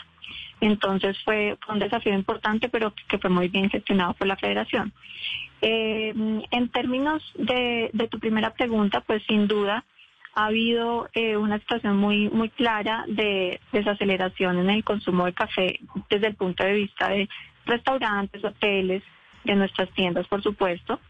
Entonces 0.61 1.17
fue, 1.25 1.57
un 1.69 1.79
desafío 1.79 2.14
importante, 2.14 2.69
pero 2.69 2.95
que 3.09 3.19
fue 3.19 3.31
muy 3.31 3.49
bien 3.49 3.69
gestionado 3.69 4.14
por 4.14 4.27
la 4.27 4.37
federación. 4.37 4.93
Eh, 5.61 6.14
en 6.51 6.69
términos 6.71 7.23
de, 7.37 7.91
tu 8.11 8.19
primera 8.19 8.55
pregunta, 8.55 9.01
pues 9.01 9.23
sin 9.27 9.47
duda 9.47 9.85
ha 10.35 10.47
habido 10.47 11.09
eh, 11.14 11.37
una 11.37 11.59
situación 11.59 11.97
muy, 11.97 12.29
muy 12.29 12.51
clara 12.51 13.05
de 13.09 13.61
desaceleración 13.73 14.59
en 14.59 14.71
el 14.71 14.85
consumo 14.85 15.25
de 15.25 15.33
café 15.33 15.81
desde 16.11 16.29
el 16.29 16.35
punto 16.35 16.62
de 16.64 16.75
vista 16.75 17.09
de 17.09 17.29
restaurantes, 17.64 18.45
hoteles, 18.45 19.03
de 19.45 19.55
nuestras 19.55 19.89
tiendas, 19.91 20.27
por 20.29 20.43
supuesto. 20.43 21.01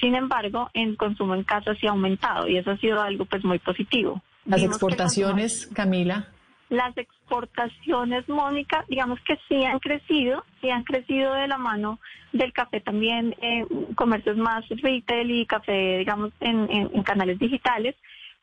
Sin 0.00 0.14
embargo, 0.14 0.70
el 0.74 0.96
consumo 0.96 1.34
en 1.34 1.44
casa 1.44 1.74
sí 1.76 1.86
ha 1.86 1.90
aumentado 1.90 2.48
y 2.48 2.56
eso 2.56 2.72
ha 2.72 2.76
sido 2.78 3.00
algo 3.00 3.24
pues 3.24 3.44
muy 3.44 3.58
positivo. 3.58 4.22
Las 4.44 4.62
exportaciones, 4.62 5.70
Camila. 5.74 6.28
Las 6.68 6.96
exportaciones, 6.96 8.28
Mónica, 8.28 8.84
digamos 8.88 9.20
que 9.20 9.38
sí 9.48 9.64
han 9.64 9.78
crecido, 9.78 10.44
sí 10.60 10.70
han 10.70 10.82
crecido 10.82 11.32
de 11.34 11.46
la 11.46 11.58
mano 11.58 12.00
del 12.32 12.52
café 12.52 12.80
también, 12.80 13.34
en 13.40 13.66
comercios 13.94 14.36
más 14.36 14.64
retail 14.68 15.30
y 15.30 15.46
café, 15.46 15.98
digamos, 15.98 16.32
en, 16.40 16.68
en 16.70 17.02
canales 17.04 17.38
digitales, 17.38 17.94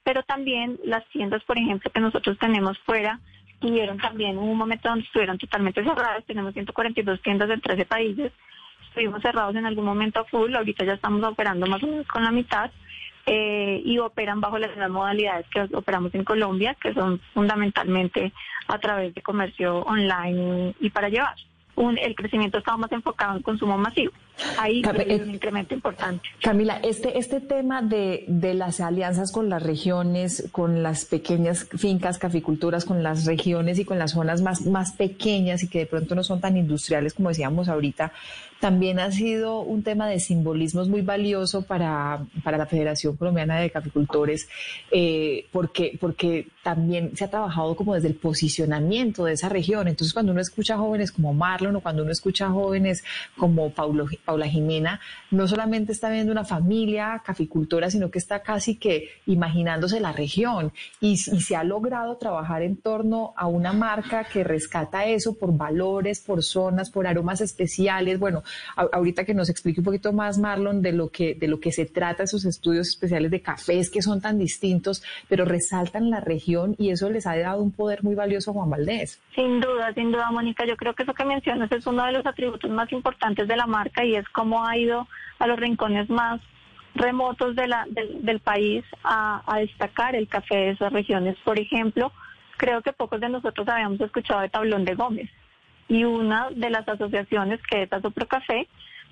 pero 0.03 0.23
también 0.23 0.79
las 0.85 1.05
tiendas, 1.09 1.43
por 1.43 1.57
ejemplo, 1.57 1.91
que 1.91 1.99
nosotros 1.99 2.37
tenemos 2.39 2.79
fuera, 2.79 3.19
tuvieron 3.59 3.97
también 3.97 4.37
un 4.37 4.57
momento 4.57 4.89
donde 4.89 5.05
estuvieron 5.05 5.37
totalmente 5.37 5.83
cerradas, 5.83 6.25
tenemos 6.25 6.53
142 6.53 7.21
tiendas 7.21 7.49
en 7.49 7.61
13 7.61 7.85
países, 7.85 8.31
estuvimos 8.91 9.21
cerrados 9.21 9.55
en 9.55 9.65
algún 9.65 9.85
momento 9.85 10.19
a 10.19 10.25
full, 10.25 10.53
ahorita 10.53 10.85
ya 10.85 10.93
estamos 10.93 11.23
operando 11.23 11.65
más 11.65 11.81
o 11.81 11.87
menos 11.87 12.07
con 12.07 12.23
la 12.23 12.31
mitad 12.31 12.69
eh, 13.25 13.81
y 13.85 13.97
operan 13.99 14.41
bajo 14.41 14.59
las 14.59 14.71
mismas 14.71 14.89
modalidades 14.89 15.45
que 15.47 15.61
operamos 15.75 16.13
en 16.13 16.25
Colombia, 16.25 16.75
que 16.81 16.93
son 16.93 17.21
fundamentalmente 17.33 18.33
a 18.67 18.77
través 18.79 19.15
de 19.15 19.21
comercio 19.21 19.79
online 19.79 20.75
y 20.79 20.89
para 20.89 21.09
llevar. 21.09 21.35
Un, 21.73 21.97
el 21.97 22.15
crecimiento 22.15 22.57
estaba 22.57 22.77
más 22.77 22.91
enfocado 22.91 23.37
en 23.37 23.43
consumo 23.43 23.77
masivo. 23.77 24.11
Ahí 24.59 24.81
hay 24.85 25.21
un 25.21 25.31
incremento 25.31 25.73
importante. 25.73 26.27
Camila, 26.41 26.79
este, 26.83 27.17
este 27.17 27.39
tema 27.39 27.81
de, 27.81 28.25
de 28.27 28.53
las 28.53 28.81
alianzas 28.81 29.31
con 29.31 29.49
las 29.49 29.63
regiones, 29.63 30.49
con 30.51 30.83
las 30.83 31.05
pequeñas 31.05 31.69
fincas, 31.77 32.17
caficulturas, 32.17 32.83
con 32.83 33.03
las 33.03 33.25
regiones 33.25 33.79
y 33.79 33.85
con 33.85 33.97
las 33.97 34.11
zonas 34.11 34.41
más, 34.41 34.65
más 34.65 34.91
pequeñas 34.93 35.63
y 35.63 35.69
que 35.69 35.79
de 35.79 35.85
pronto 35.85 36.13
no 36.13 36.23
son 36.23 36.41
tan 36.41 36.57
industriales 36.57 37.13
como 37.13 37.29
decíamos 37.29 37.69
ahorita, 37.69 38.11
también 38.61 38.99
ha 38.99 39.11
sido 39.11 39.61
un 39.61 39.81
tema 39.81 40.07
de 40.07 40.19
simbolismos 40.19 40.87
muy 40.87 41.01
valioso 41.01 41.63
para, 41.63 42.27
para 42.43 42.59
la 42.59 42.67
Federación 42.67 43.17
Colombiana 43.17 43.59
de 43.59 43.71
Caficultores, 43.71 44.47
eh, 44.91 45.47
porque, 45.51 45.97
porque 45.99 46.47
también 46.61 47.17
se 47.17 47.25
ha 47.25 47.29
trabajado 47.31 47.75
como 47.75 47.95
desde 47.95 48.09
el 48.09 48.13
posicionamiento 48.13 49.25
de 49.25 49.33
esa 49.33 49.49
región. 49.49 49.87
Entonces, 49.87 50.13
cuando 50.13 50.31
uno 50.31 50.41
escucha 50.41 50.77
jóvenes 50.77 51.11
como 51.11 51.33
Marlon 51.33 51.75
o 51.75 51.81
cuando 51.81 52.03
uno 52.03 52.11
escucha 52.11 52.49
jóvenes 52.49 53.03
como 53.35 53.71
Paulo, 53.71 54.05
Paula 54.23 54.47
Jimena, 54.47 55.01
no 55.31 55.47
solamente 55.47 55.91
está 55.91 56.11
viendo 56.11 56.31
una 56.31 56.45
familia 56.45 57.19
caficultora, 57.25 57.89
sino 57.89 58.11
que 58.11 58.19
está 58.19 58.43
casi 58.43 58.75
que 58.75 59.09
imaginándose 59.25 59.99
la 59.99 60.11
región 60.11 60.71
y, 60.99 61.13
y 61.13 61.17
se 61.41 61.55
ha 61.55 61.63
logrado 61.63 62.17
trabajar 62.17 62.61
en 62.61 62.77
torno 62.77 63.33
a 63.35 63.47
una 63.47 63.73
marca 63.73 64.23
que 64.23 64.43
rescata 64.43 65.05
eso 65.05 65.33
por 65.33 65.57
valores, 65.57 66.19
por 66.19 66.43
zonas, 66.43 66.91
por 66.91 67.07
aromas 67.07 67.41
especiales. 67.41 68.19
Bueno, 68.19 68.43
ahorita 68.75 69.25
que 69.25 69.33
nos 69.33 69.49
explique 69.49 69.79
un 69.79 69.85
poquito 69.85 70.13
más, 70.13 70.37
Marlon, 70.37 70.81
de 70.81 70.91
lo 70.91 71.09
que, 71.09 71.35
de 71.35 71.47
lo 71.47 71.59
que 71.59 71.71
se 71.71 71.85
trata 71.85 72.23
esos 72.23 72.45
estudios 72.45 72.89
especiales 72.89 73.31
de 73.31 73.41
cafés 73.41 73.89
que 73.89 74.01
son 74.01 74.21
tan 74.21 74.37
distintos, 74.37 75.03
pero 75.27 75.45
resaltan 75.45 76.09
la 76.09 76.19
región 76.19 76.75
y 76.77 76.89
eso 76.89 77.09
les 77.09 77.27
ha 77.27 77.35
dado 77.37 77.61
un 77.61 77.71
poder 77.71 78.03
muy 78.03 78.15
valioso 78.15 78.51
a 78.51 78.53
Juan 78.53 78.69
Valdés. 78.69 79.21
Sin 79.35 79.59
duda, 79.59 79.93
sin 79.93 80.11
duda, 80.11 80.31
Mónica. 80.31 80.65
Yo 80.65 80.75
creo 80.75 80.93
que 80.93 81.03
eso 81.03 81.13
que 81.13 81.25
mencionas 81.25 81.71
es 81.71 81.85
uno 81.87 82.05
de 82.05 82.13
los 82.13 82.25
atributos 82.25 82.69
más 82.69 82.91
importantes 82.91 83.47
de 83.47 83.55
la 83.55 83.67
marca 83.67 84.03
y 84.05 84.15
es 84.15 84.27
cómo 84.29 84.65
ha 84.65 84.77
ido 84.77 85.07
a 85.39 85.47
los 85.47 85.59
rincones 85.59 86.09
más 86.09 86.41
remotos 86.93 87.55
del, 87.55 88.39
país 88.41 88.83
a, 89.03 89.41
a 89.45 89.59
destacar 89.59 90.15
el 90.15 90.27
café 90.27 90.55
de 90.55 90.69
esas 90.71 90.91
regiones. 90.91 91.37
Por 91.43 91.57
ejemplo, 91.59 92.11
creo 92.57 92.81
que 92.81 92.93
pocos 92.93 93.21
de 93.21 93.29
nosotros 93.29 93.67
habíamos 93.67 94.01
escuchado 94.01 94.41
de 94.41 94.49
Tablón 94.49 94.85
de 94.85 94.95
Gómez 94.95 95.29
y 95.91 96.05
una 96.05 96.49
de 96.51 96.69
las 96.69 96.87
asociaciones 96.87 97.59
que 97.69 97.83
es 97.83 97.89
Café, 98.29 98.65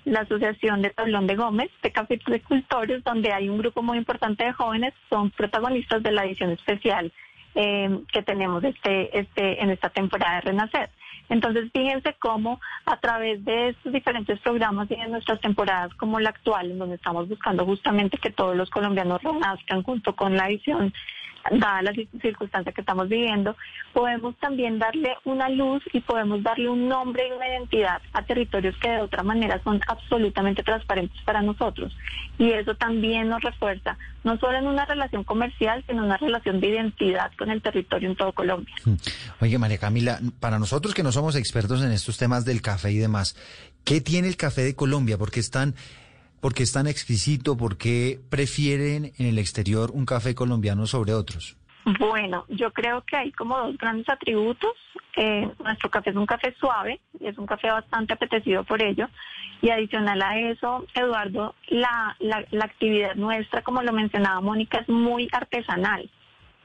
la 0.06 0.20
Asociación 0.20 0.80
de 0.80 0.88
Tablón 0.88 1.26
de 1.26 1.36
Gómez, 1.36 1.70
de 1.82 1.92
cafeticultores, 1.92 3.04
donde 3.04 3.34
hay 3.34 3.50
un 3.50 3.58
grupo 3.58 3.82
muy 3.82 3.98
importante 3.98 4.44
de 4.44 4.54
jóvenes, 4.54 4.94
son 5.10 5.28
protagonistas 5.30 6.02
de 6.02 6.10
la 6.10 6.24
edición 6.24 6.52
especial 6.52 7.12
eh, 7.54 8.00
que 8.10 8.22
tenemos 8.22 8.64
este, 8.64 9.18
este, 9.18 9.62
en 9.62 9.68
esta 9.68 9.90
temporada 9.90 10.36
de 10.36 10.40
Renacer. 10.40 10.88
Entonces, 11.28 11.70
fíjense 11.70 12.16
cómo 12.18 12.58
a 12.86 12.96
través 12.98 13.44
de 13.44 13.68
estos 13.68 13.92
diferentes 13.92 14.40
programas 14.40 14.90
y 14.90 14.94
en 14.94 15.10
nuestras 15.10 15.38
temporadas 15.42 15.92
como 15.96 16.18
la 16.18 16.30
actual, 16.30 16.70
en 16.70 16.78
donde 16.78 16.94
estamos 16.94 17.28
buscando 17.28 17.66
justamente 17.66 18.16
que 18.16 18.30
todos 18.30 18.56
los 18.56 18.70
colombianos 18.70 19.22
renazcan 19.22 19.82
junto 19.82 20.16
con 20.16 20.34
la 20.34 20.48
edición 20.48 20.94
dada 21.50 21.82
la 21.82 21.92
circunstancia 22.20 22.72
que 22.72 22.80
estamos 22.80 23.08
viviendo, 23.08 23.56
podemos 23.92 24.36
también 24.38 24.78
darle 24.78 25.14
una 25.24 25.48
luz 25.48 25.82
y 25.92 26.00
podemos 26.00 26.42
darle 26.42 26.68
un 26.68 26.88
nombre 26.88 27.28
y 27.28 27.32
una 27.32 27.48
identidad 27.48 28.00
a 28.12 28.22
territorios 28.24 28.76
que 28.80 28.90
de 28.90 29.00
otra 29.00 29.22
manera 29.22 29.60
son 29.62 29.80
absolutamente 29.86 30.62
transparentes 30.62 31.20
para 31.22 31.42
nosotros. 31.42 31.96
Y 32.38 32.50
eso 32.52 32.74
también 32.74 33.28
nos 33.28 33.42
refuerza, 33.42 33.98
no 34.24 34.38
solo 34.38 34.58
en 34.58 34.66
una 34.66 34.84
relación 34.86 35.24
comercial, 35.24 35.84
sino 35.86 36.00
en 36.00 36.06
una 36.06 36.16
relación 36.16 36.60
de 36.60 36.68
identidad 36.68 37.30
con 37.38 37.50
el 37.50 37.60
territorio 37.62 38.10
en 38.10 38.16
todo 38.16 38.32
Colombia. 38.32 38.74
Hmm. 38.84 38.94
Oye, 39.40 39.58
María 39.58 39.78
Camila, 39.78 40.20
para 40.40 40.58
nosotros 40.58 40.94
que 40.94 41.02
no 41.02 41.12
somos 41.12 41.36
expertos 41.36 41.82
en 41.82 41.92
estos 41.92 42.16
temas 42.16 42.44
del 42.44 42.62
café 42.62 42.92
y 42.92 42.98
demás, 42.98 43.36
¿qué 43.84 44.00
tiene 44.00 44.28
el 44.28 44.36
café 44.36 44.62
de 44.62 44.74
Colombia? 44.74 45.18
Porque 45.18 45.40
están 45.40 45.74
¿Por 46.40 46.54
qué 46.54 46.62
es 46.62 46.72
tan 46.72 46.86
exquisito? 46.86 47.56
¿Por 47.56 47.76
qué 47.76 48.18
prefieren 48.30 49.12
en 49.18 49.26
el 49.26 49.38
exterior 49.38 49.90
un 49.92 50.06
café 50.06 50.34
colombiano 50.34 50.86
sobre 50.86 51.12
otros? 51.12 51.56
Bueno, 51.98 52.44
yo 52.48 52.72
creo 52.72 53.02
que 53.02 53.16
hay 53.16 53.32
como 53.32 53.58
dos 53.58 53.76
grandes 53.76 54.08
atributos. 54.08 54.72
Eh, 55.16 55.50
nuestro 55.62 55.90
café 55.90 56.10
es 56.10 56.16
un 56.16 56.26
café 56.26 56.54
suave, 56.58 57.00
es 57.20 57.36
un 57.38 57.46
café 57.46 57.70
bastante 57.70 58.12
apetecido 58.12 58.64
por 58.64 58.82
ello. 58.82 59.08
Y 59.62 59.70
adicional 59.70 60.22
a 60.22 60.38
eso, 60.38 60.86
Eduardo, 60.94 61.54
la, 61.68 62.16
la, 62.20 62.44
la 62.50 62.64
actividad 62.64 63.14
nuestra, 63.16 63.62
como 63.62 63.82
lo 63.82 63.92
mencionaba 63.92 64.40
Mónica, 64.40 64.78
es 64.78 64.88
muy 64.88 65.28
artesanal. 65.32 66.10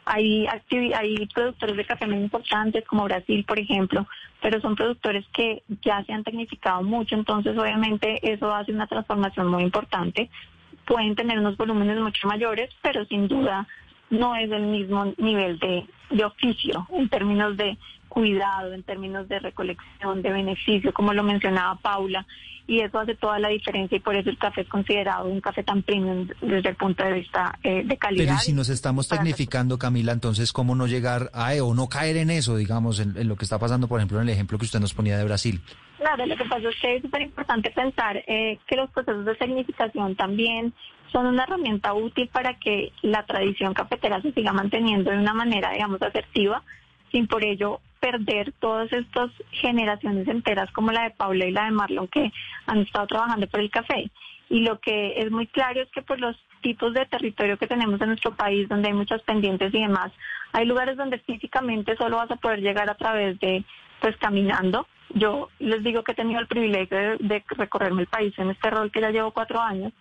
Hay, 0.06 0.48
hay 0.48 1.28
productores 1.34 1.76
de 1.76 1.86
café 1.86 2.06
muy 2.06 2.20
importantes, 2.20 2.86
como 2.86 3.06
Brasil, 3.06 3.44
por 3.44 3.60
ejemplo, 3.60 4.08
pero 4.42 4.62
son 4.62 4.76
productores 4.76 5.26
que 5.34 5.64
ya 5.84 6.04
se 6.04 6.14
han 6.14 6.24
tecnificado 6.24 6.84
mucho, 6.84 7.16
entonces 7.16 7.58
obviamente 7.58 8.20
eso 8.22 8.54
hace 8.54 8.72
una 8.72 8.88
transformación 8.88 9.48
muy 9.48 9.64
importante. 9.64 10.30
Pueden 10.86 11.16
tener 11.16 11.40
unos 11.40 11.58
volúmenes 11.58 12.00
mucho 12.00 12.28
mayores, 12.28 12.70
pero 12.84 13.06
sin 13.06 13.28
duda 13.28 13.68
no 14.10 14.36
es 14.36 14.52
el 14.52 14.64
mismo 14.64 15.14
nivel 15.18 15.60
de, 15.60 15.86
de 16.12 16.26
oficio 16.26 16.88
en 16.92 17.10
términos 17.10 17.58
de 17.58 17.78
cuidado, 18.08 18.74
en 18.74 18.84
términos 18.84 19.28
de 19.28 19.40
recolección, 19.40 20.22
de 20.22 20.32
beneficio, 20.32 20.94
como 20.94 21.14
lo 21.14 21.24
mencionaba 21.24 21.76
Paula, 21.76 22.26
y 22.68 22.80
eso 22.80 23.00
hace 23.00 23.16
toda 23.16 23.38
la 23.40 23.50
diferencia 23.50 23.98
y 23.98 24.00
por 24.00 24.16
eso 24.16 24.30
el 24.30 24.38
café 24.38 24.62
es 24.62 24.68
considerado 24.68 25.28
un 25.28 25.40
café 25.40 25.64
tan 25.64 25.84
premium 25.84 26.28
desde 26.42 26.70
el 26.70 26.76
punto 26.76 27.04
de 27.04 27.14
vista 27.14 27.60
eh, 27.62 27.84
de 27.86 27.98
calidad. 27.98 28.26
Pero 28.26 28.40
si 28.40 28.54
nos 28.54 28.70
estamos 28.70 29.08
tecnificando, 29.08 29.78
Camila, 29.78 30.14
entonces, 30.14 30.52
¿cómo 30.52 30.76
no 30.76 30.88
llegar 30.88 31.30
a 31.34 31.54
o 31.62 31.76
no 31.76 31.88
caer 31.88 32.18
en 32.18 32.32
eso, 32.32 32.56
digamos, 32.56 33.00
en, 33.00 33.16
en 33.18 33.28
lo 33.28 33.36
que 33.36 33.46
está 33.46 33.60
pasando, 33.60 33.88
por 33.88 34.00
ejemplo, 34.00 34.18
en 34.18 34.28
el 34.28 34.34
ejemplo 34.34 34.58
que 34.58 34.66
usted 34.66 34.80
nos 34.80 34.94
ponía 34.94 35.18
de 35.18 35.26
Brasil? 35.26 35.62
Claro, 35.98 36.26
lo 36.26 36.36
que 36.36 36.46
pasa 36.46 36.70
es 36.70 36.76
que 36.82 36.96
es 36.96 37.02
súper 37.02 37.22
importante 37.22 37.72
pensar 37.72 38.18
eh, 38.28 38.60
que 38.68 38.76
los 38.76 38.90
procesos 38.92 39.26
de 39.26 39.36
significación 39.38 40.16
también 40.16 40.74
son 41.16 41.28
una 41.28 41.44
herramienta 41.44 41.94
útil 41.94 42.28
para 42.28 42.56
que 42.56 42.92
la 43.02 43.24
tradición 43.24 43.74
cafetera 43.74 44.22
se 44.22 44.34
siga 44.34 44.52
manteniendo 44.52 45.12
de 45.12 45.18
una 45.18 45.34
manera, 45.34 45.72
digamos, 45.72 46.02
asertiva, 46.02 46.62
sin 47.10 47.26
por 47.28 47.42
ello 47.46 47.80
perder 48.02 48.52
todas 48.60 48.92
estas 48.92 49.32
generaciones 49.52 50.28
enteras 50.28 50.70
como 50.74 50.92
la 50.92 51.04
de 51.04 51.12
Paula 51.12 51.46
y 51.46 51.52
la 51.52 51.66
de 51.66 51.72
Marlon 51.72 52.10
que 52.10 52.34
han 52.68 52.80
estado 52.80 53.08
trabajando 53.08 53.48
por 53.48 53.62
el 53.62 53.72
café. 53.72 54.12
Y 54.50 54.64
lo 54.64 54.78
que 54.82 55.14
es 55.22 55.32
muy 55.32 55.48
claro 55.48 55.82
es 55.82 55.90
que 55.92 56.02
por 56.02 56.20
los 56.20 56.36
tipos 56.62 56.94
de 56.94 57.06
territorio 57.06 57.58
que 57.58 57.68
tenemos 57.68 58.02
en 58.02 58.10
nuestro 58.10 58.36
país, 58.36 58.68
donde 58.68 58.90
hay 58.90 58.94
muchas 58.94 59.22
pendientes 59.22 59.74
y 59.74 59.80
demás, 59.80 60.12
hay 60.52 60.66
lugares 60.66 60.98
donde 60.98 61.20
físicamente 61.20 61.96
solo 61.96 62.18
vas 62.18 62.30
a 62.30 62.36
poder 62.36 62.60
llegar 62.60 62.90
a 62.90 62.96
través 62.96 63.40
de, 63.40 63.64
pues 64.02 64.18
caminando. 64.18 64.86
Yo 65.14 65.48
les 65.60 65.82
digo 65.82 66.04
que 66.04 66.12
he 66.12 66.16
tenido 66.16 66.42
el 66.42 66.48
privilegio 66.48 66.98
de, 66.98 67.18
de 67.22 67.44
recorrerme 67.48 68.02
el 68.02 68.08
país 68.08 68.38
en 68.38 68.50
este 68.50 68.70
rol 68.70 68.92
que 68.92 69.00
ya 69.00 69.12
llevo 69.12 69.32
cuatro 69.32 69.62
años 69.62 69.94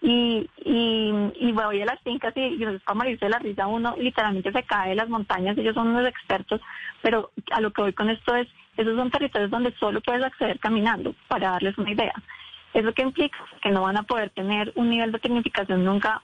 y, 0.00 0.48
y, 0.64 1.12
y 1.40 1.52
voy 1.52 1.80
a 1.80 1.86
las 1.86 2.00
fincas 2.02 2.36
y, 2.36 2.40
y 2.40 2.64
es 2.64 2.82
para 2.82 2.98
morirse 2.98 3.24
de 3.24 3.30
la 3.30 3.38
risa 3.38 3.66
uno 3.66 3.94
literalmente 3.98 4.52
se 4.52 4.62
cae 4.64 4.90
de 4.90 4.94
las 4.96 5.08
montañas, 5.08 5.56
ellos 5.56 5.74
son 5.74 5.88
unos 5.88 6.06
expertos, 6.06 6.60
pero 7.02 7.30
a 7.50 7.60
lo 7.60 7.72
que 7.72 7.82
voy 7.82 7.92
con 7.92 8.10
esto 8.10 8.34
es, 8.34 8.48
esos 8.76 8.96
son 8.96 9.10
territorios 9.10 9.50
donde 9.50 9.74
solo 9.78 10.00
puedes 10.00 10.22
acceder 10.22 10.58
caminando, 10.58 11.14
para 11.28 11.52
darles 11.52 11.78
una 11.78 11.92
idea. 11.92 12.12
Eso 12.74 12.92
que 12.92 13.02
implica 13.02 13.38
que 13.62 13.70
no 13.70 13.82
van 13.82 13.96
a 13.96 14.02
poder 14.02 14.30
tener 14.30 14.72
un 14.74 14.90
nivel 14.90 15.12
de 15.12 15.18
tecnificación 15.18 15.84
nunca 15.84 16.22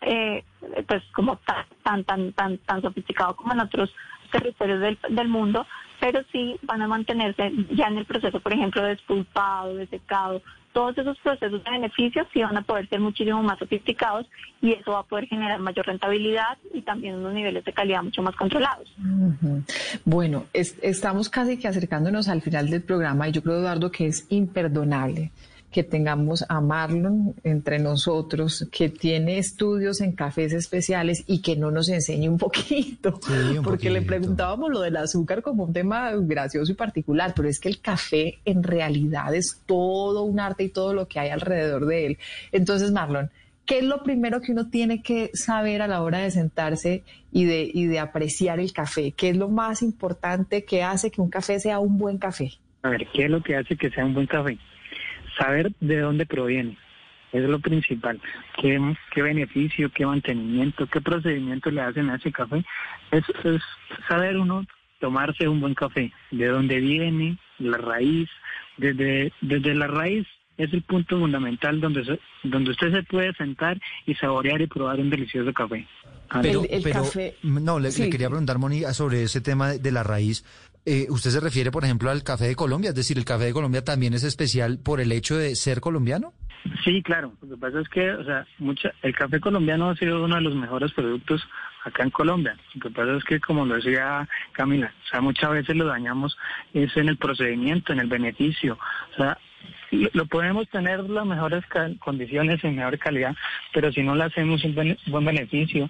eh, 0.00 0.44
pues 0.86 1.02
como 1.12 1.36
tan, 1.82 2.04
tan, 2.04 2.32
tan, 2.32 2.58
tan, 2.58 2.82
sofisticado 2.82 3.34
como 3.34 3.52
en 3.52 3.60
otros 3.60 3.92
territorios 4.40 4.80
del, 4.80 4.98
del 5.10 5.28
mundo, 5.28 5.66
pero 6.00 6.20
sí 6.32 6.56
van 6.62 6.82
a 6.82 6.88
mantenerse 6.88 7.52
ya 7.72 7.86
en 7.88 7.98
el 7.98 8.04
proceso, 8.04 8.40
por 8.40 8.52
ejemplo, 8.52 8.82
de 8.82 8.92
expulpado, 8.92 9.74
de 9.76 9.86
secado, 9.86 10.42
todos 10.72 10.98
esos 10.98 11.16
procesos 11.20 11.64
de 11.64 11.70
beneficios 11.70 12.26
sí 12.34 12.42
van 12.42 12.54
a 12.58 12.60
poder 12.60 12.86
ser 12.90 13.00
muchísimo 13.00 13.42
más 13.42 13.58
sofisticados 13.58 14.26
y 14.60 14.72
eso 14.72 14.92
va 14.92 14.98
a 14.98 15.02
poder 15.04 15.26
generar 15.26 15.58
mayor 15.58 15.86
rentabilidad 15.86 16.58
y 16.74 16.82
también 16.82 17.14
unos 17.14 17.32
niveles 17.32 17.64
de 17.64 17.72
calidad 17.72 18.02
mucho 18.02 18.20
más 18.20 18.36
controlados. 18.36 18.86
Bueno, 20.04 20.44
es- 20.52 20.76
estamos 20.82 21.28
casi 21.30 21.56
que 21.58 21.68
acercándonos 21.68 22.28
al 22.28 22.42
final 22.42 22.68
del 22.68 22.82
programa 22.82 23.26
y 23.28 23.32
yo 23.32 23.42
creo, 23.42 23.56
Eduardo, 23.58 23.90
que 23.90 24.06
es 24.06 24.26
imperdonable 24.28 25.30
que 25.76 25.84
tengamos 25.84 26.42
a 26.48 26.62
Marlon 26.62 27.34
entre 27.44 27.78
nosotros, 27.78 28.66
que 28.72 28.88
tiene 28.88 29.36
estudios 29.36 30.00
en 30.00 30.12
cafés 30.12 30.54
especiales 30.54 31.22
y 31.26 31.42
que 31.42 31.54
no 31.54 31.70
nos 31.70 31.90
enseñe 31.90 32.30
un 32.30 32.38
poquito, 32.46 33.20
Sí, 33.22 33.58
un 33.58 33.62
porque 33.62 33.90
le 33.90 34.00
preguntábamos 34.00 34.70
lo 34.70 34.80
del 34.80 34.96
azúcar 34.96 35.42
como 35.42 35.64
un 35.64 35.74
tema 35.74 36.12
gracioso 36.14 36.72
y 36.72 36.74
particular, 36.74 37.34
pero 37.36 37.46
es 37.50 37.60
que 37.60 37.68
el 37.68 37.82
café 37.82 38.38
en 38.46 38.62
realidad 38.62 39.34
es 39.34 39.60
todo 39.66 40.22
un 40.22 40.40
arte 40.40 40.64
y 40.64 40.70
todo 40.70 40.94
lo 40.94 41.08
que 41.08 41.20
hay 41.20 41.28
alrededor 41.28 41.84
de 41.84 42.06
él. 42.06 42.18
Entonces, 42.52 42.90
Marlon, 42.90 43.28
¿qué 43.66 43.80
es 43.80 43.84
lo 43.84 44.02
primero 44.02 44.40
que 44.40 44.52
uno 44.52 44.70
tiene 44.70 45.02
que 45.02 45.30
saber 45.34 45.82
a 45.82 45.88
la 45.88 46.00
hora 46.00 46.20
de 46.20 46.30
sentarse 46.30 47.04
y 47.32 47.44
de, 47.44 47.70
y 47.70 47.84
de 47.84 47.98
apreciar 47.98 48.60
el 48.60 48.72
café? 48.72 49.12
¿Qué 49.12 49.28
es 49.28 49.36
lo 49.36 49.50
más 49.50 49.82
importante 49.82 50.64
que 50.64 50.82
hace 50.82 51.10
que 51.10 51.20
un 51.20 51.28
café 51.28 51.60
sea 51.60 51.80
un 51.80 51.98
buen 51.98 52.16
café? 52.16 52.52
A 52.80 52.88
ver, 52.88 53.06
¿qué 53.12 53.26
es 53.26 53.30
lo 53.30 53.42
que 53.42 53.56
hace 53.56 53.76
que 53.76 53.90
sea 53.90 54.06
un 54.06 54.14
buen 54.14 54.26
café? 54.26 54.56
Saber 55.38 55.72
de 55.80 56.00
dónde 56.00 56.26
proviene. 56.26 56.76
Eso 57.32 57.44
es 57.44 57.50
lo 57.50 57.58
principal. 57.58 58.20
¿Qué, 58.60 58.80
qué 59.12 59.22
beneficio, 59.22 59.90
qué 59.90 60.06
mantenimiento, 60.06 60.86
qué 60.86 61.00
procedimiento 61.00 61.70
le 61.70 61.80
hacen 61.82 62.08
a 62.08 62.16
ese 62.16 62.32
café? 62.32 62.64
Es, 63.10 63.24
es 63.44 63.60
saber 64.08 64.36
uno 64.38 64.64
tomarse 65.00 65.46
un 65.48 65.60
buen 65.60 65.74
café. 65.74 66.12
De 66.30 66.46
dónde 66.46 66.78
viene, 66.80 67.36
la 67.58 67.78
raíz. 67.78 68.28
Desde, 68.78 69.32
desde 69.40 69.74
la 69.74 69.86
raíz 69.86 70.26
es 70.56 70.72
el 70.72 70.82
punto 70.82 71.18
fundamental 71.18 71.80
donde, 71.80 72.04
se- 72.04 72.20
donde 72.44 72.70
usted 72.70 72.92
se 72.92 73.02
puede 73.02 73.34
sentar 73.34 73.78
y 74.06 74.14
saborear 74.14 74.60
y 74.62 74.66
probar 74.66 75.00
un 75.00 75.10
delicioso 75.10 75.52
café. 75.52 75.86
Pero, 76.42 76.62
El- 76.64 76.70
el 76.70 76.82
pero, 76.82 77.02
café- 77.04 77.34
no, 77.42 77.78
le, 77.78 77.90
quería 77.92 78.28
preguntar, 78.28 78.58
Moni, 78.58 78.82
sobre 78.92 79.22
ese 79.24 79.40
tema 79.40 79.68
de, 79.72 79.78
de 79.80 79.92
la 79.92 80.02
raíz. 80.02 80.44
Eh, 80.88 81.08
¿Usted 81.10 81.30
se 81.30 81.40
refiere, 81.40 81.72
por 81.72 81.84
ejemplo, 81.84 82.10
al 82.10 82.22
café 82.22 82.44
de 82.46 82.54
Colombia? 82.54 82.90
Es 82.90 82.94
decir, 82.94 83.18
¿el 83.18 83.24
café 83.24 83.46
de 83.46 83.52
Colombia 83.52 83.82
también 83.82 84.14
es 84.14 84.22
especial 84.22 84.78
por 84.78 85.00
el 85.00 85.10
hecho 85.10 85.36
de 85.36 85.56
ser 85.56 85.80
colombiano? 85.80 86.32
Sí, 86.84 87.02
claro. 87.02 87.32
Lo 87.42 87.48
que 87.48 87.56
pasa 87.60 87.80
es 87.80 87.88
que, 87.88 88.08
o 88.12 88.24
sea, 88.24 88.46
mucha, 88.58 88.92
el 89.02 89.12
café 89.12 89.40
colombiano 89.40 89.90
ha 89.90 89.96
sido 89.96 90.24
uno 90.24 90.36
de 90.36 90.42
los 90.42 90.54
mejores 90.54 90.92
productos 90.92 91.42
acá 91.84 92.04
en 92.04 92.10
Colombia. 92.10 92.56
Lo 92.74 92.80
que 92.82 92.90
pasa 92.90 93.16
es 93.16 93.24
que, 93.24 93.40
como 93.40 93.66
lo 93.66 93.74
decía 93.74 94.28
Camila, 94.52 94.94
o 95.06 95.08
sea, 95.08 95.20
muchas 95.20 95.50
veces 95.50 95.74
lo 95.74 95.86
dañamos 95.86 96.38
es 96.72 96.96
en 96.96 97.08
el 97.08 97.16
procedimiento, 97.16 97.92
en 97.92 97.98
el 97.98 98.08
beneficio. 98.08 98.78
O 99.14 99.16
sea, 99.16 99.38
lo, 99.90 100.26
podemos 100.26 100.68
tener 100.68 101.00
las 101.10 101.26
mejores 101.26 101.64
condiciones 101.98 102.62
en 102.62 102.76
mejor 102.76 102.96
calidad, 103.00 103.34
pero 103.72 103.90
si 103.90 104.04
no 104.04 104.14
le 104.14 104.22
hacemos 104.22 104.62
un 104.62 104.96
buen 105.06 105.24
beneficio, 105.24 105.88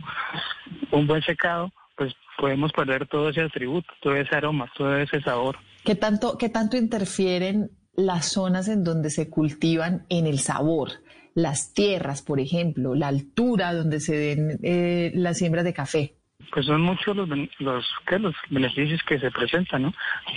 un 0.90 1.06
buen 1.06 1.20
secado, 1.20 1.70
pues 1.96 2.14
podemos 2.38 2.72
perder 2.72 3.06
todo 3.06 3.30
ese 3.30 3.42
atributo, 3.42 3.88
todo 4.00 4.14
ese 4.14 4.34
aroma, 4.34 4.70
todo 4.76 4.96
ese 4.96 5.20
sabor. 5.22 5.56
¿Qué 5.84 5.94
tanto, 5.94 6.36
qué 6.38 6.48
tanto 6.48 6.76
interfieren 6.76 7.70
las 7.96 8.26
zonas 8.26 8.68
en 8.68 8.84
donde 8.84 9.10
se 9.10 9.30
cultivan 9.30 10.04
en 10.08 10.26
el 10.26 10.38
sabor? 10.38 10.90
Las 11.34 11.74
tierras, 11.74 12.22
por 12.22 12.40
ejemplo, 12.40 12.94
la 12.94 13.08
altura 13.08 13.72
donde 13.72 14.00
se 14.00 14.16
den 14.16 14.58
eh, 14.62 15.12
las 15.14 15.38
siembras 15.38 15.64
de 15.64 15.74
café. 15.74 16.14
pues 16.52 16.66
son 16.66 16.80
muchos 16.82 17.16
los 17.16 17.28
los, 17.58 17.84
¿qué? 18.06 18.18
los 18.18 18.34
beneficios 18.50 19.02
que 19.02 19.18
se 19.18 19.30
presentan, 19.30 19.82
¿no? 19.82 19.94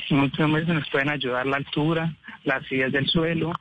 Muchas 0.09 0.51
veces 0.51 0.69
nos 0.69 0.89
pueden 0.89 1.09
ayudar 1.09 1.45
la 1.45 1.57
altura, 1.57 2.13
la 2.43 2.55
acidez 2.55 2.91
del 2.91 3.07
suelo, 3.07 3.53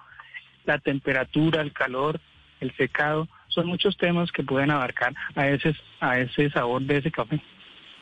la 0.64 0.78
temperatura, 0.78 1.62
el 1.62 1.72
calor, 1.72 2.20
el 2.61 2.74
secado, 2.76 3.28
son 3.49 3.66
muchos 3.66 3.96
temas 3.96 4.30
que 4.32 4.42
pueden 4.42 4.70
abarcar 4.70 5.14
a 5.34 5.49
ese 5.49 5.74
a 6.01 6.18
ese 6.18 6.51
sabor 6.51 6.82
de 6.82 6.99
ese 6.99 7.11
café. 7.11 7.40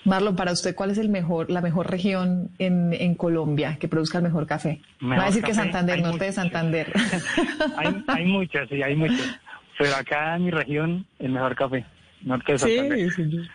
Marlon, 0.07 0.37
para 0.37 0.53
usted, 0.53 0.75
¿cuál 0.75 0.91
es 0.91 0.99
el 0.99 1.09
mejor, 1.09 1.51
la 1.51 1.61
mejor 1.61 1.91
región 1.91 2.51
en, 2.59 2.93
en 2.93 3.15
Colombia 3.17 3.77
que 3.79 3.89
produzca 3.89 4.19
el 4.19 4.25
mejor 4.25 4.47
café? 4.47 4.81
Me 5.01 5.11
va 5.11 5.15
a 5.15 5.17
Mejor 5.17 5.27
decir 5.27 5.43
que 5.45 5.55
Santander, 5.55 6.01
norte 6.01 6.25
de 6.25 6.31
muchos. 6.31 6.35
Santander. 6.35 6.93
Hay 7.77 8.05
hay 8.07 8.25
muchas, 8.27 8.69
sí, 8.69 8.83
hay 8.83 8.95
muchas, 8.97 9.41
pero 9.79 9.97
acá 9.97 10.37
en 10.37 10.45
mi 10.45 10.51
región 10.51 11.07
el 11.19 11.33
mejor 11.33 11.55
café, 11.57 11.85
norte 12.27 12.53
de 12.53 12.59
Santander. 12.59 13.13
Sí, 13.13 13.31
sí. 13.31 13.49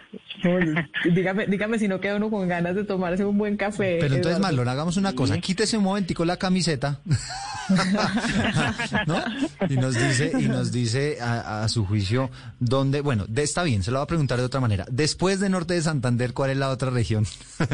No, 0.43 0.85
dígame, 1.13 1.45
dígame 1.45 1.77
si 1.77 1.87
no 1.87 1.99
queda 1.99 2.15
uno 2.15 2.29
con 2.29 2.47
ganas 2.47 2.75
de 2.75 2.83
tomarse 2.83 3.25
un 3.25 3.37
buen 3.37 3.57
café. 3.57 3.97
Pero 3.99 4.15
entonces, 4.15 4.37
Eduardo. 4.37 4.41
Marlon, 4.41 4.67
hagamos 4.67 4.97
una 4.97 5.13
cosa. 5.13 5.37
Quítese 5.39 5.77
un 5.77 5.83
momentico 5.83 6.25
la 6.25 6.37
camiseta. 6.37 6.99
¿No? 9.07 9.23
Y 9.69 9.75
nos 9.75 9.93
dice, 9.93 10.31
y 10.39 10.47
nos 10.47 10.71
dice 10.71 11.17
a, 11.21 11.63
a 11.63 11.69
su 11.69 11.85
juicio 11.85 12.29
dónde, 12.59 13.01
bueno, 13.01 13.25
de, 13.27 13.43
está 13.43 13.63
bien, 13.63 13.83
se 13.83 13.91
lo 13.91 13.97
va 13.97 14.03
a 14.03 14.07
preguntar 14.07 14.39
de 14.39 14.45
otra 14.45 14.59
manera. 14.59 14.85
Después 14.89 15.39
de 15.39 15.49
Norte 15.49 15.73
de 15.73 15.81
Santander, 15.81 16.33
¿cuál 16.33 16.51
es 16.51 16.57
la 16.57 16.69
otra 16.69 16.89
región 16.89 17.25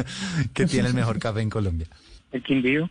que 0.54 0.66
tiene 0.66 0.90
el 0.90 0.94
mejor 0.94 1.20
café 1.20 1.42
en 1.42 1.50
Colombia? 1.50 1.88
El 2.32 2.44
Quindío, 2.44 2.90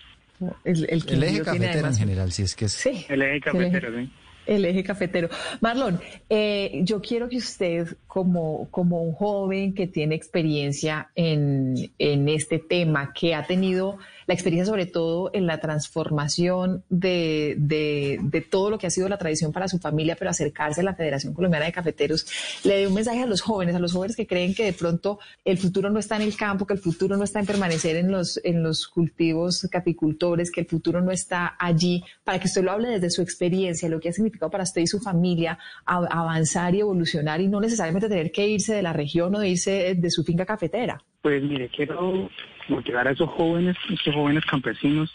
El, 0.65 0.85
el 0.85 0.91
El 0.91 1.05
Quindío 1.05 1.29
eje 1.29 1.43
cafetero 1.43 1.89
en 1.89 1.97
general, 1.97 2.33
si 2.33 2.43
es 2.43 2.57
que 2.57 2.67
es. 2.67 2.73
Sí. 2.73 3.05
el 3.09 3.23
eje 3.23 3.41
cafetero, 3.41 3.99
sí. 3.99 4.11
El 4.47 4.65
eje 4.65 4.85
cafetero. 4.85 5.29
Marlon, 5.61 6.01
eh, 6.31 6.81
yo 6.83 7.01
quiero 7.01 7.29
que 7.29 7.39
usted, 7.39 7.97
como, 8.07 8.69
como 8.71 9.03
un 9.03 9.13
joven 9.13 9.75
que 9.75 9.87
tiene 9.87 10.15
experiencia 10.15 11.11
en, 11.15 11.91
en 11.99 12.29
este 12.29 12.59
tema, 12.59 13.13
que 13.13 13.35
ha 13.35 13.47
tenido 13.47 13.99
la 14.27 14.35
experiencia 14.35 14.71
sobre 14.71 14.87
todo 14.87 15.31
en 15.33 15.47
la 15.47 15.61
transformación 15.61 16.85
de, 16.89 17.55
de, 17.59 18.41
todo 18.41 18.71
lo 18.71 18.79
que 18.79 18.87
ha 18.87 18.91
sido 18.91 19.09
la 19.09 19.19
tradición 19.19 19.53
para 19.53 19.69
su 19.69 19.79
familia, 19.79 20.17
pero 20.17 20.31
acercarse 20.31 20.81
a 20.81 20.85
la 20.85 20.95
Federación 20.95 21.35
Colombiana 21.35 21.67
de 21.67 21.73
Cafeteros, 21.73 22.27
le 22.65 22.79
dé 22.79 22.87
un 22.87 22.95
mensaje 22.95 23.23
a 23.23 23.27
los 23.27 23.41
jóvenes, 23.41 23.75
a 23.75 23.79
los 23.79 23.93
jóvenes 23.93 24.17
que 24.17 24.27
creen 24.27 24.55
que 24.55 24.65
de 24.65 24.73
pronto 24.73 25.19
el 25.45 25.59
futuro 25.59 25.91
no 25.91 25.99
está 25.99 26.17
en 26.17 26.23
el 26.23 26.37
campo, 26.37 26.67
que 26.67 26.75
el 26.75 26.81
futuro 26.81 27.17
no 27.17 27.25
está 27.25 27.41
en 27.41 27.47
permanecer 27.47 27.97
en 27.97 28.11
los, 28.11 28.41
en 28.45 28.63
los 28.63 28.89
cultivos 28.89 29.67
capicultores, 29.71 30.51
que 30.51 30.61
el 30.61 30.67
futuro 30.67 31.01
no 31.01 31.11
está 31.11 31.57
allí, 31.59 32.05
para 32.25 32.39
que 32.39 32.47
usted 32.47 32.63
lo 32.63 32.73
hable 32.73 32.89
desde 32.89 33.11
su 33.11 33.23
experiencia, 33.23 33.89
lo 33.89 34.01
que 34.01 34.09
ha 34.09 34.13
significado 34.13 34.51
para 34.51 34.65
usted 34.65 34.83
y 34.83 34.87
su 34.87 35.01
familia 35.01 35.59
avanzar 35.85 36.75
y 36.75 36.81
evolucionar 36.81 37.41
y 37.41 37.49
no 37.49 37.61
necesariamente 37.61 38.09
tener 38.09 38.33
que 38.33 38.47
irse 38.47 38.75
de 38.75 38.83
la 38.83 38.93
región 38.93 39.35
o 39.35 39.39
de 39.39 39.49
irse 39.49 39.95
de 39.97 40.11
su 40.11 40.25
finca 40.25 40.45
cafetera. 40.45 41.03
Pues 41.27 41.43
mire, 41.43 41.69
quiero 41.71 42.31
motivar 42.69 43.09
a 43.09 43.11
esos 43.11 43.29
jóvenes, 43.31 43.77
esos 43.91 44.15
jóvenes 44.15 44.45
campesinos, 44.45 45.13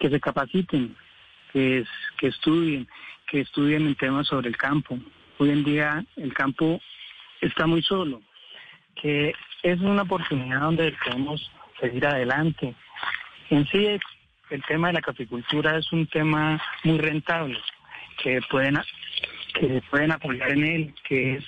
que 0.00 0.08
se 0.08 0.18
capaciten, 0.18 0.96
que, 1.52 1.80
es- 1.80 1.88
que 2.16 2.28
estudien, 2.28 2.88
que 3.30 3.40
estudien 3.42 3.86
en 3.86 3.94
temas 3.96 4.28
sobre 4.28 4.48
el 4.48 4.56
campo. 4.56 4.98
Hoy 5.36 5.50
en 5.50 5.62
día 5.62 6.02
el 6.16 6.32
campo 6.32 6.80
está 7.42 7.66
muy 7.66 7.82
solo, 7.82 8.22
que 8.94 9.34
es 9.62 9.78
una 9.80 10.04
oportunidad 10.04 10.60
donde 10.62 10.96
podemos 11.04 11.50
seguir 11.82 12.06
adelante. 12.06 12.74
En 13.50 13.66
sí, 13.66 13.88
el 14.48 14.62
tema 14.66 14.86
de 14.86 14.94
la 14.94 15.02
caficultura 15.02 15.76
es 15.76 15.92
un 15.92 16.06
tema 16.06 16.58
muy 16.82 16.96
rentable, 16.96 17.58
que 18.22 18.40
pueden, 18.50 18.78
que 19.52 19.82
pueden 19.90 20.12
apoyar 20.12 20.52
en 20.52 20.64
él, 20.64 20.94
que 21.06 21.34
es 21.34 21.44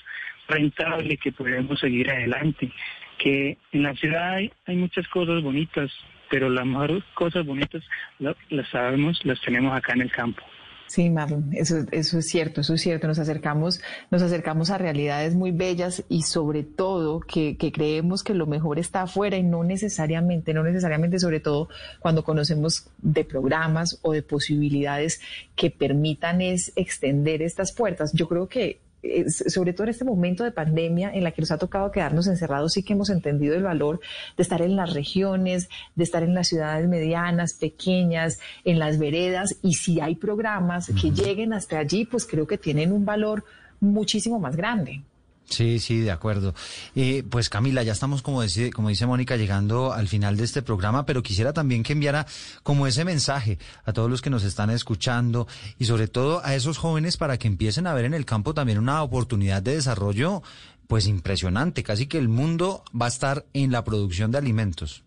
rentable, 0.47 1.17
que 1.17 1.33
podemos 1.33 1.81
seguir 1.81 2.11
adelante. 2.11 2.71
Que 3.19 3.59
en 3.73 3.83
la 3.83 3.95
ciudad 3.95 4.35
hay, 4.35 4.53
hay 4.67 4.77
muchas 4.77 5.07
cosas 5.09 5.43
bonitas, 5.43 5.91
pero 6.31 6.49
las 6.49 6.65
mejores 6.67 7.03
cosas 7.15 7.45
bonitas 7.45 7.83
la- 8.19 8.37
las 8.51 8.69
sabemos, 8.71 9.21
las 9.25 9.41
tenemos 9.41 9.77
acá 9.77 9.93
en 9.95 10.03
el 10.03 10.13
campo. 10.13 10.43
Sí, 10.87 11.11
Marlon, 11.11 11.51
eso, 11.53 11.85
eso 11.93 12.19
es 12.19 12.29
cierto, 12.29 12.63
eso 12.63 12.73
es 12.73 12.81
cierto. 12.81 13.07
Nos 13.09 13.19
acercamos, 13.19 13.83
nos 14.11 14.23
acercamos 14.23 14.71
a 14.71 14.79
realidades 14.79 15.35
muy 15.35 15.51
bellas 15.51 16.03
y 16.09 16.23
sobre 16.23 16.63
todo 16.63 17.21
que, 17.21 17.59
que 17.59 17.73
creemos 17.73 18.23
que 18.23 18.33
lo 18.33 18.47
mejor 18.47 18.79
está 18.79 19.03
afuera 19.03 19.37
y 19.37 19.43
no 19.43 19.65
necesariamente, 19.65 20.55
no 20.55 20.63
necesariamente, 20.63 21.19
sobre 21.19 21.41
todo 21.41 21.69
cuando 22.01 22.25
conocemos 22.25 22.91
de 23.03 23.25
programas 23.25 23.99
o 24.03 24.13
de 24.13 24.23
posibilidades 24.23 25.21
que 25.57 25.71
permitan 25.71 26.41
es 26.41 26.73
extender 26.75 27.43
estas 27.43 27.75
puertas. 27.75 28.13
Yo 28.15 28.27
creo 28.27 28.49
que 28.49 28.81
sobre 29.29 29.73
todo 29.73 29.85
en 29.85 29.91
este 29.91 30.05
momento 30.05 30.45
de 30.45 30.53
pandemia 30.53 31.11
en 31.13 31.25
la 31.25 31.33
que 31.33 31.43
nos 31.43 31.51
ha 31.51 31.59
tocado 31.59 31.91
quedarnos 31.91 32.27
encerrados, 32.27 32.73
sí 32.73 32.83
que 32.83 32.93
hemos 32.93 33.11
entendido 33.11 33.55
el 33.55 33.63
valor 33.63 34.01
de 34.37 34.43
estar 34.43 34.63
en 34.63 34.77
las 34.77 34.95
regiones, 34.95 35.69
de 35.95 36.05
estar 36.05 36.23
en 36.23 36.35
las 36.35 36.49
ciudades 36.49 36.89
medianas, 36.89 37.55
pequeñas, 37.55 38.39
en 38.65 38.79
las 38.79 38.99
veredas, 38.99 39.57
y 39.63 39.75
si 39.75 40.01
hay 40.01 40.17
programas 40.17 40.91
que 41.01 41.11
lleguen 41.11 41.53
hasta 41.53 41.79
allí, 41.79 42.05
pues 42.05 42.27
creo 42.27 42.47
que 42.47 42.59
tienen 42.59 42.93
un 42.93 43.05
valor 43.05 43.45
muchísimo 43.81 44.39
más 44.39 44.57
grande. 44.57 45.03
Sí, 45.49 45.79
sí, 45.79 46.01
de 46.01 46.11
acuerdo. 46.11 46.55
Eh, 46.95 47.25
pues 47.29 47.49
Camila, 47.49 47.83
ya 47.83 47.93
estamos, 47.93 48.21
como 48.23 48.43
dice, 48.43 48.71
como 48.71 48.91
dice 48.91 49.07
Mónica, 49.07 49.37
llegando 49.37 49.93
al 49.93 50.07
final 50.07 50.37
de 50.37 50.45
este 50.45 50.63
programa, 50.63 51.07
pero 51.07 51.23
quisiera 51.23 51.53
también 51.53 51.83
que 51.83 51.95
enviara 51.95 52.27
como 52.63 52.87
ese 52.87 53.05
mensaje 53.05 53.59
a 53.85 53.93
todos 53.93 54.11
los 54.11 54.21
que 54.21 54.31
nos 54.31 54.45
están 54.45 54.71
escuchando 54.71 55.47
y 55.79 55.87
sobre 55.87 56.07
todo 56.07 56.45
a 56.45 56.55
esos 56.55 56.77
jóvenes 56.77 57.17
para 57.17 57.39
que 57.39 57.49
empiecen 57.49 57.87
a 57.87 57.95
ver 57.95 58.05
en 58.05 58.15
el 58.15 58.27
campo 58.27 58.53
también 58.53 58.79
una 58.79 59.03
oportunidad 59.03 59.63
de 59.63 59.77
desarrollo 59.77 60.43
pues 60.87 61.07
impresionante. 61.07 61.83
Casi 61.83 62.07
que 62.07 62.19
el 62.19 62.29
mundo 62.29 62.83
va 62.99 63.07
a 63.07 63.09
estar 63.09 63.45
en 63.55 63.73
la 63.73 63.85
producción 63.85 64.31
de 64.31 64.39
alimentos. 64.39 65.03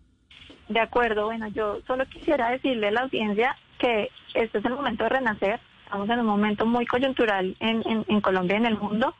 De 0.68 0.80
acuerdo, 0.80 1.26
bueno, 1.26 1.48
yo 1.48 1.80
solo 1.86 2.04
quisiera 2.06 2.50
decirle 2.50 2.88
a 2.88 2.92
la 2.92 3.00
audiencia 3.02 3.56
que 3.78 4.08
este 4.34 4.58
es 4.58 4.64
el 4.64 4.74
momento 4.74 5.04
de 5.04 5.10
renacer. 5.10 5.60
Estamos 5.84 6.08
en 6.08 6.20
un 6.20 6.26
momento 6.26 6.66
muy 6.66 6.86
coyuntural 6.86 7.56
en, 7.60 7.82
en, 7.86 8.04
en 8.08 8.20
Colombia 8.20 8.54
y 8.56 8.60
en 8.60 8.66
el 8.66 8.78
mundo 8.78 9.14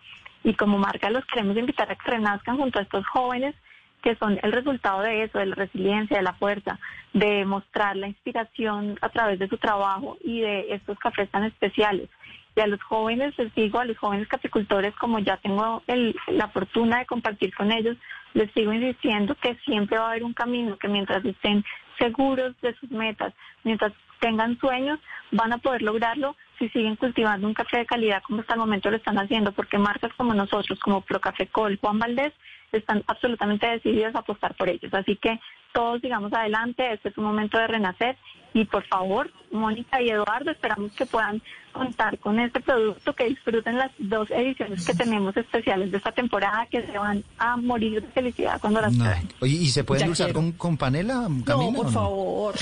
y 0.45 0.55
como 0.55 0.79
marca 0.79 1.11
los 1.11 1.25
queremos 1.27 1.57
invitar 1.57 1.91
a 1.91 1.97
que 1.97 2.11
renazcan 2.11 2.57
junto 2.57 2.79
a 2.79 2.83
estos 2.83 3.07
jóvenes 3.07 3.55
que 4.03 4.17
son 4.17 4.39
el 4.43 4.53
resultado 4.53 5.01
de 5.03 5.23
eso, 5.23 5.39
de 5.39 5.47
la 5.47 5.55
resiliencia, 5.55 6.17
de 6.17 6.25
la 6.25 6.33
fuerza, 6.35 6.79
de 7.13 7.45
mostrar 7.45 7.97
la 7.97 8.09
inspiración 8.09 8.99
a 9.01 9.09
través 9.11 9.39
de 9.39 9.49
su 9.49 9.57
trabajo 9.59 10.19
y 10.25 10.41
de 10.41 10.75
estos 10.75 10.99
cafés 10.99 11.31
tan 11.31 11.45
especiales. 11.45 12.09
Y 12.57 12.61
a 12.61 12.67
los 12.67 12.83
jóvenes, 12.83 13.33
les 13.39 13.55
digo, 13.55 13.79
a 13.79 13.85
los 13.85 13.97
jóvenes 13.97 14.29
caficultores, 14.29 14.95
como 14.97 15.21
ya 15.21 15.37
tengo 15.37 15.83
el- 15.87 16.17
la 16.27 16.49
fortuna 16.49 16.99
de 16.99 17.07
compartir 17.07 17.55
con 17.55 17.71
ellos, 17.71 17.97
les 18.35 18.51
sigo 18.53 18.73
insistiendo 18.73 19.37
que 19.37 19.55
siempre 19.65 19.99
va 19.99 20.07
a 20.07 20.11
haber 20.11 20.25
un 20.25 20.35
camino, 20.35 20.77
que 20.77 20.89
mientras 20.89 21.25
estén 21.25 21.65
seguros 21.99 22.61
de 22.61 22.75
sus 22.75 22.91
metas, 22.91 23.33
mientras 23.63 23.93
tengan 24.21 24.59
sueños, 24.59 24.99
van 25.31 25.53
a 25.53 25.59
poder 25.59 25.83
lograrlo 25.83 26.37
si 26.63 26.69
siguen 26.69 26.95
cultivando 26.95 27.49
un 27.49 27.55
café 27.55 27.79
de 27.79 27.87
calidad 27.87 28.23
como 28.23 28.41
hasta 28.41 28.55
el 28.55 28.61
momento 28.61 28.89
lo 28.89 28.97
están 28.97 29.19
haciendo, 29.19 29.51
porque 29.51 29.79
marcas 29.79 30.13
como 30.17 30.33
nosotros, 30.33 30.79
como 30.79 31.01
Procafecol, 31.01 31.77
Juan 31.81 31.99
Valdés, 31.99 32.33
están 32.71 33.03
absolutamente 33.09 33.67
decididos 33.67 34.15
a 34.15 34.21
apostar 34.21 34.55
por 34.55 34.69
ellos. 34.69 34.95
Así 34.95 35.17
que 35.17 35.41
todos 35.73 36.01
sigamos 36.01 36.33
adelante, 36.33 36.93
este 36.93 37.09
es 37.09 37.19
un 37.19 37.25
momento 37.25 37.59
de 37.59 37.67
renacer 37.67 38.17
y 38.55 38.65
por 38.65 38.85
favor, 38.87 39.31
Mónica 39.51 40.01
y 40.01 40.09
Eduardo, 40.11 40.51
esperamos 40.51 40.93
que 40.93 41.07
puedan 41.07 41.43
contar 41.73 42.19
con 42.19 42.39
este 42.39 42.61
producto, 42.61 43.15
que 43.15 43.25
disfruten 43.25 43.79
las 43.79 43.91
dos 43.99 44.31
ediciones 44.31 44.87
que 44.87 44.93
tenemos 44.95 45.35
especiales 45.39 45.91
de 45.91 45.97
esta 45.97 46.13
temporada, 46.13 46.67
que 46.71 46.85
se 46.87 46.99
van 46.99 47.25
a 47.39 47.57
morir 47.57 48.03
de 48.03 48.09
felicidad 48.09 48.61
cuando 48.61 48.83
las 48.83 48.93
No. 48.93 49.05
prueben. 49.05 49.29
Oye, 49.41 49.55
¿y 49.55 49.67
se 49.69 49.83
puede 49.83 50.01
Ya 50.01 50.05
endulzar 50.05 50.27
quiero. 50.27 50.41
con, 50.41 50.53
con 50.53 50.77
panela, 50.77 51.29
Camila? 51.47 51.71
no, 51.71 51.73
por 51.73 51.91
favor. 51.91 52.55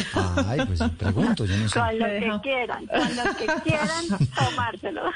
Ay, 0.46 0.60
pues 0.64 0.80
pregunto, 0.96 1.44
yo 1.44 1.56
no 1.56 1.68
sé. 1.68 1.80
Con 1.80 1.98
lo 1.98 2.06
que 2.06 2.40
quieran, 2.42 2.86
con 2.86 3.16
lo 3.16 3.36
que 3.36 3.62
quieran 3.68 4.28
tomárselo. 4.36 5.02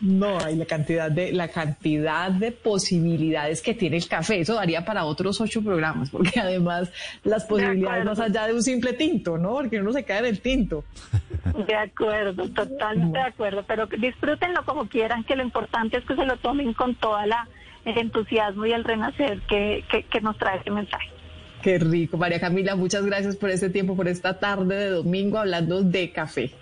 No, 0.00 0.38
hay 0.38 0.54
la 0.56 0.64
cantidad 0.64 1.10
de 1.10 1.32
la 1.32 1.48
cantidad 1.48 2.30
de 2.30 2.52
posibilidades 2.52 3.60
que 3.62 3.74
tiene 3.74 3.96
el 3.96 4.06
café. 4.08 4.40
Eso 4.40 4.54
daría 4.54 4.84
para 4.84 5.04
otros 5.04 5.40
ocho 5.40 5.62
programas, 5.62 6.10
porque 6.10 6.38
además 6.40 6.90
las 7.24 7.44
posibilidades 7.44 8.04
más 8.04 8.20
allá 8.20 8.46
de 8.46 8.54
un 8.54 8.62
simple 8.62 8.92
tinto, 8.92 9.36
¿no? 9.38 9.54
Porque 9.54 9.80
uno 9.80 9.92
se 9.92 10.04
cae 10.04 10.17
en 10.18 10.26
el 10.26 10.40
tinto. 10.40 10.84
De 11.66 11.74
acuerdo, 11.74 12.48
totalmente 12.50 13.18
de 13.18 13.24
acuerdo, 13.24 13.64
pero 13.66 13.86
disfrútenlo 13.86 14.64
como 14.64 14.88
quieran, 14.88 15.24
que 15.24 15.36
lo 15.36 15.42
importante 15.42 15.98
es 15.98 16.04
que 16.04 16.14
se 16.14 16.24
lo 16.24 16.36
tomen 16.36 16.72
con 16.74 16.94
toda 16.94 17.26
la 17.26 17.48
el 17.84 17.98
entusiasmo 17.98 18.66
y 18.66 18.72
el 18.72 18.84
renacer 18.84 19.40
que, 19.48 19.84
que, 19.90 20.02
que 20.02 20.20
nos 20.20 20.36
trae 20.36 20.58
ese 20.58 20.70
mensaje. 20.70 21.08
Qué 21.62 21.78
rico, 21.78 22.16
María 22.16 22.38
Camila. 22.38 22.76
Muchas 22.76 23.04
gracias 23.04 23.36
por 23.36 23.50
este 23.50 23.70
tiempo, 23.70 23.96
por 23.96 24.08
esta 24.08 24.38
tarde 24.38 24.76
de 24.76 24.90
domingo 24.90 25.38
hablando 25.38 25.82
de 25.82 26.12
café. 26.12 26.52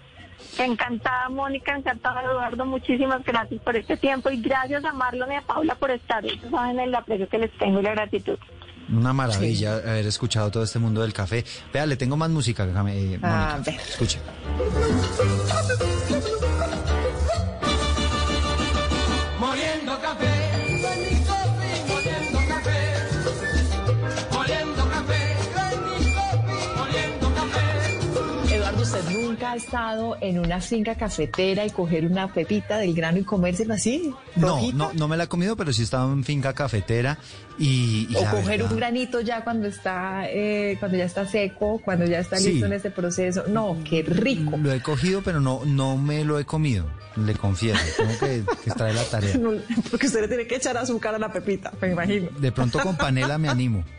Encantada, 0.59 1.29
Mónica, 1.29 1.77
encantada, 1.77 2.23
Eduardo. 2.23 2.65
Muchísimas 2.65 3.25
gracias 3.25 3.61
por 3.63 3.77
este 3.77 3.97
tiempo 3.97 4.31
y 4.31 4.41
gracias 4.41 4.85
a 4.85 4.93
Marlon 4.93 5.33
y 5.33 5.37
a 5.37 5.43
Paula 5.43 5.75
por 5.75 5.91
estar. 5.91 6.25
Ellos 6.25 6.51
saben 6.51 6.79
el 6.79 6.95
aprecio 6.95 7.29
que 7.29 7.39
les 7.39 7.53
tengo 7.59 7.81
y 7.81 7.83
la 7.83 7.93
gratitud. 7.93 8.39
Una 8.93 9.13
maravilla 9.13 9.77
haber 9.77 10.07
escuchado 10.07 10.51
todo 10.51 10.63
este 10.63 10.79
mundo 10.79 11.03
del 11.03 11.13
café. 11.13 11.45
Vea, 11.73 11.87
le 11.87 11.97
tengo 11.97 12.17
más 12.17 12.31
música, 12.31 12.65
eh, 12.65 12.73
Mónica. 12.73 13.55
A 13.55 13.59
ver. 13.59 13.75
Escuche. 13.89 14.19
Nunca 29.47 29.53
ha 29.53 29.57
estado 29.57 30.17
en 30.21 30.39
una 30.39 30.61
finca 30.61 30.95
cafetera 30.97 31.65
y 31.65 31.71
coger 31.71 32.07
una 32.07 32.33
pepita 32.33 32.79
del 32.79 32.95
grano 32.95 33.19
y 33.19 33.25
comérsela 33.25 33.75
así? 33.75 34.13
No, 34.35 34.73
no, 34.73 34.93
no 34.95 35.09
me 35.09 35.17
la 35.17 35.25
he 35.25 35.29
comido, 35.29 35.57
pero 35.57 35.73
sí 35.73 35.83
estaba 35.83 36.11
en 36.13 36.25
finca 36.25 36.53
cafetera 36.53 37.19
y, 37.59 38.07
y 38.11 38.17
O 38.17 38.21
coger 38.31 38.59
verdad- 38.59 38.73
un 38.73 38.77
granito 38.79 39.21
ya 39.21 39.45
cuando 39.45 39.67
está, 39.69 40.25
eh, 40.29 40.77
cuando 40.81 40.97
ya 40.99 41.05
está 41.05 41.27
seco, 41.27 41.81
cuando 41.85 42.05
ya 42.07 42.19
está 42.21 42.37
Sí. 42.39 42.51
listo 42.53 42.67
en 42.67 42.73
ese 42.73 42.91
proceso. 42.91 43.45
No, 43.49 43.77
qué 43.89 44.03
rico. 44.03 44.57
Lo 44.57 44.73
he 44.73 44.81
cogido, 44.81 45.23
pero 45.23 45.41
no, 45.41 45.63
no 45.65 45.97
me 45.97 46.25
lo 46.25 46.39
he 46.39 46.45
comido, 46.45 46.87
le 47.17 47.35
confieso. 47.35 47.81
Tengo 47.97 48.19
que, 48.19 48.43
que 48.65 48.71
traer 48.71 48.95
la 48.95 49.05
tarea. 49.05 49.37
No, 49.47 49.53
porque 49.91 50.07
usted 50.07 50.23
le 50.23 50.29
tiene 50.29 50.47
que 50.47 50.57
echar 50.57 50.77
azúcar 50.77 51.15
a 51.15 51.19
la 51.19 51.33
pepita, 51.33 51.73
me 51.81 51.93
imagino. 51.93 52.31
De 52.39 52.51
pronto 52.53 52.79
con 52.81 52.97
panela 52.97 53.39
me 53.39 53.49
animo. 53.49 53.85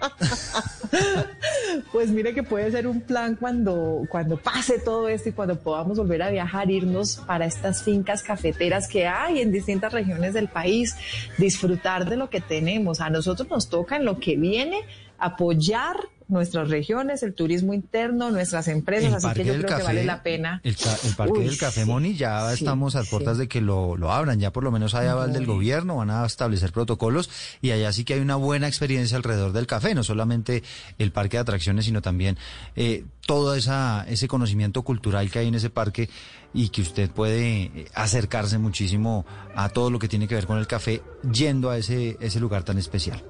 Pues 1.92 2.10
mire 2.10 2.34
que 2.34 2.44
puede 2.44 2.72
ser 2.72 2.88
un 2.88 3.02
plan 3.02 3.36
cuando, 3.36 4.04
cuando 4.10 4.38
pase 4.38 4.80
todo 4.80 5.08
esto 5.10 5.30
y 5.30 5.32
cuando 5.32 5.60
podamos 5.60 5.98
volver 5.98 6.22
a 6.22 6.30
viajar, 6.30 6.72
irnos 6.72 7.18
para 7.28 7.46
estas 7.46 7.84
fincas 7.84 8.24
cafeteras 8.24 8.88
que 8.88 9.06
hay 9.08 9.42
en 9.42 9.52
distintas 9.52 9.94
regiones 9.94 10.34
del 10.34 10.48
país, 10.48 10.96
disfrutar 11.38 12.10
de 12.10 12.18
lo 12.18 12.30
que 12.30 12.42
tenemos. 12.42 13.02
A 13.02 13.10
nosotros 13.10 13.50
nos 13.50 13.70
toca 13.70 13.98
en 13.98 14.06
lo 14.06 14.20
que 14.20 14.38
viene 14.38 14.82
apoyar 15.18 15.98
nuestras 16.28 16.70
regiones, 16.70 17.24
el 17.24 17.34
turismo 17.34 17.74
interno, 17.74 18.32
nuestras 18.32 18.68
empresas, 18.68 19.24
así 19.24 19.34
que 19.34 19.46
yo 19.46 19.54
creo 19.56 19.78
que 19.78 19.84
vale 19.84 20.06
la 20.06 20.24
pena. 20.24 20.62
El, 20.64 20.76
el 21.04 21.16
parque 21.16 21.40
Uy, 21.40 21.46
del 21.46 21.58
Café 21.58 21.82
sí, 21.82 21.88
Moni 21.88 22.16
ya 22.16 22.48
sí, 22.50 22.64
estamos 22.64 22.96
a 22.96 23.04
puertas 23.04 23.38
sí. 23.38 23.42
de 23.42 23.48
que 23.48 23.62
lo, 23.62 23.96
lo 23.96 24.12
abran, 24.12 24.40
ya 24.40 24.52
por 24.52 24.64
lo 24.64 24.72
menos 24.72 24.94
hay 24.96 25.08
aval 25.08 25.34
del 25.34 25.46
gobierno, 25.46 25.98
van 25.98 26.10
a 26.10 26.26
establecer 26.26 26.72
protocolos 26.72 27.30
y 27.62 27.72
allá 27.72 27.92
sí 27.94 28.04
que 28.04 28.16
hay 28.16 28.20
una 28.20 28.36
buena 28.36 28.68
experiencia 28.68 29.18
alrededor 29.18 29.54
del 29.54 29.68
café, 29.68 29.96
no 29.96 30.04
solamente 30.04 30.64
el 30.98 31.12
parque 31.12 31.38
de 31.38 31.42
atracciones, 31.42 31.86
sino 31.86 32.02
también 32.02 32.38
eh, 32.76 33.06
todo 33.26 33.56
esa, 33.56 34.06
ese 34.08 34.28
conocimiento 34.28 34.82
cultural 34.84 35.30
que 35.30 35.40
hay 35.40 35.48
en 35.48 35.56
ese 35.56 35.70
parque 35.70 36.10
y 36.54 36.70
que 36.70 36.82
usted 36.82 37.10
puede 37.10 37.64
eh, 37.64 37.86
acercarse 37.94 38.58
muchísimo 38.58 39.26
a 39.56 39.70
todo 39.70 39.92
lo 39.92 40.00
que 40.00 40.08
tiene 40.08 40.28
que 40.28 40.36
ver 40.36 40.48
con 40.48 40.58
el 40.58 40.68
café 40.68 41.02
yendo 41.32 41.70
a 41.70 41.78
ese, 41.78 42.18
ese 42.20 42.40
lugar 42.40 42.64
tan 42.64 42.78
especial. 42.78 43.24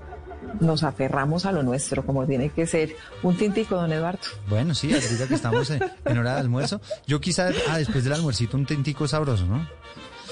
Nos 0.60 0.84
aferramos 0.84 1.45
a 1.45 1.52
lo 1.52 1.64
nuestro, 1.64 2.06
como 2.06 2.26
tiene 2.26 2.50
que 2.50 2.66
ser. 2.66 2.95
Un 3.24 3.38
tintico, 3.38 3.76
don 3.76 3.91
Eduardo. 3.91 4.20
Bueno, 4.48 4.74
sí, 4.74 4.93
ahorita 4.93 5.28
que 5.28 5.36
estamos 5.36 5.70
en, 5.70 6.18
hora 6.18 6.36
de 6.36 6.39
almuerzo, 6.39 6.82
yo 7.06 7.20
quizá, 7.20 7.50
ah, 7.70 7.78
después 7.78 8.04
del 8.04 8.14
almuercito 8.14 8.58
un 8.58 8.66
tintico 8.66 9.08
sabroso, 9.08 9.45
¿no? 9.45 9.68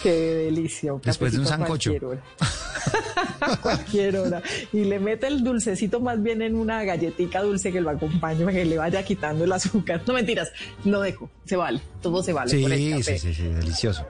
Qué 0.01 0.11
delicia. 0.11 0.93
un 0.93 1.01
Después 1.01 1.33
de 1.33 1.39
un 1.39 1.45
sancocho. 1.45 1.91
Cualquier 1.91 2.05
hora. 2.05 2.23
A 3.39 3.57
cualquier 3.61 4.17
hora. 4.17 4.43
Y 4.73 4.83
le 4.83 4.99
mete 4.99 5.27
el 5.27 5.43
dulcecito 5.43 5.99
más 5.99 6.21
bien 6.21 6.41
en 6.41 6.55
una 6.55 6.83
galletica 6.83 7.41
dulce 7.41 7.71
que 7.71 7.81
lo 7.81 7.89
acompañe, 7.89 8.43
para 8.43 8.57
que 8.57 8.65
le 8.65 8.77
vaya 8.77 9.03
quitando 9.03 9.43
el 9.45 9.51
azúcar. 9.51 10.01
No 10.05 10.13
mentiras, 10.13 10.51
lo 10.83 11.01
dejo. 11.01 11.29
Se 11.45 11.55
vale. 11.55 11.81
Todo 12.01 12.21
se 12.21 12.33
vale. 12.33 12.51
Sí, 12.51 12.61
por 12.61 12.71
el 12.71 13.03
sí, 13.03 13.17
sí, 13.17 13.33
sí, 13.33 13.43
delicioso. 13.43 14.05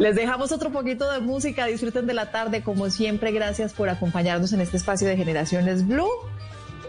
Les 0.00 0.16
dejamos 0.16 0.50
otro 0.50 0.70
poquito 0.70 1.10
de 1.12 1.20
música, 1.20 1.66
disfruten 1.66 2.06
de 2.06 2.14
la 2.14 2.30
tarde, 2.30 2.62
como 2.62 2.88
siempre, 2.88 3.32
gracias 3.32 3.74
por 3.74 3.90
acompañarnos 3.90 4.50
en 4.54 4.62
este 4.62 4.78
espacio 4.78 5.06
de 5.06 5.14
Generaciones 5.14 5.86
Blue. 5.86 6.08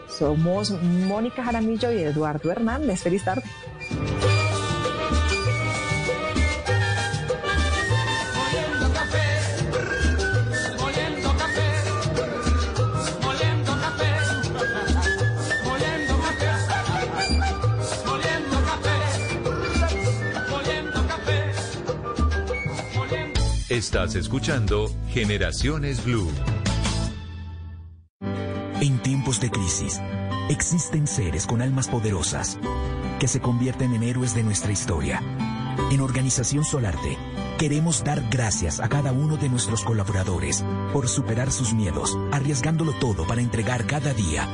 Somos 0.07 0.71
Mónica 0.81 1.43
Jaramillo 1.43 1.91
y 1.91 2.03
Eduardo 2.03 2.49
Hernández. 2.49 3.01
Feliz 3.01 3.25
tarde. 3.25 3.43
Estás 23.81 24.13
escuchando 24.13 24.91
Generaciones 25.09 26.05
Blue. 26.05 26.29
En 28.79 29.01
tiempos 29.01 29.41
de 29.41 29.49
crisis, 29.49 29.99
existen 30.49 31.07
seres 31.07 31.47
con 31.47 31.63
almas 31.63 31.87
poderosas 31.87 32.59
que 33.19 33.27
se 33.27 33.41
convierten 33.41 33.95
en 33.95 34.03
héroes 34.03 34.35
de 34.35 34.43
nuestra 34.43 34.71
historia. 34.71 35.19
En 35.89 35.99
Organización 35.99 36.63
Solarte, 36.63 37.17
queremos 37.57 38.03
dar 38.03 38.23
gracias 38.29 38.79
a 38.79 38.87
cada 38.87 39.13
uno 39.13 39.37
de 39.37 39.49
nuestros 39.49 39.83
colaboradores 39.83 40.63
por 40.93 41.07
superar 41.07 41.51
sus 41.51 41.73
miedos, 41.73 42.15
arriesgándolo 42.31 42.93
todo 42.99 43.25
para 43.25 43.41
entregar 43.41 43.87
cada 43.87 44.13
día 44.13 44.47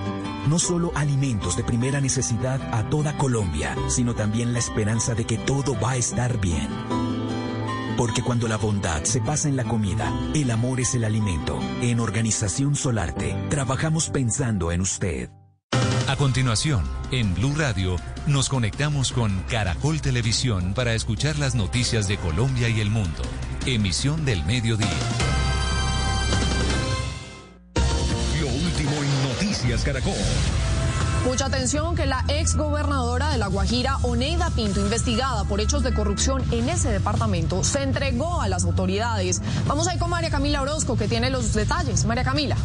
no 0.48 0.60
solo 0.60 0.94
alimentos 0.96 1.58
de 1.58 1.64
primera 1.66 2.00
necesidad 2.00 2.62
a 2.74 2.90
toda 2.90 3.18
Colombia, 3.18 3.76
sino 3.90 4.16
también 4.16 4.54
la 4.54 4.60
esperanza 4.60 5.14
de 5.14 5.26
que 5.26 5.38
todo 5.38 5.78
va 5.78 5.92
a 5.92 5.98
estar 5.98 6.40
bien. 6.40 6.70
Porque 7.98 8.22
cuando 8.22 8.48
la 8.48 8.58
bondad 8.58 9.04
se 9.04 9.20
pasa 9.22 9.50
en 9.50 9.56
la 9.56 9.64
comida, 9.64 10.14
el 10.36 10.52
amor 10.52 10.80
es 10.80 10.94
el 10.94 11.04
alimento. 11.04 11.60
En 11.82 12.00
Organización 12.00 12.76
Solarte, 12.76 13.36
trabajamos 13.50 14.10
pensando 14.10 14.72
en 14.72 14.82
usted. 14.82 15.30
A 16.08 16.16
continuación, 16.16 16.84
en 17.12 17.34
Blue 17.34 17.54
Radio, 17.58 17.98
nos 18.28 18.48
conectamos 18.48 19.12
con 19.12 19.42
Caracol 19.50 20.00
Televisión 20.00 20.74
para 20.74 20.94
escuchar 20.94 21.38
las 21.38 21.56
noticias 21.56 22.08
de 22.08 22.18
Colombia 22.18 22.70
y 22.70 22.80
el 22.80 22.90
mundo. 22.90 23.24
Emisión 23.66 24.24
del 24.24 24.46
mediodía. 24.46 24.88
Lo 28.40 28.48
último 28.48 28.92
en 28.92 29.30
Noticias 29.30 29.84
Caracol. 29.84 30.14
Mucha 31.28 31.48
atención 31.48 31.94
que 31.94 32.06
la 32.06 32.24
ex 32.30 32.56
gobernadora 32.56 33.30
de 33.30 33.38
La 33.38 33.48
Guajira, 33.48 33.98
Oneida 34.04 34.50
Pinto, 34.50 34.80
investigada 34.80 35.44
por 35.44 35.60
hechos 35.60 35.84
de 35.84 35.94
corrupción 35.94 36.42
en 36.52 36.70
ese 36.70 36.90
departamento, 36.90 37.66
se 37.66 37.84
entregó 37.84 38.40
a 38.40 38.48
las 38.48 38.64
autoridades. 38.64 39.42
Vamos 39.68 39.90
ahí 39.90 39.98
con 39.98 40.10
María 40.10 40.30
Camila 40.30 40.62
Orozco, 40.62 40.96
que 40.96 41.10
tiene 41.10 41.30
los 41.30 41.54
detalles. 41.54 42.06
María 42.06 42.24
Camila. 42.24 42.56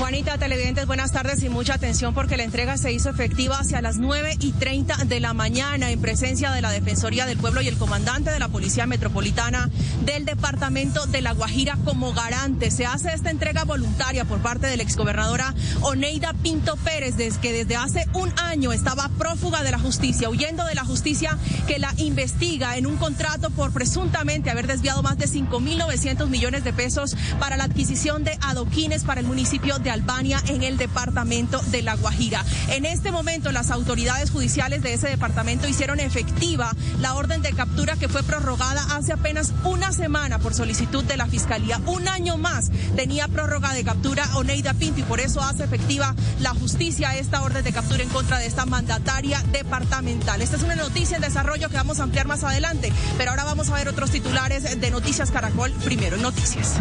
Juanita, 0.00 0.38
televidentes, 0.38 0.86
buenas 0.86 1.12
tardes 1.12 1.42
y 1.42 1.50
mucha 1.50 1.74
atención 1.74 2.14
porque 2.14 2.38
la 2.38 2.44
entrega 2.44 2.78
se 2.78 2.90
hizo 2.90 3.10
efectiva 3.10 3.58
hacia 3.58 3.82
las 3.82 3.98
9 3.98 4.38
y 4.40 4.52
30 4.52 5.04
de 5.04 5.20
la 5.20 5.34
mañana 5.34 5.90
en 5.90 6.00
presencia 6.00 6.52
de 6.52 6.62
la 6.62 6.70
Defensoría 6.70 7.26
del 7.26 7.36
Pueblo 7.36 7.60
y 7.60 7.68
el 7.68 7.76
comandante 7.76 8.30
de 8.30 8.38
la 8.38 8.48
Policía 8.48 8.86
Metropolitana 8.86 9.68
del 10.06 10.24
Departamento 10.24 11.04
de 11.04 11.20
La 11.20 11.32
Guajira 11.32 11.76
como 11.84 12.14
garante. 12.14 12.70
Se 12.70 12.86
hace 12.86 13.12
esta 13.12 13.30
entrega 13.30 13.64
voluntaria 13.64 14.24
por 14.24 14.38
parte 14.38 14.68
de 14.68 14.78
la 14.78 14.84
exgobernadora 14.84 15.54
Oneida 15.82 16.32
Pinto 16.32 16.76
Pérez, 16.76 17.18
desde 17.18 17.38
que 17.40 17.52
desde 17.52 17.76
hace 17.76 18.06
un 18.14 18.32
año 18.38 18.72
estaba 18.72 19.10
prófuga 19.18 19.62
de 19.62 19.70
la 19.70 19.78
justicia, 19.78 20.30
huyendo 20.30 20.64
de 20.64 20.76
la 20.76 20.84
justicia 20.86 21.36
que 21.66 21.78
la 21.78 21.92
investiga 21.98 22.78
en 22.78 22.86
un 22.86 22.96
contrato 22.96 23.50
por 23.50 23.70
presuntamente 23.70 24.48
haber 24.48 24.66
desviado 24.66 25.02
más 25.02 25.18
de 25.18 25.26
5.900 25.26 26.26
millones 26.28 26.64
de 26.64 26.72
pesos 26.72 27.14
para 27.38 27.58
la 27.58 27.64
adquisición 27.64 28.24
de 28.24 28.38
adoquines 28.40 29.04
para 29.04 29.20
el 29.20 29.26
municipio 29.26 29.78
de 29.78 29.89
Albania 29.90 30.42
en 30.48 30.62
el 30.62 30.76
departamento 30.76 31.60
de 31.70 31.82
La 31.82 31.94
Guajira. 31.96 32.44
En 32.68 32.84
este 32.84 33.12
momento 33.12 33.52
las 33.52 33.70
autoridades 33.70 34.30
judiciales 34.30 34.82
de 34.82 34.94
ese 34.94 35.08
departamento 35.08 35.68
hicieron 35.68 36.00
efectiva 36.00 36.74
la 37.00 37.14
orden 37.14 37.42
de 37.42 37.52
captura 37.52 37.96
que 37.96 38.08
fue 38.08 38.22
prorrogada 38.22 38.82
hace 38.96 39.12
apenas 39.12 39.52
una 39.64 39.92
semana 39.92 40.38
por 40.38 40.54
solicitud 40.54 41.04
de 41.04 41.16
la 41.16 41.26
Fiscalía. 41.26 41.80
Un 41.86 42.08
año 42.08 42.36
más 42.36 42.70
tenía 42.96 43.28
prórroga 43.28 43.72
de 43.72 43.84
captura 43.84 44.28
Oneida 44.36 44.74
Pinto 44.74 45.00
y 45.00 45.04
por 45.04 45.20
eso 45.20 45.40
hace 45.42 45.64
efectiva 45.64 46.14
la 46.40 46.50
justicia 46.50 47.16
esta 47.16 47.42
orden 47.42 47.64
de 47.64 47.72
captura 47.72 48.02
en 48.02 48.08
contra 48.08 48.38
de 48.38 48.46
esta 48.46 48.66
mandataria 48.66 49.42
departamental. 49.52 50.42
Esta 50.42 50.56
es 50.56 50.62
una 50.62 50.76
noticia 50.76 51.16
en 51.16 51.22
desarrollo 51.22 51.68
que 51.68 51.76
vamos 51.76 52.00
a 52.00 52.04
ampliar 52.04 52.26
más 52.26 52.44
adelante, 52.44 52.92
pero 53.16 53.30
ahora 53.30 53.44
vamos 53.44 53.68
a 53.70 53.74
ver 53.74 53.88
otros 53.88 54.10
titulares 54.10 54.80
de 54.80 54.90
Noticias 54.90 55.30
Caracol. 55.30 55.72
Primero, 55.84 56.16
Noticias. 56.16 56.76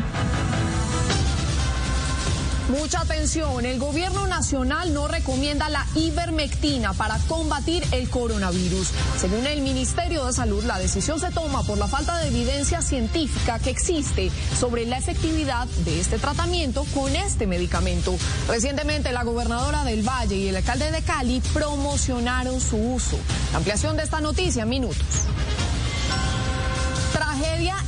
Mucha 2.69 3.01
atención, 3.01 3.65
el 3.65 3.79
gobierno 3.79 4.27
nacional 4.27 4.93
no 4.93 5.07
recomienda 5.07 5.69
la 5.69 5.87
ivermectina 5.95 6.93
para 6.93 7.17
combatir 7.27 7.83
el 7.91 8.07
coronavirus. 8.11 8.91
Según 9.17 9.47
el 9.47 9.61
Ministerio 9.61 10.23
de 10.25 10.33
Salud, 10.33 10.63
la 10.63 10.77
decisión 10.77 11.19
se 11.19 11.31
toma 11.31 11.63
por 11.63 11.79
la 11.79 11.87
falta 11.87 12.19
de 12.19 12.27
evidencia 12.27 12.83
científica 12.83 13.57
que 13.57 13.71
existe 13.71 14.29
sobre 14.59 14.85
la 14.85 14.99
efectividad 14.99 15.67
de 15.83 15.99
este 15.99 16.19
tratamiento 16.19 16.85
con 16.93 17.15
este 17.15 17.47
medicamento. 17.47 18.15
Recientemente, 18.47 19.11
la 19.13 19.23
gobernadora 19.23 19.83
del 19.83 20.07
Valle 20.07 20.35
y 20.35 20.47
el 20.49 20.55
alcalde 20.55 20.91
de 20.91 21.01
Cali 21.01 21.41
promocionaron 21.51 22.61
su 22.61 22.77
uso. 22.77 23.17
La 23.51 23.57
ampliación 23.57 23.97
de 23.97 24.03
esta 24.03 24.21
noticia 24.21 24.61
en 24.61 24.69
minutos. 24.69 25.07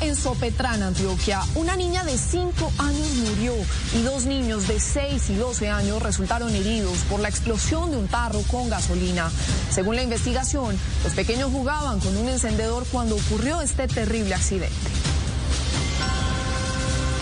En 0.01 0.15
Sopetrán, 0.15 0.81
Antioquia. 0.81 1.41
Una 1.53 1.75
niña 1.75 2.03
de 2.03 2.17
5 2.17 2.73
años 2.79 3.07
murió 3.17 3.53
y 3.93 4.01
dos 4.01 4.25
niños 4.25 4.67
de 4.67 4.79
6 4.79 5.29
y 5.29 5.35
12 5.35 5.69
años 5.69 6.01
resultaron 6.01 6.53
heridos 6.55 6.97
por 7.09 7.19
la 7.19 7.29
explosión 7.29 7.91
de 7.91 7.97
un 7.97 8.07
tarro 8.07 8.41
con 8.49 8.67
gasolina. 8.67 9.31
Según 9.69 9.95
la 9.95 10.03
investigación, 10.03 10.75
los 11.03 11.13
pequeños 11.13 11.51
jugaban 11.51 11.99
con 11.99 12.17
un 12.17 12.29
encendedor 12.29 12.85
cuando 12.91 13.15
ocurrió 13.15 13.61
este 13.61 13.87
terrible 13.87 14.33
accidente. 14.33 15.10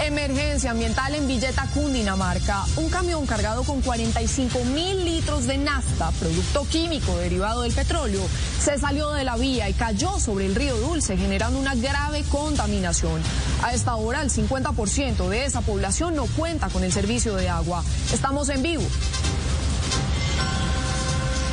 Emergencia 0.09 0.71
ambiental 0.71 1.13
en 1.13 1.27
Villeta, 1.27 1.67
Cundinamarca. 1.71 2.65
Un 2.77 2.89
camión 2.89 3.27
cargado 3.27 3.61
con 3.63 3.79
45 3.81 4.65
mil 4.65 5.05
litros 5.05 5.45
de 5.45 5.59
nafta, 5.59 6.09
producto 6.13 6.65
químico 6.67 7.15
derivado 7.17 7.61
del 7.61 7.73
petróleo, 7.73 8.21
se 8.59 8.79
salió 8.79 9.11
de 9.11 9.23
la 9.23 9.37
vía 9.37 9.69
y 9.69 9.73
cayó 9.73 10.19
sobre 10.19 10.47
el 10.47 10.55
río 10.55 10.75
Dulce, 10.77 11.15
generando 11.15 11.59
una 11.59 11.75
grave 11.75 12.23
contaminación. 12.23 13.21
A 13.61 13.71
esta 13.75 13.95
hora, 13.97 14.23
el 14.23 14.31
50% 14.31 15.29
de 15.29 15.45
esa 15.45 15.61
población 15.61 16.15
no 16.15 16.25
cuenta 16.25 16.69
con 16.69 16.83
el 16.83 16.91
servicio 16.91 17.35
de 17.35 17.47
agua. 17.47 17.83
Estamos 18.11 18.49
en 18.49 18.63
vivo. 18.63 18.83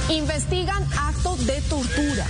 Investigan 0.09 0.85
acto 0.97 1.37
de 1.37 1.61
tortura. 1.63 2.27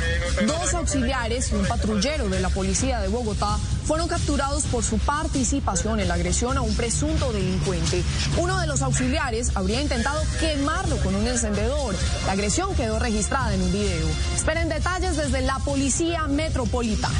Dos 0.47 0.72
auxiliares 0.72 1.53
y 1.53 1.57
un 1.57 1.66
patrullero 1.66 2.29
de 2.31 2.41
la 2.41 2.49
policía 2.49 3.01
de 3.01 3.09
Bogotá 3.09 3.59
fueron 3.85 4.09
capturados 4.09 4.64
por 4.64 4.83
su 4.83 4.99
participación 4.99 6.01
en 6.01 6.09
la 6.09 6.14
agresión 6.14 6.57
a 6.57 6.62
un 6.62 6.74
presunto 6.74 7.33
delincuente. 7.33 8.03
Uno 8.39 8.59
de 8.61 8.66
los 8.66 8.81
auxiliares 8.81 9.53
habría 9.55 9.83
intentado 9.83 10.22
quemarlo 10.41 10.97
con 10.99 11.14
un 11.14 11.27
encendedor. 11.27 11.95
La 12.24 12.33
agresión 12.33 12.74
quedó 12.74 12.99
registrada 12.99 13.53
en 13.55 13.61
un 13.61 13.72
video. 13.72 14.09
Esperen 14.35 14.70
detalles 14.70 15.16
desde 15.16 15.43
la 15.43 15.59
Policía 15.59 16.27
Metropolitana 16.29 17.14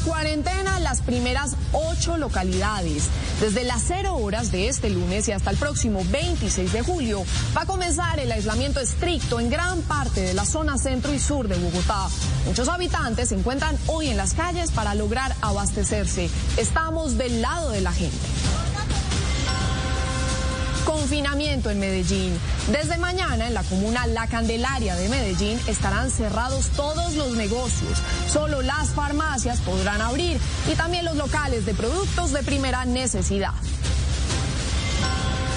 cuarentena 0.00 0.80
las 0.80 1.00
primeras 1.00 1.56
ocho 1.72 2.16
localidades. 2.16 3.08
Desde 3.40 3.64
las 3.64 3.82
cero 3.86 4.16
horas 4.16 4.50
de 4.50 4.68
este 4.68 4.90
lunes 4.90 5.28
y 5.28 5.32
hasta 5.32 5.50
el 5.50 5.56
próximo 5.56 6.02
26 6.10 6.72
de 6.72 6.82
julio 6.82 7.24
va 7.56 7.62
a 7.62 7.66
comenzar 7.66 8.18
el 8.18 8.32
aislamiento 8.32 8.80
estricto 8.80 9.40
en 9.40 9.50
gran 9.50 9.82
parte 9.82 10.20
de 10.20 10.34
la 10.34 10.44
zona 10.44 10.78
centro 10.78 11.12
y 11.12 11.18
sur 11.18 11.48
de 11.48 11.56
Bogotá. 11.56 12.08
Muchos 12.46 12.68
habitantes 12.68 13.28
se 13.28 13.34
encuentran 13.34 13.76
hoy 13.86 14.08
en 14.08 14.16
las 14.16 14.34
calles 14.34 14.70
para 14.70 14.94
lograr 14.94 15.34
abastecerse. 15.40 16.28
Estamos 16.56 17.18
del 17.18 17.42
lado 17.42 17.70
de 17.70 17.80
la 17.80 17.92
gente. 17.92 18.16
Confinamiento 20.90 21.70
en 21.70 21.78
Medellín. 21.78 22.36
Desde 22.72 22.98
mañana 22.98 23.46
en 23.46 23.54
la 23.54 23.62
comuna 23.62 24.08
La 24.08 24.26
Candelaria 24.26 24.96
de 24.96 25.08
Medellín 25.08 25.56
estarán 25.68 26.10
cerrados 26.10 26.66
todos 26.70 27.14
los 27.14 27.36
negocios. 27.36 28.02
Solo 28.28 28.60
las 28.60 28.88
farmacias 28.88 29.60
podrán 29.60 30.02
abrir 30.02 30.40
y 30.68 30.74
también 30.74 31.04
los 31.04 31.14
locales 31.14 31.64
de 31.64 31.74
productos 31.74 32.32
de 32.32 32.42
primera 32.42 32.84
necesidad. 32.86 33.52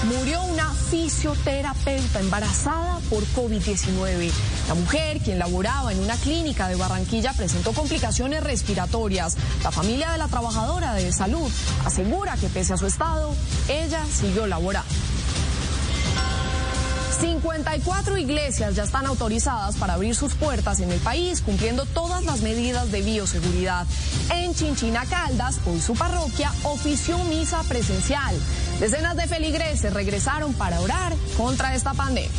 Murió 0.04 0.40
una 0.44 0.70
fisioterapeuta 0.72 2.20
embarazada 2.20 3.00
por 3.10 3.24
COVID-19. 3.24 4.30
La 4.68 4.74
mujer, 4.74 5.18
quien 5.18 5.40
laboraba 5.40 5.92
en 5.92 5.98
una 5.98 6.14
clínica 6.14 6.68
de 6.68 6.76
Barranquilla, 6.76 7.32
presentó 7.32 7.72
complicaciones 7.72 8.44
respiratorias. 8.44 9.36
La 9.64 9.72
familia 9.72 10.12
de 10.12 10.18
la 10.18 10.28
trabajadora 10.28 10.94
de 10.94 11.10
salud 11.10 11.50
asegura 11.84 12.36
que 12.36 12.48
pese 12.48 12.74
a 12.74 12.76
su 12.76 12.86
estado, 12.86 13.34
ella 13.68 14.00
siguió 14.12 14.46
laborando. 14.46 15.03
54 17.24 18.18
iglesias 18.18 18.76
ya 18.76 18.82
están 18.82 19.06
autorizadas 19.06 19.76
para 19.76 19.94
abrir 19.94 20.14
sus 20.14 20.34
puertas 20.34 20.80
en 20.80 20.92
el 20.92 21.00
país, 21.00 21.40
cumpliendo 21.40 21.86
todas 21.86 22.22
las 22.24 22.42
medidas 22.42 22.92
de 22.92 23.00
bioseguridad. 23.00 23.86
En 24.30 24.54
Chinchina 24.54 25.06
Caldas, 25.06 25.58
hoy 25.64 25.80
su 25.80 25.94
parroquia 25.94 26.52
ofició 26.64 27.16
misa 27.24 27.62
presencial. 27.62 28.36
Decenas 28.78 29.16
de 29.16 29.26
feligreses 29.26 29.94
regresaron 29.94 30.52
para 30.52 30.78
orar 30.80 31.14
contra 31.38 31.74
esta 31.74 31.94
pandemia. 31.94 32.30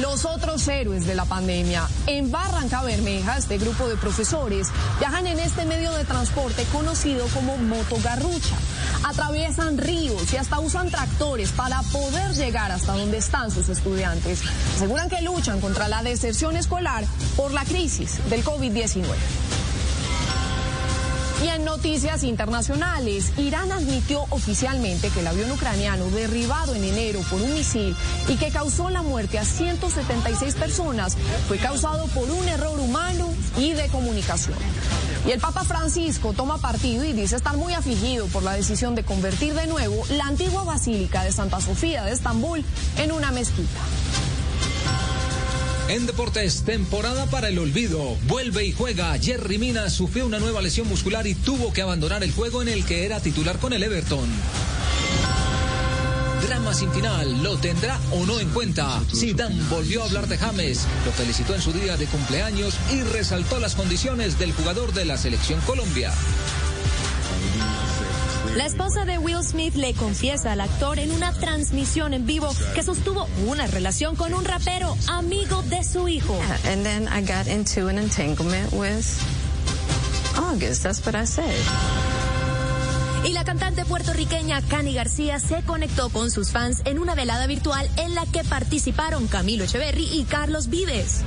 Los 0.00 0.24
otros 0.24 0.66
héroes 0.68 1.06
de 1.06 1.14
la 1.14 1.24
pandemia. 1.24 1.88
En 2.06 2.30
Barranca 2.30 2.82
Bermeja, 2.82 3.36
este 3.36 3.58
grupo 3.58 3.88
de 3.88 3.96
profesores 3.96 4.68
viajan 4.98 5.26
en 5.26 5.40
este 5.40 5.64
medio 5.64 5.92
de 5.92 6.04
transporte 6.04 6.64
conocido 6.72 7.26
como 7.34 7.56
motogarrucha. 7.56 8.56
Atraviesan 9.04 9.76
ríos 9.78 10.32
y 10.32 10.36
hasta 10.36 10.60
usan 10.60 10.90
tractores 10.90 11.50
para 11.50 11.82
poder 11.82 12.32
llegar 12.34 12.70
hasta 12.70 12.94
donde 12.94 13.18
están 13.18 13.50
sus 13.50 13.68
estudiantes. 13.68 14.40
Aseguran 14.76 15.08
que 15.08 15.22
luchan 15.22 15.60
contra 15.60 15.88
la 15.88 16.02
deserción 16.02 16.56
escolar 16.56 17.04
por 17.36 17.52
la 17.52 17.64
crisis 17.64 18.18
del 18.30 18.44
COVID-19. 18.44 19.04
Y 21.42 21.48
en 21.48 21.64
noticias 21.64 22.24
internacionales, 22.24 23.32
Irán 23.36 23.70
admitió 23.70 24.22
oficialmente 24.30 25.08
que 25.10 25.20
el 25.20 25.26
avión 25.26 25.52
ucraniano 25.52 26.06
derribado 26.10 26.74
en 26.74 26.82
enero 26.82 27.20
por 27.30 27.40
un 27.40 27.54
misil 27.54 27.96
y 28.26 28.36
que 28.36 28.50
causó 28.50 28.90
la 28.90 29.02
muerte 29.02 29.38
a 29.38 29.44
176 29.44 30.56
personas 30.56 31.16
fue 31.46 31.58
causado 31.58 32.06
por 32.08 32.28
un 32.28 32.48
error 32.48 32.80
humano 32.80 33.32
y 33.56 33.72
de 33.72 33.86
comunicación. 33.88 34.58
Y 35.26 35.30
el 35.30 35.38
Papa 35.40 35.62
Francisco 35.62 36.32
toma 36.32 36.58
partido 36.58 37.04
y 37.04 37.12
dice 37.12 37.36
estar 37.36 37.56
muy 37.56 37.72
afligido 37.72 38.26
por 38.26 38.42
la 38.42 38.54
decisión 38.54 38.96
de 38.96 39.04
convertir 39.04 39.54
de 39.54 39.68
nuevo 39.68 40.04
la 40.10 40.26
antigua 40.26 40.64
Basílica 40.64 41.22
de 41.22 41.30
Santa 41.30 41.60
Sofía 41.60 42.02
de 42.04 42.12
Estambul 42.12 42.64
en 42.96 43.12
una 43.12 43.30
mezquita. 43.30 43.80
En 45.88 46.04
deportes, 46.04 46.64
temporada 46.64 47.24
para 47.26 47.48
el 47.48 47.58
olvido. 47.58 48.16
Vuelve 48.26 48.66
y 48.66 48.72
juega. 48.72 49.18
Jerry 49.18 49.56
Mina 49.56 49.88
sufrió 49.88 50.26
una 50.26 50.38
nueva 50.38 50.60
lesión 50.60 50.86
muscular 50.86 51.26
y 51.26 51.34
tuvo 51.34 51.72
que 51.72 51.80
abandonar 51.80 52.22
el 52.22 52.30
juego 52.32 52.60
en 52.60 52.68
el 52.68 52.84
que 52.84 53.06
era 53.06 53.20
titular 53.20 53.58
con 53.58 53.72
el 53.72 53.82
Everton. 53.82 54.28
Drama 56.46 56.74
sin 56.74 56.92
final, 56.92 57.42
¿lo 57.42 57.56
tendrá 57.56 57.98
o 58.12 58.26
no 58.26 58.38
en 58.38 58.50
cuenta? 58.50 59.02
Zidane 59.14 59.62
volvió 59.70 60.02
a 60.02 60.06
hablar 60.06 60.28
de 60.28 60.36
James, 60.36 60.86
lo 61.06 61.12
felicitó 61.12 61.54
en 61.54 61.62
su 61.62 61.72
día 61.72 61.96
de 61.96 62.04
cumpleaños 62.06 62.74
y 62.92 63.00
resaltó 63.02 63.58
las 63.58 63.74
condiciones 63.74 64.38
del 64.38 64.52
jugador 64.52 64.92
de 64.92 65.06
la 65.06 65.16
selección 65.16 65.58
Colombia. 65.62 66.12
La 68.56 68.66
esposa 68.66 69.04
de 69.04 69.18
Will 69.18 69.42
Smith 69.42 69.74
le 69.74 69.94
confiesa 69.94 70.52
al 70.52 70.60
actor 70.60 70.98
en 70.98 71.12
una 71.12 71.32
transmisión 71.32 72.14
en 72.14 72.26
vivo 72.26 72.48
que 72.74 72.82
sostuvo 72.82 73.26
una 73.46 73.66
relación 73.66 74.16
con 74.16 74.34
un 74.34 74.44
rapero 74.44 74.96
amigo 75.08 75.62
de 75.62 75.84
su 75.84 76.08
hijo. 76.08 76.38
And 76.64 76.82
then 76.82 77.08
I 77.08 77.20
got 77.20 77.46
into 77.46 77.88
an 77.88 77.98
entanglement 77.98 78.72
with 78.72 79.06
August. 80.36 80.82
That's 80.82 81.04
what 81.04 81.14
I 81.14 81.26
said. 81.26 81.54
Y 83.24 83.32
la 83.32 83.44
cantante 83.44 83.84
puertorriqueña 83.84 84.62
Cani 84.62 84.94
García 84.94 85.38
se 85.40 85.62
conectó 85.62 86.08
con 86.10 86.30
sus 86.30 86.50
fans 86.50 86.82
en 86.84 86.98
una 86.98 87.14
velada 87.14 87.46
virtual 87.46 87.88
en 87.96 88.14
la 88.14 88.24
que 88.26 88.44
participaron 88.44 89.26
Camilo 89.26 89.64
Echeverry 89.64 90.08
y 90.12 90.24
Carlos 90.24 90.68
Vives. 90.68 91.22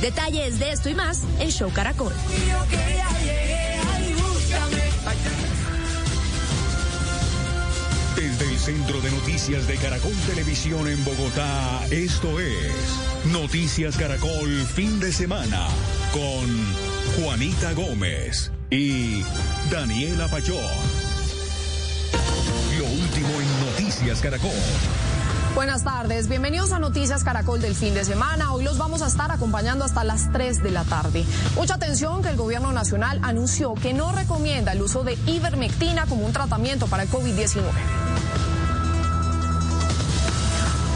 Detalles 0.00 0.58
de 0.58 0.70
esto 0.70 0.88
y 0.88 0.94
más 0.94 1.24
en 1.38 1.50
Show 1.50 1.70
Caracol. 1.72 2.12
Desde 8.16 8.50
el 8.50 8.58
Centro 8.58 9.00
de 9.02 9.10
Noticias 9.10 9.66
de 9.66 9.76
Caracol 9.76 10.14
Televisión 10.26 10.88
en 10.88 11.04
Bogotá, 11.04 11.84
esto 11.90 12.40
es 12.40 12.72
Noticias 13.30 13.98
Caracol 13.98 14.48
Fin 14.74 15.00
de 15.00 15.12
Semana 15.12 15.66
con 16.12 17.22
Juanita 17.22 17.72
Gómez 17.74 18.52
y 18.70 19.22
Daniela 19.70 20.28
Pachón. 20.28 20.56
Lo 22.78 22.86
último 22.86 23.28
en 23.28 23.66
Noticias 23.66 24.20
Caracol. 24.20 24.50
Buenas 25.54 25.82
tardes, 25.82 26.28
bienvenidos 26.28 26.70
a 26.72 26.78
Noticias 26.78 27.24
Caracol 27.24 27.60
del 27.60 27.74
fin 27.74 27.92
de 27.92 28.04
semana. 28.04 28.52
Hoy 28.52 28.62
los 28.62 28.78
vamos 28.78 29.02
a 29.02 29.08
estar 29.08 29.32
acompañando 29.32 29.84
hasta 29.84 30.04
las 30.04 30.30
3 30.32 30.62
de 30.62 30.70
la 30.70 30.84
tarde. 30.84 31.24
Mucha 31.56 31.74
atención 31.74 32.22
que 32.22 32.28
el 32.28 32.36
gobierno 32.36 32.70
nacional 32.72 33.18
anunció 33.22 33.74
que 33.74 33.92
no 33.92 34.12
recomienda 34.12 34.72
el 34.72 34.80
uso 34.80 35.02
de 35.02 35.18
ivermectina 35.26 36.06
como 36.06 36.24
un 36.24 36.32
tratamiento 36.32 36.86
para 36.86 37.02
el 37.02 37.10
COVID-19. 37.10 37.99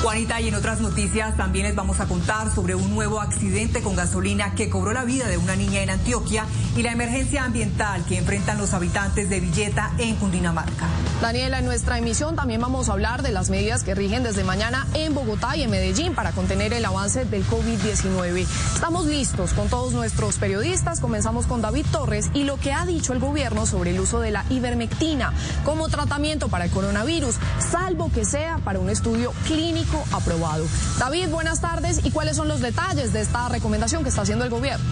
Juanita, 0.05 0.39
y 0.39 0.49
en 0.49 0.55
otras 0.55 0.83
noticias 0.83 1.35
también 1.35 1.65
les 1.65 1.75
vamos 1.75 1.99
a 1.99 2.05
contar 2.05 2.55
sobre 2.55 2.75
un 2.75 2.95
nuevo 2.95 3.23
accidente 3.23 3.81
con 3.81 3.97
gasolina 3.97 4.55
que 4.55 4.69
cobró 4.69 4.93
la 4.93 5.03
vida 5.05 5.29
de 5.29 5.39
una 5.39 5.57
niña 5.57 5.81
en 5.81 5.89
Antioquia 5.89 6.45
y 6.77 6.83
la 6.83 6.93
emergencia 6.93 7.43
ambiental 7.43 8.05
que 8.05 8.19
enfrentan 8.19 8.59
los 8.59 8.75
habitantes 8.75 9.31
de 9.31 9.41
Villeta 9.41 9.93
en 9.97 10.17
Cundinamarca. 10.17 10.89
Daniela, 11.23 11.61
en 11.61 11.65
nuestra 11.65 11.97
emisión 11.97 12.37
también 12.37 12.61
vamos 12.61 12.91
a 12.91 12.93
hablar 12.93 13.23
de 13.23 13.33
las 13.33 13.49
medidas 13.49 13.83
que 13.83 13.95
rigen 13.95 14.23
desde 14.25 14.45
mañana 14.45 14.87
en 14.93 15.15
Bogotá 15.15 15.57
y 15.57 15.63
en 15.63 15.71
Medellín 15.71 16.15
para 16.15 16.33
contener 16.33 16.75
el 16.75 16.85
avance 16.85 17.25
del 17.25 17.43
COVID-19. 17.47 18.47
Estamos 18.75 19.07
listos 19.07 19.55
con 19.55 19.71
todos 19.71 19.95
nuestros 19.95 20.37
periodistas. 20.37 21.01
Comenzamos 21.01 21.47
con 21.47 21.63
David 21.63 21.87
Torres 21.91 22.29
y 22.35 22.45
lo 22.45 22.59
que 22.59 22.75
ha 22.75 22.85
dicho 22.85 23.15
el 23.15 23.21
gobierno 23.21 23.65
sobre 23.65 23.93
el 23.93 24.01
uso 24.01 24.21
de 24.21 24.33
la 24.33 24.45
ivermectina 24.51 25.33
como 25.65 25.89
tratamiento 25.89 26.49
para 26.49 26.67
el 26.67 26.71
coronavirus, 26.71 27.37
salvo 27.59 28.13
que 28.13 28.27
sea 28.27 28.59
para 28.59 28.81
un 28.81 28.91
estudio 28.91 29.33
clínico 29.47 29.94
aprobado. 30.13 30.67
David, 30.99 31.29
buenas 31.29 31.61
tardes. 31.61 32.01
¿Y 32.05 32.11
cuáles 32.11 32.37
son 32.37 32.49
los 32.49 32.61
detalles 32.61 33.13
de 33.13 33.21
esta 33.21 33.49
recomendación 33.49 34.03
que 34.03 34.09
está 34.09 34.23
haciendo 34.23 34.45
el 34.45 34.51
gobierno? 34.51 34.85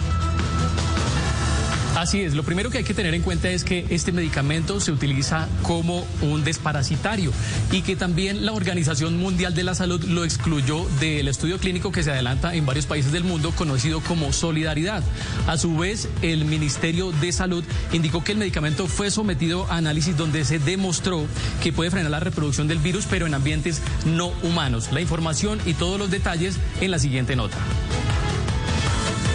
Así 1.95 2.21
es, 2.21 2.33
lo 2.33 2.41
primero 2.41 2.71
que 2.71 2.79
hay 2.79 2.83
que 2.83 2.95
tener 2.95 3.13
en 3.13 3.21
cuenta 3.21 3.51
es 3.51 3.63
que 3.63 3.85
este 3.89 4.11
medicamento 4.11 4.79
se 4.79 4.91
utiliza 4.91 5.47
como 5.61 6.07
un 6.21 6.43
desparasitario 6.43 7.31
y 7.71 7.83
que 7.83 7.95
también 7.95 8.47
la 8.47 8.51
Organización 8.51 9.17
Mundial 9.17 9.53
de 9.53 9.63
la 9.63 9.75
Salud 9.75 10.03
lo 10.05 10.23
excluyó 10.23 10.87
del 10.99 11.27
estudio 11.27 11.59
clínico 11.59 11.91
que 11.91 12.01
se 12.01 12.09
adelanta 12.09 12.55
en 12.55 12.65
varios 12.65 12.87
países 12.87 13.11
del 13.11 13.23
mundo 13.23 13.51
conocido 13.51 14.01
como 14.01 14.33
Solidaridad. 14.33 15.03
A 15.45 15.57
su 15.59 15.77
vez, 15.77 16.09
el 16.23 16.45
Ministerio 16.45 17.11
de 17.11 17.31
Salud 17.31 17.63
indicó 17.91 18.23
que 18.23 18.31
el 18.31 18.39
medicamento 18.39 18.87
fue 18.87 19.11
sometido 19.11 19.71
a 19.71 19.77
análisis 19.77 20.17
donde 20.17 20.45
se 20.45 20.57
demostró 20.57 21.27
que 21.61 21.73
puede 21.73 21.91
frenar 21.91 22.09
la 22.09 22.19
reproducción 22.19 22.67
del 22.67 22.79
virus, 22.79 23.05
pero 23.07 23.27
en 23.27 23.35
ambientes 23.35 23.83
no 24.05 24.33
humanos. 24.41 24.91
La 24.91 25.01
información 25.01 25.59
y 25.63 25.75
todos 25.75 25.99
los 25.99 26.09
detalles 26.09 26.57
en 26.81 26.89
la 26.89 26.97
siguiente 26.97 27.35
nota. 27.35 27.57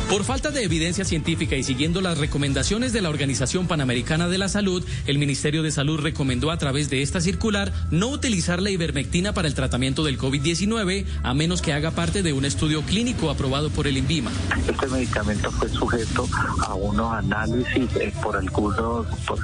Por 0.08 0.24
falta 0.24 0.50
de 0.50 0.64
evidencia 0.64 1.04
científica 1.04 1.54
y 1.56 1.62
siguiendo 1.62 2.00
las 2.00 2.16
recomendaciones 2.16 2.94
de 2.94 3.02
la 3.02 3.10
Organización 3.10 3.66
Panamericana 3.66 4.26
de 4.26 4.38
la 4.38 4.48
Salud, 4.48 4.82
el 5.06 5.18
Ministerio 5.18 5.62
de 5.62 5.70
Salud 5.70 6.00
recomendó 6.00 6.50
a 6.50 6.56
través 6.56 6.88
de 6.88 7.02
esta 7.02 7.20
circular 7.20 7.74
no 7.90 8.08
utilizar 8.08 8.62
la 8.62 8.70
ivermectina 8.70 9.34
para 9.34 9.48
el 9.48 9.54
tratamiento 9.54 10.04
del 10.04 10.18
COVID-19 10.18 11.04
a 11.22 11.34
menos 11.34 11.60
que 11.60 11.74
haga 11.74 11.90
parte 11.90 12.22
de 12.22 12.32
un 12.32 12.46
estudio 12.46 12.80
clínico 12.82 13.28
aprobado 13.28 13.68
por 13.68 13.86
el 13.86 13.98
INVIMA. 13.98 14.30
Este 14.66 14.86
medicamento 14.86 15.50
fue 15.52 15.68
sujeto 15.68 16.26
a 16.66 16.72
unos 16.74 17.12
análisis 17.12 17.94
eh, 18.00 18.10
por 18.22 18.34
algunos 18.38 19.06
por, 19.26 19.38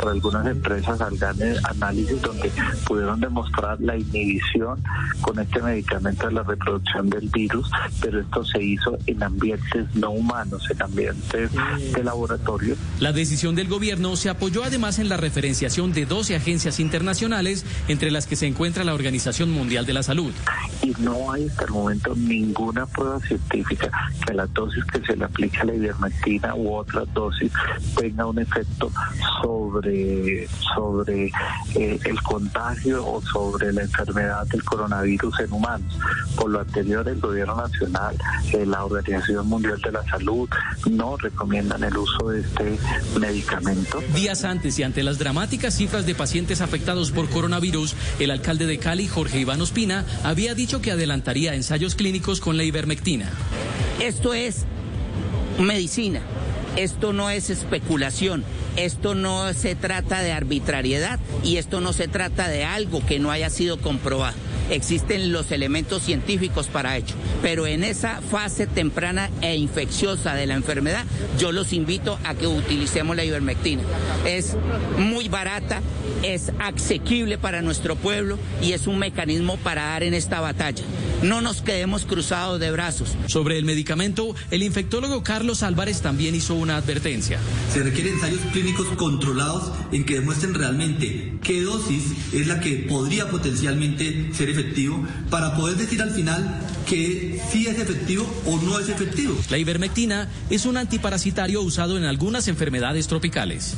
por 0.00 0.08
algunas 0.08 0.46
empresas 0.46 0.98
alganes- 1.02 1.60
análisis 1.64 2.22
donde 2.22 2.50
pudieron 2.86 3.20
demostrar 3.20 3.78
la 3.82 3.98
inhibición 3.98 4.82
con 5.20 5.38
este 5.38 5.60
medicamento 5.60 6.26
de 6.26 6.32
la 6.32 6.42
reproducción 6.42 7.10
del 7.10 7.28
virus, 7.28 7.70
pero 8.00 8.20
esto 8.20 8.42
se 8.46 8.62
hizo 8.62 8.96
en 9.06 9.22
ambientes 9.22 9.84
no 9.94 10.05
humanos, 10.10 10.62
en 10.70 10.82
ambientes 10.82 11.50
de 11.94 12.04
laboratorio. 12.04 12.76
La 13.00 13.12
decisión 13.12 13.54
del 13.54 13.68
gobierno 13.68 14.16
se 14.16 14.28
apoyó 14.28 14.64
además 14.64 14.98
en 14.98 15.08
la 15.08 15.16
referenciación 15.16 15.92
de 15.92 16.06
12 16.06 16.36
agencias 16.36 16.80
internacionales, 16.80 17.64
entre 17.88 18.10
las 18.10 18.26
que 18.26 18.36
se 18.36 18.46
encuentra 18.46 18.84
la 18.84 18.94
Organización 18.94 19.50
Mundial 19.50 19.86
de 19.86 19.92
la 19.92 20.02
Salud. 20.02 20.32
y 20.82 20.92
no 20.98 21.32
hay 21.32 21.46
hasta 21.46 21.64
el 21.64 21.70
momento 21.70 22.14
ninguna 22.14 22.86
prueba 22.86 23.18
científica 23.20 23.90
que 24.26 24.34
la 24.34 24.46
dosis 24.46 24.84
que 24.84 25.00
se 25.00 25.16
le 25.16 25.24
aplica 25.24 25.62
a 25.62 25.64
la 25.64 25.74
ivermectina 25.74 26.54
u 26.54 26.74
otras 26.74 27.12
dosis 27.14 27.50
tenga 27.96 28.26
un 28.26 28.38
efecto 28.38 28.90
sobre 29.42 30.48
sobre 30.74 31.30
eh, 31.74 31.98
el 32.04 32.22
contagio 32.22 33.06
o 33.06 33.22
sobre 33.22 33.72
la 33.72 33.82
enfermedad 33.82 34.46
del 34.46 34.62
coronavirus 34.64 35.40
en 35.40 35.52
humanos. 35.52 35.98
Por 36.36 36.50
lo 36.50 36.60
anterior, 36.60 37.08
el 37.08 37.20
gobierno 37.20 37.56
nacional, 37.56 38.16
eh, 38.52 38.66
la 38.66 38.84
Organización 38.84 39.48
Mundial 39.48 39.80
de 39.82 39.92
la 39.92 39.95
Salud 40.04 40.48
no 40.90 41.16
recomiendan 41.16 41.84
el 41.84 41.96
uso 41.96 42.28
de 42.28 42.40
este 42.40 42.78
medicamento. 43.18 44.02
Días 44.14 44.44
antes 44.44 44.78
y 44.78 44.82
ante 44.82 45.02
las 45.02 45.18
dramáticas 45.18 45.74
cifras 45.74 46.06
de 46.06 46.14
pacientes 46.14 46.60
afectados 46.60 47.10
por 47.10 47.28
coronavirus, 47.28 47.94
el 48.18 48.30
alcalde 48.30 48.66
de 48.66 48.78
Cali, 48.78 49.08
Jorge 49.08 49.40
Iván 49.40 49.60
Ospina, 49.60 50.04
había 50.24 50.54
dicho 50.54 50.80
que 50.80 50.92
adelantaría 50.92 51.54
ensayos 51.54 51.94
clínicos 51.94 52.40
con 52.40 52.56
la 52.56 52.64
ivermectina. 52.64 53.30
Esto 54.00 54.34
es 54.34 54.64
medicina. 55.58 56.20
Esto 56.76 57.14
no 57.14 57.30
es 57.30 57.48
especulación, 57.48 58.44
esto 58.76 59.14
no 59.14 59.54
se 59.54 59.74
trata 59.74 60.20
de 60.20 60.32
arbitrariedad 60.32 61.18
y 61.42 61.56
esto 61.56 61.80
no 61.80 61.94
se 61.94 62.06
trata 62.06 62.48
de 62.48 62.64
algo 62.64 63.04
que 63.06 63.18
no 63.18 63.30
haya 63.30 63.48
sido 63.48 63.78
comprobado. 63.80 64.36
Existen 64.70 65.32
los 65.32 65.52
elementos 65.52 66.02
científicos 66.02 66.68
para 66.68 66.96
ello, 66.96 67.14
pero 67.42 67.66
en 67.66 67.84
esa 67.84 68.20
fase 68.20 68.66
temprana 68.66 69.30
e 69.40 69.56
infecciosa 69.56 70.34
de 70.34 70.46
la 70.46 70.54
enfermedad, 70.54 71.04
yo 71.38 71.52
los 71.52 71.72
invito 71.72 72.18
a 72.24 72.34
que 72.34 72.46
utilicemos 72.46 73.16
la 73.16 73.24
ivermectina. 73.24 73.82
Es 74.26 74.56
muy 74.98 75.28
barata, 75.28 75.80
es 76.34 76.50
asequible 76.58 77.38
para 77.38 77.62
nuestro 77.62 77.96
pueblo 77.96 78.38
y 78.60 78.72
es 78.72 78.86
un 78.86 78.98
mecanismo 78.98 79.56
para 79.58 79.84
dar 79.84 80.02
en 80.02 80.14
esta 80.14 80.40
batalla. 80.40 80.84
No 81.22 81.40
nos 81.40 81.62
quedemos 81.62 82.04
cruzados 82.04 82.60
de 82.60 82.70
brazos. 82.70 83.16
Sobre 83.26 83.58
el 83.58 83.64
medicamento, 83.64 84.34
el 84.50 84.62
infectólogo 84.62 85.22
Carlos 85.22 85.62
Álvarez 85.62 86.02
también 86.02 86.34
hizo 86.34 86.54
una 86.54 86.76
advertencia. 86.76 87.38
Se 87.72 87.82
requieren 87.82 88.14
ensayos 88.14 88.40
clínicos 88.52 88.86
controlados 88.96 89.72
en 89.92 90.04
que 90.04 90.14
demuestren 90.14 90.54
realmente 90.54 91.34
qué 91.42 91.62
dosis 91.62 92.02
es 92.32 92.46
la 92.46 92.60
que 92.60 92.86
podría 92.88 93.28
potencialmente 93.30 94.30
ser 94.32 94.50
efectivo 94.50 95.06
para 95.30 95.56
poder 95.56 95.76
decir 95.76 96.02
al 96.02 96.10
final 96.10 96.60
que 96.86 97.40
sí 97.50 97.66
es 97.66 97.78
efectivo 97.78 98.26
o 98.46 98.60
no 98.60 98.78
es 98.78 98.88
efectivo. 98.88 99.36
La 99.48 99.58
ivermectina 99.58 100.28
es 100.50 100.66
un 100.66 100.76
antiparasitario 100.76 101.62
usado 101.62 101.96
en 101.96 102.04
algunas 102.04 102.48
enfermedades 102.48 103.06
tropicales. 103.06 103.76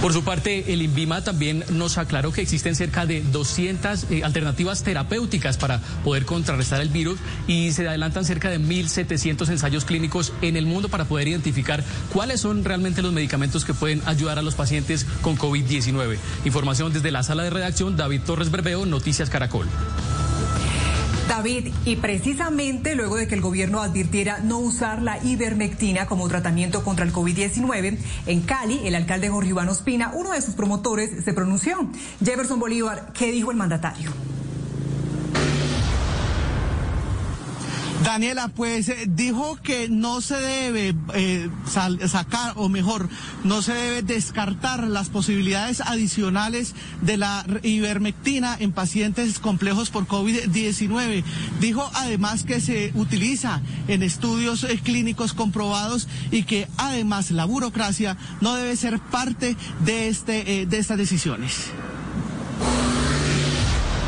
Por 0.00 0.12
su 0.12 0.22
parte, 0.22 0.72
el 0.72 0.80
INVIMA 0.80 1.24
también 1.24 1.64
nos 1.70 1.98
aclaró 1.98 2.32
que 2.32 2.40
existen 2.40 2.76
cerca 2.76 3.04
de 3.04 3.20
200 3.20 4.06
eh, 4.10 4.22
alternativas 4.22 4.84
terapéuticas 4.84 5.56
para 5.56 5.80
poder 6.04 6.24
contrarrestar 6.24 6.80
el 6.80 6.88
virus 6.88 7.18
y 7.48 7.72
se 7.72 7.86
adelantan 7.86 8.24
cerca 8.24 8.48
de 8.48 8.60
1.700 8.60 9.48
ensayos 9.48 9.84
clínicos 9.84 10.32
en 10.40 10.56
el 10.56 10.66
mundo 10.66 10.88
para 10.88 11.04
poder 11.04 11.26
identificar 11.26 11.82
cuáles 12.12 12.40
son 12.40 12.64
realmente 12.64 13.02
los 13.02 13.12
medicamentos 13.12 13.64
que 13.64 13.74
pueden 13.74 14.00
ayudar 14.06 14.38
a 14.38 14.42
los 14.42 14.54
pacientes 14.54 15.04
con 15.20 15.36
COVID-19. 15.36 16.16
Información 16.44 16.92
desde 16.92 17.10
la 17.10 17.24
sala 17.24 17.42
de 17.42 17.50
redacción, 17.50 17.96
David 17.96 18.20
Torres 18.24 18.52
Berbeo, 18.52 18.86
Noticias 18.86 19.30
Caracol. 19.30 19.66
David, 21.28 21.74
y 21.84 21.96
precisamente 21.96 22.94
luego 22.94 23.16
de 23.16 23.28
que 23.28 23.34
el 23.34 23.42
gobierno 23.42 23.82
advirtiera 23.82 24.38
no 24.38 24.58
usar 24.58 25.02
la 25.02 25.22
ivermectina 25.22 26.06
como 26.06 26.26
tratamiento 26.26 26.82
contra 26.82 27.04
el 27.04 27.12
COVID-19, 27.12 27.98
en 28.26 28.40
Cali, 28.40 28.80
el 28.84 28.94
alcalde 28.94 29.28
Jorge 29.28 29.50
Iván 29.50 29.68
Ospina, 29.68 30.12
uno 30.14 30.32
de 30.32 30.40
sus 30.40 30.54
promotores, 30.54 31.24
se 31.24 31.34
pronunció. 31.34 31.90
Jefferson 32.24 32.58
Bolívar, 32.58 33.12
¿qué 33.12 33.30
dijo 33.30 33.50
el 33.50 33.58
mandatario? 33.58 34.10
Daniela, 38.08 38.48
pues 38.48 38.88
eh, 38.88 39.04
dijo 39.06 39.56
que 39.62 39.90
no 39.90 40.22
se 40.22 40.36
debe 40.36 40.94
eh, 41.12 41.50
sacar, 41.66 42.54
o 42.56 42.70
mejor, 42.70 43.06
no 43.44 43.60
se 43.60 43.74
debe 43.74 44.00
descartar 44.00 44.84
las 44.84 45.10
posibilidades 45.10 45.82
adicionales 45.82 46.74
de 47.02 47.18
la 47.18 47.44
ivermectina 47.62 48.56
en 48.58 48.72
pacientes 48.72 49.38
complejos 49.38 49.90
por 49.90 50.06
COVID-19. 50.06 51.22
Dijo 51.60 51.90
además 51.96 52.44
que 52.44 52.62
se 52.62 52.92
utiliza 52.94 53.60
en 53.88 54.02
estudios 54.02 54.64
eh, 54.64 54.80
clínicos 54.82 55.34
comprobados 55.34 56.08
y 56.30 56.44
que 56.44 56.66
además 56.78 57.30
la 57.30 57.44
burocracia 57.44 58.16
no 58.40 58.54
debe 58.54 58.74
ser 58.76 59.00
parte 59.00 59.54
de, 59.84 60.08
este, 60.08 60.64
de 60.64 60.78
estas 60.78 60.96
decisiones. 60.96 61.72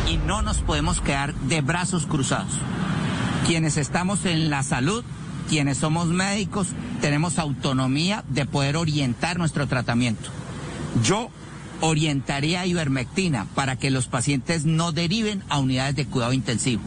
y 0.09 0.17
no 0.17 0.43
nos 0.43 0.59
podemos 0.59 1.01
quedar 1.01 1.35
de 1.35 1.61
brazos 1.61 2.07
cruzados. 2.07 2.59
Quienes 3.51 3.79
estamos 3.79 4.27
en 4.27 4.49
la 4.49 4.63
salud, 4.63 5.03
quienes 5.49 5.79
somos 5.79 6.07
médicos, 6.07 6.69
tenemos 7.01 7.37
autonomía 7.41 8.23
de 8.29 8.47
poder 8.47 8.77
orientar 8.77 9.39
nuestro 9.41 9.67
tratamiento. 9.67 10.31
Yo 11.03 11.31
orientaría 11.81 12.61
a 12.61 12.67
ivermectina 12.67 13.49
para 13.57 13.75
que 13.75 13.91
los 13.91 14.07
pacientes 14.07 14.67
no 14.67 14.93
deriven 14.93 15.43
a 15.49 15.59
unidades 15.59 15.97
de 15.97 16.07
cuidado 16.07 16.33
intensivo. 16.33 16.81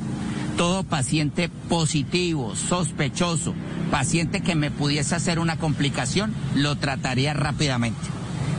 Todo 0.56 0.86
paciente 0.86 1.50
positivo, 1.68 2.56
sospechoso, 2.56 3.54
paciente 3.92 4.40
que 4.40 4.56
me 4.56 4.72
pudiese 4.72 5.16
hacer 5.16 5.40
una 5.40 5.58
complicación, 5.58 6.34
lo 6.56 6.78
trataría 6.78 7.34
rápidamente. 7.34 8.00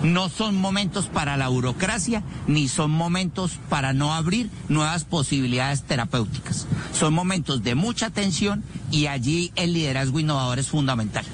No 0.05 0.29
son 0.29 0.55
momentos 0.55 1.07
para 1.07 1.39
la 1.39 1.49
burocracia 1.49 2.23
ni 2.47 2.69
son 2.69 2.91
momentos 2.91 3.53
para 3.71 3.95
no 3.95 4.13
abrir 4.13 4.51
nuevas 4.69 5.05
posibilidades 5.05 5.83
terapéuticas. 5.83 6.67
Son 6.93 7.15
momentos 7.15 7.63
de 7.65 7.75
mucha 7.75 8.07
atención 8.07 8.63
y 8.91 9.07
allí 9.07 9.51
el 9.57 9.73
liderazgo 9.73 10.21
innovador 10.21 10.59
es 10.59 10.69
fundamental. 10.69 11.25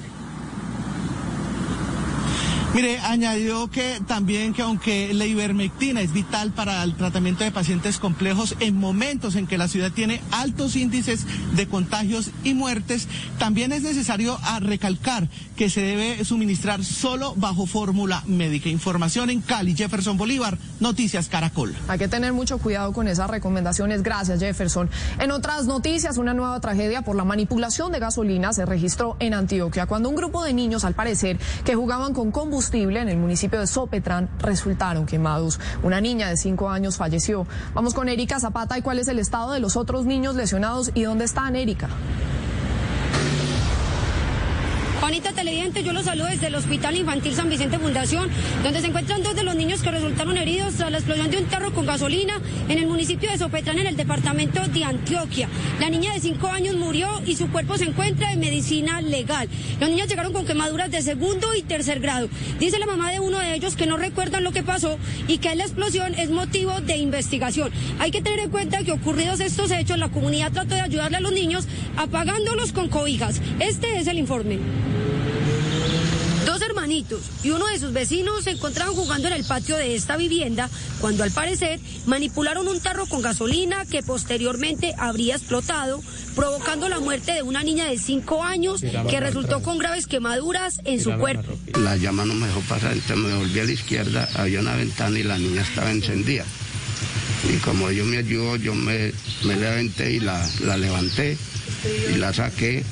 Mire, 2.73 3.01
añadió 3.01 3.68
que 3.68 4.01
también 4.07 4.55
que 4.55 4.62
aunque 4.62 5.12
la 5.12 5.27
ivermectina 5.27 6.03
es 6.03 6.12
vital 6.12 6.53
para 6.53 6.85
el 6.85 6.95
tratamiento 6.95 7.43
de 7.43 7.51
pacientes 7.51 7.99
complejos 7.99 8.55
en 8.61 8.77
momentos 8.77 9.35
en 9.35 9.49
que 9.49 9.59
la 9.59 9.66
ciudad 9.66 9.91
tiene 9.91 10.23
altos 10.31 10.77
índices 10.77 11.27
de 11.57 11.66
contagios 11.66 12.31
y 12.45 12.55
muertes, 12.55 13.09
también 13.41 13.73
es 13.73 13.83
necesario 13.83 14.39
a 14.45 14.61
recalcar 14.61 15.29
que 15.57 15.68
se 15.68 15.81
debe 15.81 16.25
suministrar 16.25 16.85
solo 16.85 17.35
bajo 17.35 17.66
fórmula 17.66 18.23
médica. 18.27 18.68
Información 18.68 19.31
en 19.31 19.41
Cali, 19.41 19.75
Jefferson 19.75 20.16
Bolívar, 20.16 20.57
Noticias 20.79 21.29
Caracol. 21.29 21.75
Hay 21.89 21.99
que 21.99 22.07
tener 22.07 22.33
mucho 22.33 22.59
cuidado 22.59 22.93
con 22.93 23.09
esas 23.09 23.29
recomendaciones. 23.29 24.05
Gracias, 24.05 24.39
Jefferson. 24.39 24.89
En 25.18 25.33
otras 25.33 25.66
noticias, 25.66 26.18
una 26.18 26.35
nueva 26.35 26.61
tragedia 26.61 27.03
por 27.03 27.16
la 27.16 27.25
manipulación 27.25 27.91
de 27.91 27.99
gasolina 27.99 28.53
se 28.53 28.64
registró 28.64 29.16
en 29.18 29.35
Antioquia 29.35 29.87
cuando 29.87 30.09
un 30.09 30.14
grupo 30.14 30.45
de 30.45 30.55
niños, 30.55 30.85
al 30.85 30.95
parecer, 30.95 31.37
que 31.64 31.75
jugaban 31.75 32.14
con 32.14 32.31
combustible 32.31 32.59
en 32.72 33.08
el 33.08 33.16
municipio 33.16 33.58
de 33.58 33.66
Sopetrán, 33.66 34.28
resultaron 34.38 35.06
quemados. 35.06 35.58
Una 35.82 36.00
niña 36.00 36.28
de 36.28 36.36
cinco 36.36 36.68
años 36.68 36.98
falleció. 36.98 37.46
Vamos 37.74 37.94
con 37.94 38.08
Erika 38.08 38.38
Zapata 38.38 38.76
y 38.76 38.82
cuál 38.82 38.98
es 38.98 39.08
el 39.08 39.18
estado 39.18 39.52
de 39.52 39.61
los 39.61 39.76
otros 39.76 40.04
niños 40.04 40.34
lesionados 40.34 40.90
y 40.94 41.02
dónde 41.02 41.24
están, 41.24 41.56
Erika. 41.56 41.88
Juanita 45.01 45.32
Televidente, 45.32 45.82
yo 45.82 45.94
los 45.94 46.05
saludo 46.05 46.26
desde 46.26 46.48
el 46.48 46.55
Hospital 46.55 46.94
Infantil 46.94 47.34
San 47.34 47.48
Vicente 47.48 47.78
Fundación, 47.78 48.28
donde 48.62 48.82
se 48.82 48.88
encuentran 48.88 49.22
dos 49.22 49.34
de 49.34 49.44
los 49.44 49.57
niños 49.57 49.82
que 49.82 49.90
resultaron 49.90 50.36
heridos 50.36 50.74
tras 50.74 50.92
la 50.92 50.98
explosión 50.98 51.30
de 51.30 51.38
un 51.38 51.46
tarro 51.46 51.72
con 51.72 51.86
gasolina 51.86 52.38
en 52.68 52.78
el 52.78 52.86
municipio 52.86 53.30
de 53.30 53.38
Sopetrán, 53.38 53.78
en 53.78 53.86
el 53.86 53.96
departamento 53.96 54.61
de 54.68 54.84
Antioquia. 54.84 55.48
La 55.80 55.88
niña 55.88 56.12
de 56.12 56.20
cinco 56.20 56.48
años 56.48 56.76
murió 56.76 57.09
y 57.24 57.34
su 57.34 57.51
cuerpo 57.51 57.78
se 57.78 57.84
encuentra 57.84 58.30
en 58.30 58.40
medicina 58.40 59.01
legal. 59.01 59.48
Los 59.80 59.88
niños 59.88 60.07
llegaron 60.07 60.34
con 60.34 60.44
quemaduras 60.44 60.90
de 60.90 61.01
segundo 61.01 61.55
y 61.55 61.62
tercer 61.62 62.01
grado. 62.01 62.28
Dice 62.59 62.78
la 62.78 62.86
mamá 62.86 63.11
de 63.11 63.20
uno 63.20 63.38
de 63.38 63.55
ellos 63.55 63.76
que 63.76 63.86
no 63.86 63.96
recuerdan 63.96 64.44
lo 64.44 64.53
que 64.53 64.62
pasó 64.62 64.98
y 65.26 65.38
que 65.38 65.55
la 65.55 65.64
explosión 65.64 66.14
es 66.14 66.28
motivo 66.28 66.78
de 66.82 66.98
investigación. 66.98 67.72
Hay 68.01 68.11
que 68.11 68.20
tener 68.20 68.40
en 68.40 68.51
cuenta 68.51 68.84
que 68.84 68.92
ocurridos 68.92 69.40
estos 69.40 69.70
hechos, 69.70 69.96
la 69.96 70.11
comunidad 70.11 70.53
trató 70.53 70.74
de 70.74 70.82
ayudarle 70.82 71.16
a 71.16 71.20
los 71.20 71.32
niños 71.32 71.66
apagándolos 71.96 72.72
con 72.72 72.90
cobijas. 72.90 73.40
Este 73.61 73.98
es 73.98 74.07
el 74.07 74.18
informe. 74.18 74.59
Hermanitos 76.91 77.20
y 77.45 77.51
uno 77.51 77.68
de 77.68 77.78
sus 77.78 77.93
vecinos 77.93 78.43
se 78.43 78.51
encontraban 78.51 78.95
jugando 78.95 79.28
en 79.28 79.34
el 79.34 79.45
patio 79.45 79.76
de 79.76 79.95
esta 79.95 80.16
vivienda 80.16 80.68
cuando 81.01 81.22
al 81.22 81.30
parecer 81.30 81.78
manipularon 82.07 82.66
un 82.66 82.80
tarro 82.80 83.07
con 83.07 83.22
gasolina 83.22 83.84
que 83.86 84.03
posteriormente 84.03 84.93
habría 84.99 85.36
explotado, 85.36 86.03
provocando 86.34 86.88
la 86.88 86.99
muerte 86.99 87.32
de 87.32 87.43
una 87.43 87.62
niña 87.62 87.86
de 87.86 87.97
5 87.97 88.43
años 88.43 88.82
que 89.09 89.20
resultó 89.20 89.62
con 89.62 89.78
graves 89.78 90.09
quemaduras 90.09 90.80
en 90.84 91.01
su 91.01 91.12
cuerpo. 91.12 91.57
La 91.78 91.97
llama 91.97 92.24
no 92.24 92.34
me 92.34 92.49
dejó 92.49 92.61
pasar, 92.62 92.93
entonces 92.93 93.18
me 93.18 93.36
volví 93.36 93.61
a 93.61 93.64
la 93.64 93.72
izquierda, 93.72 94.28
había 94.34 94.59
una 94.59 94.74
ventana 94.74 95.16
y 95.16 95.22
la 95.22 95.38
niña 95.38 95.62
estaba 95.62 95.93
encendida. 95.93 96.45
Y 97.49 97.57
como 97.59 97.88
ellos 97.88 98.07
me 98.07 98.18
ayudó, 98.18 98.57
yo 98.57 98.74
me, 98.74 99.12
me 99.45 99.55
levanté 99.55 100.14
y 100.14 100.20
la, 100.20 100.45
la 100.64 100.76
levanté 100.76 101.38
y 102.12 102.16
la 102.16 102.32
saqué 102.34 102.84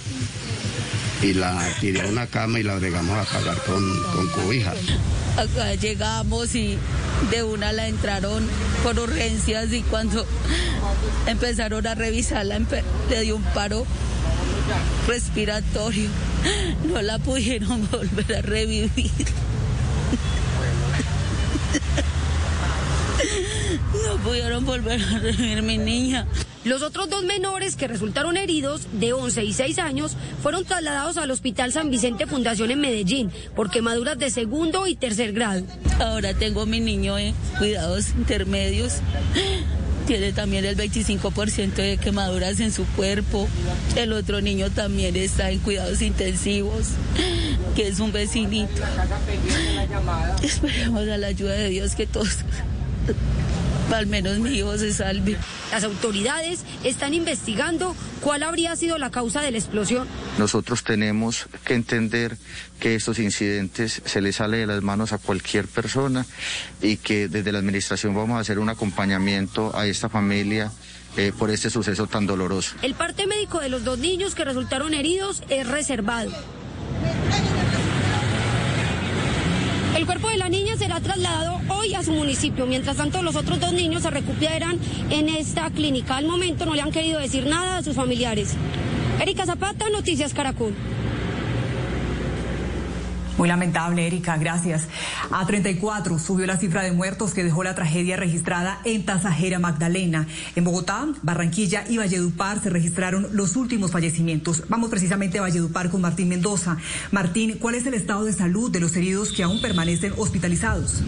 y 1.23 1.35
la 1.35 1.59
tiré 1.81 2.03
a 2.03 2.07
una 2.07 2.27
cama 2.27 2.61
y 2.61 2.63
la 2.63 2.77
bregamos 2.77 3.17
a 3.17 3.23
apagar 3.23 3.57
con, 3.65 4.03
con 4.15 4.29
cobijas. 4.29 4.77
Acá 5.37 5.75
llegamos 5.75 6.55
y 6.55 6.79
de 7.31 7.43
una 7.43 7.73
la 7.73 7.89
entraron 7.89 8.47
por 8.83 8.99
urgencias 8.99 9.73
y 9.73 9.83
cuando 9.83 10.27
empezaron 11.27 11.87
a 11.87 11.95
revisarla 11.95 12.59
le 13.11 13.21
dio 13.23 13.37
un 13.37 13.43
paro 13.43 13.87
respiratorio. 15.07 16.09
No 16.87 17.03
la 17.03 17.19
pudieron 17.19 17.89
volver 17.91 18.37
a 18.37 18.43
revivir. 18.43 19.11
No 24.07 24.17
pudieron 24.23 24.65
volver 24.65 25.03
a 25.03 25.19
revivir 25.19 25.63
mi 25.63 25.79
niña. 25.79 26.27
Los 26.65 26.83
otros 26.83 27.09
dos 27.09 27.25
menores 27.25 27.77
que 27.77 27.89
resultaron 27.89 28.37
heridos, 28.37 28.87
de 28.93 29.13
11 29.13 29.45
y 29.45 29.53
6 29.53 29.79
años, 29.79 30.17
fueron 30.43 30.65
trasladados 30.65 31.17
al 31.17 31.31
Hospital 31.31 31.73
San 31.73 31.91
Vicente 31.91 32.27
Fundación 32.27 32.71
en 32.71 32.81
Medellín 32.81 33.31
por 33.55 33.71
quemaduras 33.71 34.19
de 34.19 34.31
segundo 34.31 34.87
y 34.87 34.97
tercer 34.97 35.33
grado. 35.33 35.65
Ahora 35.99 36.35
tengo 36.35 36.63
a 36.63 36.67
mi 36.67 36.81
niño 36.81 37.19
en 37.19 37.35
cuidados 37.59 38.11
intermedios 38.11 39.01
tiene 40.09 40.33
también 40.33 40.65
el 40.65 40.75
25% 40.75 41.75
de 41.75 41.99
quemaduras 41.99 42.59
en 42.61 42.73
su 42.73 42.87
cuerpo. 42.87 43.47
El 43.95 44.15
otro 44.15 44.41
niño 44.41 44.71
también 44.71 45.15
está 45.17 45.51
en 45.51 45.59
cuidados 45.59 46.01
intensivos, 46.01 46.93
que 47.77 47.89
es 47.89 48.01
un 48.01 48.11
vecinito. 48.11 48.73
Esperemos 50.43 51.07
a 51.07 51.19
la 51.19 51.27
ayuda 51.27 51.53
de 51.53 51.69
Dios 51.69 51.95
que 51.95 52.07
todos, 52.07 52.39
al 53.95 54.07
menos 54.07 54.39
mi 54.39 54.51
hijo 54.51 54.77
se 54.79 54.93
salve. 54.93 55.37
Las 55.71 55.85
autoridades 55.85 56.65
están 56.85 57.15
investigando 57.15 57.95
cuál 58.21 58.43
habría 58.43 58.77
sido 58.77 58.99
la 58.99 59.11
causa 59.11 59.41
de 59.41 59.51
la 59.51 59.59
explosión. 59.59 60.07
Nosotros 60.39 60.85
tenemos 60.85 61.47
que 61.65 61.75
entender 61.75 62.37
que 62.81 62.95
estos 62.95 63.19
incidentes 63.19 64.03
se 64.05 64.21
les 64.21 64.37
sale 64.37 64.59
de 64.59 64.67
las 64.67 64.83
manos 64.83 65.13
a 65.13 65.19
cualquier 65.19 65.67
persona 65.67 66.27
y 66.83 66.97
que 66.97 67.29
desde 67.29 67.53
la 67.53 67.59
administración 67.59 68.15
vamos 68.15 68.37
a 68.37 68.41
hacer 68.41 68.59
un 68.59 68.69
acompañamiento 68.69 69.77
a 69.77 69.87
esta 69.87 70.09
familia 70.09 70.71
eh, 71.17 71.33
por 71.37 71.51
este 71.51 71.71
suceso 71.71 72.07
tan 72.07 72.27
doloroso. 72.27 72.77
El 72.83 72.95
parte 72.95 73.27
médico 73.27 73.61
de 73.61 73.69
los 73.69 73.85
dos 73.85 73.99
niños 73.99 74.35
que 74.35 74.45
resultaron 74.45 74.95
heridos 74.95 75.43
es 75.49 75.67
reservado. 75.67 76.31
El 79.99 80.07
cuerpo 80.07 80.29
de 80.29 80.37
la 80.37 80.49
niña 80.49 80.77
será 80.77 81.01
trasladado 81.01 81.61
hoy 81.71 81.95
a 81.95 82.05
su 82.05 82.13
municipio. 82.13 82.67
Mientras 82.67 82.99
tanto, 82.99 83.21
los 83.21 83.35
otros 83.35 83.59
dos 83.59 83.73
niños 83.73 84.03
se 84.03 84.11
recuperan 84.11 84.79
en 85.11 85.29
esta 85.29 85.69
clínica. 85.71 86.17
Al 86.17 86.25
momento 86.25 86.65
no 86.67 86.77
le 86.77 86.83
han 86.83 86.93
querido 86.93 87.19
decir 87.19 87.47
nada 87.47 87.79
a 87.79 87.83
sus 87.83 87.97
familiares. 87.97 88.55
Erika 89.21 89.45
Zapata, 89.45 89.91
Noticias 89.91 90.33
Caracol. 90.33 90.73
Muy 93.39 93.47
lamentable, 93.47 94.05
Erika, 94.05 94.37
gracias. 94.37 94.89
A 95.31 95.47
34 95.47 96.19
subió 96.19 96.45
la 96.45 96.57
cifra 96.57 96.83
de 96.83 96.91
muertos 96.91 97.35
que 97.35 97.45
dejó 97.45 97.63
la 97.63 97.77
tragedia 97.77 98.17
registrada 98.17 98.81
en 98.85 99.05
Tasajera 99.05 99.61
Magdalena. 99.61 100.27
En 100.57 100.65
Bogotá, 100.65 101.07
Barranquilla 101.23 101.85
y 101.89 101.99
Valledupar 101.99 102.61
se 102.61 102.69
registraron 102.69 103.29
los 103.31 103.55
últimos 103.55 103.93
fallecimientos. 103.93 104.65
Vamos 104.69 104.91
precisamente 104.91 105.39
a 105.39 105.43
Valledupar 105.43 105.89
con 105.89 106.01
Martín 106.01 106.29
Mendoza. 106.29 106.79
Martín, 107.13 107.59
¿cuál 107.61 107.77
es 107.77 107.87
el 107.87 107.95
estado 107.95 108.25
de 108.25 108.33
salud 108.33 108.73
de 108.73 108.81
los 108.81 108.97
heridos 108.97 109.31
que 109.31 109.45
aún 109.45 109.61
permanecen 109.61 110.15
hospitalizados? 110.17 111.05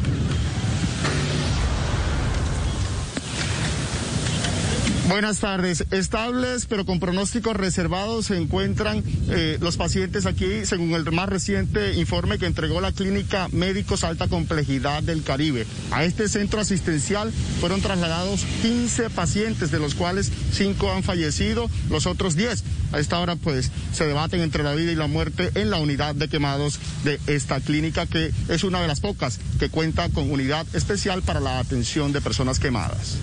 Buenas 5.10 5.40
tardes. 5.40 5.84
Estables, 5.90 6.66
pero 6.66 6.86
con 6.86 7.00
pronósticos 7.00 7.56
reservados, 7.56 8.26
se 8.26 8.36
encuentran 8.36 9.02
eh, 9.28 9.58
los 9.60 9.76
pacientes 9.76 10.24
aquí, 10.24 10.64
según 10.64 10.94
el 10.94 11.10
más 11.10 11.28
reciente 11.28 11.94
informe 11.94 12.38
que 12.38 12.46
entregó 12.46 12.80
la 12.80 12.92
Clínica 12.92 13.48
Médicos 13.50 14.04
Alta 14.04 14.28
Complejidad 14.28 15.02
del 15.02 15.24
Caribe. 15.24 15.66
A 15.90 16.04
este 16.04 16.28
centro 16.28 16.60
asistencial 16.60 17.32
fueron 17.58 17.80
trasladados 17.80 18.44
15 18.62 19.10
pacientes, 19.10 19.72
de 19.72 19.80
los 19.80 19.96
cuales 19.96 20.30
5 20.52 20.92
han 20.92 21.02
fallecido, 21.02 21.68
los 21.90 22.06
otros 22.06 22.36
10 22.36 22.62
a 22.92 23.00
esta 23.00 23.18
hora 23.18 23.34
pues 23.34 23.72
se 23.92 24.06
debaten 24.06 24.40
entre 24.40 24.62
la 24.62 24.74
vida 24.74 24.92
y 24.92 24.96
la 24.96 25.08
muerte 25.08 25.50
en 25.56 25.70
la 25.70 25.78
unidad 25.78 26.14
de 26.14 26.28
quemados 26.28 26.78
de 27.02 27.18
esta 27.26 27.60
clínica 27.60 28.06
que 28.06 28.32
es 28.48 28.62
una 28.62 28.80
de 28.80 28.86
las 28.86 29.00
pocas 29.00 29.40
que 29.58 29.70
cuenta 29.70 30.08
con 30.08 30.30
unidad 30.30 30.66
especial 30.72 31.22
para 31.22 31.40
la 31.40 31.58
atención 31.58 32.12
de 32.12 32.20
personas 32.20 32.60
quemadas. 32.60 33.16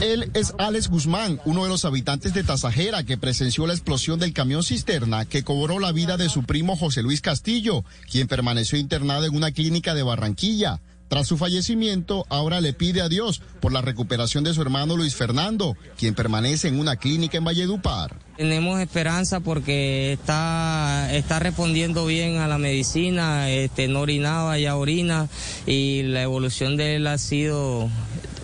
Él 0.00 0.30
es 0.34 0.54
Alex 0.58 0.88
Guzmán, 0.88 1.40
uno 1.44 1.64
de 1.64 1.68
los 1.68 1.84
habitantes 1.84 2.32
de 2.32 2.42
Tasajera 2.42 3.04
que 3.04 3.18
presenció 3.18 3.66
la 3.66 3.74
explosión 3.74 4.18
del 4.18 4.32
camión 4.32 4.62
cisterna 4.62 5.24
que 5.24 5.42
cobró 5.42 5.78
la 5.78 5.92
vida 5.92 6.16
de 6.16 6.28
su 6.28 6.44
primo 6.44 6.76
José 6.76 7.02
Luis 7.02 7.20
Castillo, 7.20 7.84
quien 8.10 8.26
permaneció 8.26 8.78
internado 8.78 9.26
en 9.26 9.36
una 9.36 9.52
clínica 9.52 9.94
de 9.94 10.02
Barranquilla. 10.02 10.80
Tras 11.10 11.26
su 11.26 11.36
fallecimiento, 11.36 12.24
ahora 12.28 12.60
le 12.60 12.72
pide 12.72 13.00
a 13.00 13.08
Dios 13.08 13.42
por 13.60 13.72
la 13.72 13.82
recuperación 13.82 14.44
de 14.44 14.54
su 14.54 14.62
hermano 14.62 14.96
Luis 14.96 15.16
Fernando, 15.16 15.76
quien 15.98 16.14
permanece 16.14 16.68
en 16.68 16.78
una 16.78 16.96
clínica 16.96 17.36
en 17.36 17.44
Valledupar. 17.44 18.14
Tenemos 18.36 18.80
esperanza 18.80 19.40
porque 19.40 20.12
está, 20.12 21.12
está 21.12 21.40
respondiendo 21.40 22.06
bien 22.06 22.38
a 22.38 22.46
la 22.46 22.58
medicina, 22.58 23.50
este, 23.50 23.88
no 23.88 24.02
orinaba, 24.02 24.56
ya 24.58 24.76
orina 24.76 25.28
y 25.66 26.04
la 26.04 26.22
evolución 26.22 26.76
de 26.76 26.94
él 26.94 27.08
ha 27.08 27.18
sido, 27.18 27.88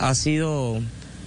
ha 0.01 0.15
sido 0.17 0.83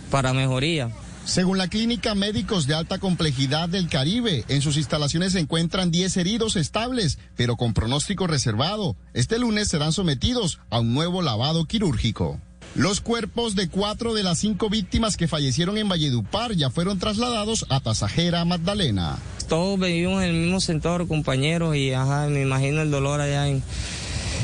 para 0.09 0.33
mejoría. 0.33 0.89
Según 1.25 1.57
la 1.59 1.67
Clínica 1.67 2.15
Médicos 2.15 2.65
de 2.65 2.73
Alta 2.73 2.97
Complejidad 2.97 3.69
del 3.69 3.87
Caribe, 3.87 4.45
en 4.47 4.61
sus 4.61 4.77
instalaciones 4.77 5.33
se 5.33 5.39
encuentran 5.39 5.91
10 5.91 6.17
heridos 6.17 6.55
estables, 6.55 7.19
pero 7.35 7.55
con 7.55 7.73
pronóstico 7.73 8.25
reservado. 8.25 8.95
Este 9.13 9.37
lunes 9.37 9.67
serán 9.67 9.91
sometidos 9.91 10.59
a 10.71 10.79
un 10.79 10.93
nuevo 10.93 11.21
lavado 11.21 11.65
quirúrgico. 11.65 12.39
Los 12.75 13.01
cuerpos 13.01 13.55
de 13.55 13.67
cuatro 13.67 14.13
de 14.13 14.23
las 14.23 14.39
cinco 14.39 14.69
víctimas 14.69 15.17
que 15.17 15.27
fallecieron 15.27 15.77
en 15.77 15.89
Valledupar 15.89 16.53
ya 16.53 16.69
fueron 16.69 16.99
trasladados 16.99 17.65
a 17.69 17.79
Tasajera, 17.79 18.45
Magdalena. 18.45 19.17
Todos 19.47 19.79
vivimos 19.79 20.23
en 20.23 20.29
el 20.29 20.35
mismo 20.35 20.59
sector, 20.59 21.07
compañeros, 21.07 21.75
y 21.75 21.93
ajá, 21.93 22.27
me 22.27 22.41
imagino 22.43 22.81
el 22.81 22.91
dolor 22.91 23.21
allá 23.21 23.47
en, 23.47 23.63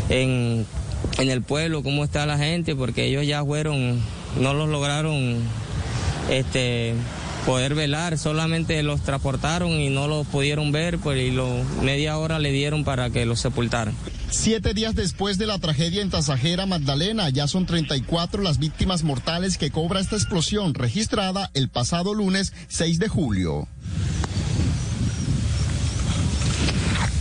en, 0.10 0.66
en 1.18 1.30
el 1.30 1.42
pueblo, 1.42 1.84
cómo 1.84 2.04
está 2.04 2.26
la 2.26 2.38
gente, 2.38 2.76
porque 2.76 3.06
ellos 3.06 3.26
ya 3.26 3.44
fueron, 3.44 4.02
no 4.40 4.54
los 4.54 4.70
lograron 4.70 5.40
este 6.30 6.94
poder 7.46 7.76
velar, 7.76 8.18
solamente 8.18 8.82
los 8.82 9.02
transportaron 9.02 9.70
y 9.70 9.90
no 9.90 10.08
los 10.08 10.26
pudieron 10.26 10.72
ver, 10.72 10.98
pues 10.98 11.22
y 11.22 11.38
media 11.84 12.18
hora 12.18 12.40
le 12.40 12.52
dieron 12.52 12.84
para 12.84 13.12
que 13.12 13.26
los 13.26 13.40
sepultaran. 13.40 13.96
Siete 14.32 14.74
días 14.74 14.96
después 14.96 15.38
de 15.38 15.46
la 15.46 15.60
tragedia 15.60 16.02
en 16.02 16.10
Tasajera, 16.10 16.66
Magdalena, 16.66 17.30
ya 17.30 17.48
son 17.48 17.68
34 17.68 18.42
las 18.42 18.58
víctimas 18.58 19.04
mortales 19.04 19.58
que 19.58 19.70
cobra 19.70 20.00
esta 20.00 20.16
explosión 20.16 20.74
registrada 20.74 21.52
el 21.54 21.70
pasado 21.70 22.16
lunes 22.16 22.52
6 22.68 22.98
de 22.98 23.08
julio. 23.08 23.68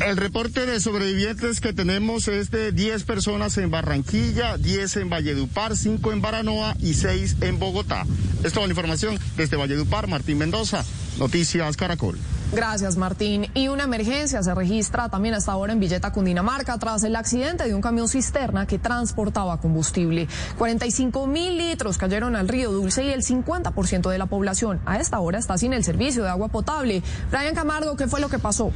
El 0.00 0.16
reporte 0.16 0.66
de 0.66 0.80
sobrevivientes 0.80 1.60
que 1.60 1.72
tenemos 1.72 2.26
es 2.26 2.50
de 2.50 2.72
10 2.72 3.04
personas 3.04 3.56
en 3.58 3.70
Barranquilla, 3.70 4.56
10 4.56 4.96
en 4.96 5.08
Valledupar, 5.08 5.76
5 5.76 6.12
en 6.12 6.20
Baranoa 6.20 6.76
y 6.80 6.94
6 6.94 7.36
en 7.42 7.60
Bogotá. 7.60 8.04
Es 8.42 8.52
toda 8.52 8.66
la 8.66 8.72
información 8.72 9.18
desde 9.36 9.56
Valledupar, 9.56 10.08
Martín 10.08 10.38
Mendoza, 10.38 10.84
Noticias 11.18 11.76
Caracol. 11.76 12.18
Gracias, 12.52 12.96
Martín. 12.96 13.46
Y 13.54 13.68
una 13.68 13.84
emergencia 13.84 14.42
se 14.42 14.54
registra 14.54 15.08
también 15.08 15.34
hasta 15.34 15.52
ahora 15.52 15.72
en 15.72 15.80
Villeta, 15.80 16.12
Cundinamarca, 16.12 16.78
tras 16.78 17.02
el 17.04 17.16
accidente 17.16 17.64
de 17.64 17.74
un 17.74 17.80
camión 17.80 18.08
cisterna 18.08 18.66
que 18.66 18.78
transportaba 18.78 19.58
combustible. 19.60 20.28
45 20.58 21.26
mil 21.26 21.56
litros 21.58 21.98
cayeron 21.98 22.36
al 22.36 22.48
río 22.48 22.70
Dulce 22.70 23.04
y 23.04 23.10
el 23.10 23.22
50% 23.22 24.10
de 24.10 24.18
la 24.18 24.26
población 24.26 24.80
a 24.86 24.98
esta 24.98 25.18
hora 25.20 25.38
está 25.38 25.58
sin 25.58 25.72
el 25.72 25.84
servicio 25.84 26.22
de 26.22 26.30
agua 26.30 26.48
potable. 26.48 27.02
Brian 27.30 27.54
Camargo, 27.54 27.96
¿qué 27.96 28.06
fue 28.06 28.20
lo 28.20 28.28
que 28.28 28.38
pasó? 28.38 28.70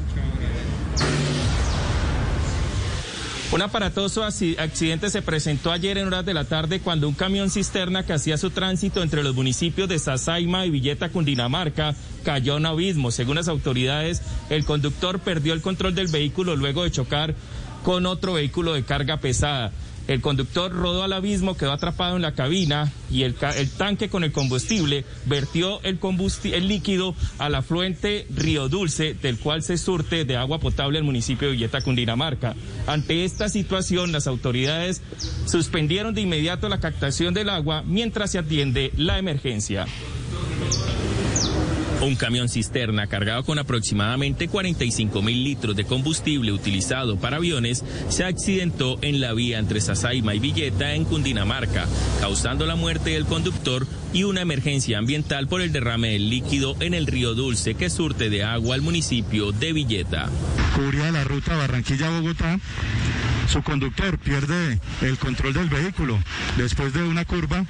Un 3.51 3.63
aparatoso 3.63 4.25
accidente 4.25 5.09
se 5.09 5.23
presentó 5.23 5.73
ayer 5.73 5.97
en 5.97 6.09
horas 6.09 6.27
de 6.27 6.35
la 6.35 6.45
tarde 6.45 6.81
cuando 6.81 7.09
un 7.09 7.15
camión 7.15 7.49
cisterna 7.49 8.05
que 8.05 8.13
hacía 8.13 8.37
su 8.37 8.51
tránsito 8.51 9.03
entre 9.03 9.23
los 9.23 9.35
municipios 9.35 9.89
de 9.89 9.99
Sasaima 9.99 10.67
y 10.67 10.71
Villeta, 10.71 11.09
Cundinamarca, 11.09 11.95
cayó 12.25 12.53
a 12.53 12.57
un 12.57 12.67
abismo. 12.67 13.11
Según 13.11 13.37
las 13.37 13.49
autoridades, 13.49 14.21
el 14.51 14.67
conductor 14.67 15.21
perdió 15.21 15.55
el 15.55 15.63
control 15.63 15.95
del 15.95 16.09
vehículo 16.09 16.57
luego 16.57 16.85
de 16.85 16.91
chocar 16.91 17.35
con 17.85 18.05
otro 18.05 18.35
vehículo 18.35 18.75
de 18.75 18.85
carga 18.85 19.17
pesada. 19.17 19.73
El 20.09 20.23
conductor 20.23 20.73
rodó 20.73 21.03
al 21.05 21.13
abismo, 21.13 21.55
quedó 21.55 21.73
atrapado 21.73 22.17
en 22.17 22.23
la 22.23 22.33
cabina 22.33 22.91
y 23.11 23.25
el, 23.25 23.35
tanque 23.35 24.09
con 24.09 24.25
el 24.25 24.33
combustible 24.33 25.05
vertió 25.27 25.83
el, 25.83 25.99
el 26.45 26.69
líquido 26.69 27.15
al 27.39 27.55
afluente 27.55 28.27
Río 28.35 28.71
Dulce, 28.71 29.13
del 29.13 29.39
cual 29.39 29.63
se 29.63 29.77
surte 29.77 30.25
de 30.25 30.37
agua 30.37 30.61
potable 30.61 30.99
el 30.99 31.05
municipio 31.05 31.49
de 31.49 31.53
Villeta, 31.53 31.83
Cundinamarca. 31.83 32.57
Ante 32.87 33.27
esta 33.27 33.51
situación, 33.51 34.11
las 34.11 34.27
autoridades 34.27 35.03
suspendieron 35.47 36.15
de 36.15 36.23
inmediato 36.23 36.71
la 36.71 36.81
captación 36.81 37.35
del 37.35 37.51
agua 37.51 37.83
mientras 37.87 38.33
se 38.33 38.39
atiende 38.39 38.93
la 38.97 39.19
emergencia. 39.19 39.87
Un 42.01 42.15
camión 42.15 42.49
cisterna 42.49 43.09
cargado 43.09 43.43
con 43.45 43.59
aproximadamente 43.59 44.47
45 44.47 45.21
mil 45.21 45.43
litros 45.43 45.75
de 45.75 45.85
combustible 45.85 46.53
utilizado 46.53 47.17
para 47.17 47.39
aviones 47.39 47.85
se 48.09 48.25
accidentó 48.25 48.99
en 49.03 49.21
la 49.21 49.33
vía 49.33 49.59
entre 49.59 49.81
Sasaima 49.81 50.35
y 50.35 50.39
Villeta 50.39 50.95
en 50.95 51.05
Cundinamarca, 51.05 51.89
causando 52.21 52.67
la 52.67 52.77
muerte 52.77 53.11
del 53.11 53.27
conductor 53.27 53.85
y 54.13 54.23
una 54.23 54.43
emergencia 54.43 54.99
ambiental 54.99 55.49
por 55.49 55.61
el 55.61 55.73
derrame 55.73 56.11
del 56.11 56.31
líquido 56.31 56.77
en 56.79 56.95
el 56.95 57.07
río 57.07 57.35
Dulce 57.35 57.75
que 57.75 57.91
surte 57.91 58.31
de 58.31 58.45
agua 58.45 58.77
al 58.77 58.83
municipio 58.83 59.51
de 59.51 59.73
Villeta. 59.73 60.31
Cubría 60.77 61.11
la 61.11 61.25
ruta 61.25 61.57
Barranquilla-Bogotá 61.57 62.61
su 63.49 63.63
conductor 63.63 64.19
pierde 64.19 64.79
el 65.01 65.19
control 65.19 65.55
del 65.55 65.69
vehículo 65.69 66.19
después 66.57 66.93
de 66.93 67.03
una 67.03 67.25
curva 67.25 67.65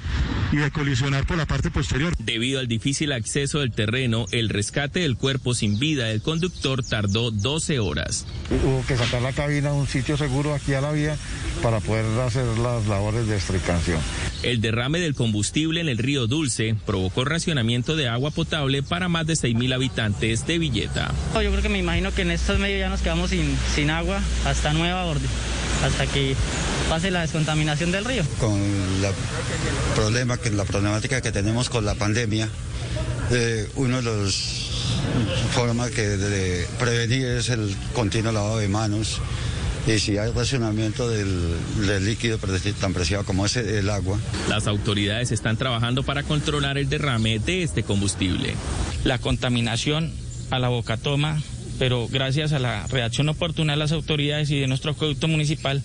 y 0.51 0.57
de 0.57 0.71
colisionar 0.71 1.25
por 1.25 1.37
la 1.37 1.45
parte 1.45 1.71
posterior. 1.71 2.13
Debido 2.19 2.59
al 2.59 2.67
difícil 2.67 3.11
acceso 3.11 3.59
del 3.59 3.71
terreno, 3.71 4.25
el 4.31 4.49
rescate 4.49 4.99
del 4.99 5.15
cuerpo 5.15 5.53
sin 5.53 5.79
vida 5.79 6.05
del 6.05 6.21
conductor 6.21 6.83
tardó 6.83 7.31
12 7.31 7.79
horas. 7.79 8.25
Hubo 8.49 8.85
que 8.87 8.97
sacar 8.97 9.21
la 9.21 9.33
cabina 9.33 9.69
a 9.69 9.73
un 9.73 9.87
sitio 9.87 10.17
seguro 10.17 10.53
aquí 10.53 10.73
a 10.73 10.81
la 10.81 10.91
vía 10.91 11.17
para 11.63 11.79
poder 11.79 12.05
hacer 12.21 12.45
las 12.59 12.85
labores 12.87 13.27
de 13.27 13.35
extricación. 13.35 13.99
El 14.43 14.61
derrame 14.61 14.99
del 14.99 15.15
combustible 15.15 15.81
en 15.81 15.89
el 15.89 15.97
río 15.97 16.27
Dulce 16.27 16.75
provocó 16.85 17.25
racionamiento 17.25 17.95
de 17.95 18.07
agua 18.07 18.31
potable 18.31 18.83
para 18.83 19.09
más 19.09 19.27
de 19.27 19.33
6.000 19.33 19.73
habitantes 19.73 20.47
de 20.47 20.59
Villeta. 20.59 21.13
Yo 21.33 21.51
creo 21.51 21.61
que 21.61 21.69
me 21.69 21.79
imagino 21.79 22.13
que 22.13 22.21
en 22.21 22.31
estos 22.31 22.57
medios 22.57 22.79
ya 22.79 22.89
nos 22.89 23.01
quedamos 23.01 23.31
sin, 23.31 23.57
sin 23.75 23.89
agua 23.89 24.21
hasta 24.45 24.71
nueva 24.73 25.05
orden, 25.05 25.29
hasta 25.83 26.07
que 26.07 26.35
pase 26.89 27.11
la 27.11 27.21
descontaminación 27.21 27.91
del 27.91 28.05
río. 28.05 28.23
Con 28.39 28.59
la 29.01 29.11
problema 29.95 30.37
que 30.37 30.49
la 30.51 30.65
problemática 30.65 31.21
que 31.21 31.31
tenemos 31.31 31.69
con 31.69 31.85
la 31.85 31.95
pandemia, 31.95 32.49
eh, 33.31 33.69
uno 33.75 33.97
de 33.97 34.03
los 34.03 34.59
formas 35.51 35.91
que 35.91 36.01
de 36.01 36.67
prevenir 36.79 37.25
es 37.27 37.49
el 37.49 37.75
continuo 37.93 38.31
lavado 38.31 38.57
de 38.57 38.67
manos 38.67 39.21
y 39.87 39.99
si 39.99 40.17
hay 40.17 40.31
racionamiento 40.31 41.09
del, 41.09 41.55
del 41.87 42.05
líquido 42.05 42.37
tan 42.79 42.93
preciado 42.93 43.23
como 43.23 43.45
es 43.45 43.55
el 43.55 43.89
agua. 43.89 44.19
Las 44.47 44.67
autoridades 44.67 45.31
están 45.31 45.57
trabajando 45.57 46.03
para 46.03 46.23
controlar 46.23 46.77
el 46.77 46.89
derrame 46.89 47.39
de 47.39 47.63
este 47.63 47.83
combustible. 47.83 48.55
La 49.03 49.17
contaminación 49.17 50.11
a 50.51 50.59
la 50.59 50.69
boca 50.69 50.97
toma 50.97 51.41
pero 51.79 52.07
gracias 52.07 52.53
a 52.53 52.59
la 52.59 52.85
reacción 52.87 53.29
oportuna 53.29 53.73
de 53.73 53.79
las 53.79 53.93
autoridades 53.93 54.51
y 54.51 54.59
de 54.59 54.67
nuestro 54.67 54.91
acueducto 54.91 55.27
municipal 55.27 55.81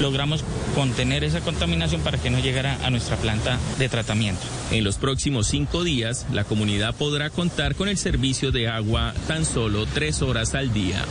logramos 0.00 0.44
contener 0.74 1.24
esa 1.24 1.40
contaminación 1.40 2.00
para 2.00 2.18
que 2.18 2.30
no 2.30 2.38
llegara 2.38 2.78
a 2.84 2.90
nuestra 2.90 3.16
planta 3.16 3.58
de 3.78 3.88
tratamiento. 3.88 4.42
En 4.70 4.84
los 4.84 4.96
próximos 4.96 5.48
cinco 5.48 5.84
días, 5.84 6.26
la 6.32 6.44
comunidad 6.44 6.94
podrá 6.94 7.28
contar 7.28 7.74
con 7.74 7.88
el 7.88 7.98
servicio 7.98 8.52
de 8.52 8.68
agua 8.68 9.12
tan 9.26 9.44
solo 9.44 9.84
tres 9.86 10.22
horas 10.22 10.54
al 10.54 10.72
día. 10.72 11.04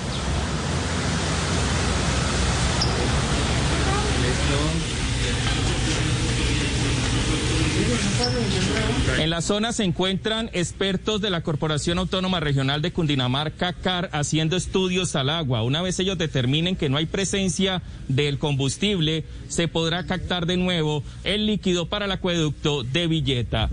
En 9.19 9.29
la 9.29 9.41
zona 9.41 9.71
se 9.71 9.83
encuentran 9.83 10.49
expertos 10.53 11.21
de 11.21 11.29
la 11.29 11.41
Corporación 11.41 11.99
Autónoma 11.99 12.39
Regional 12.39 12.81
de 12.81 12.91
Cundinamarca, 12.91 13.73
CAR, 13.73 14.09
haciendo 14.13 14.55
estudios 14.55 15.15
al 15.15 15.29
agua. 15.29 15.63
Una 15.63 15.81
vez 15.81 15.99
ellos 15.99 16.17
determinen 16.17 16.75
que 16.75 16.89
no 16.89 16.97
hay 16.97 17.05
presencia 17.05 17.83
del 18.07 18.39
combustible, 18.39 19.23
se 19.47 19.67
podrá 19.67 20.05
captar 20.05 20.47
de 20.47 20.57
nuevo 20.57 21.03
el 21.23 21.45
líquido 21.45 21.87
para 21.87 22.05
el 22.05 22.11
acueducto 22.11 22.83
de 22.83 23.07
Villeta. 23.07 23.69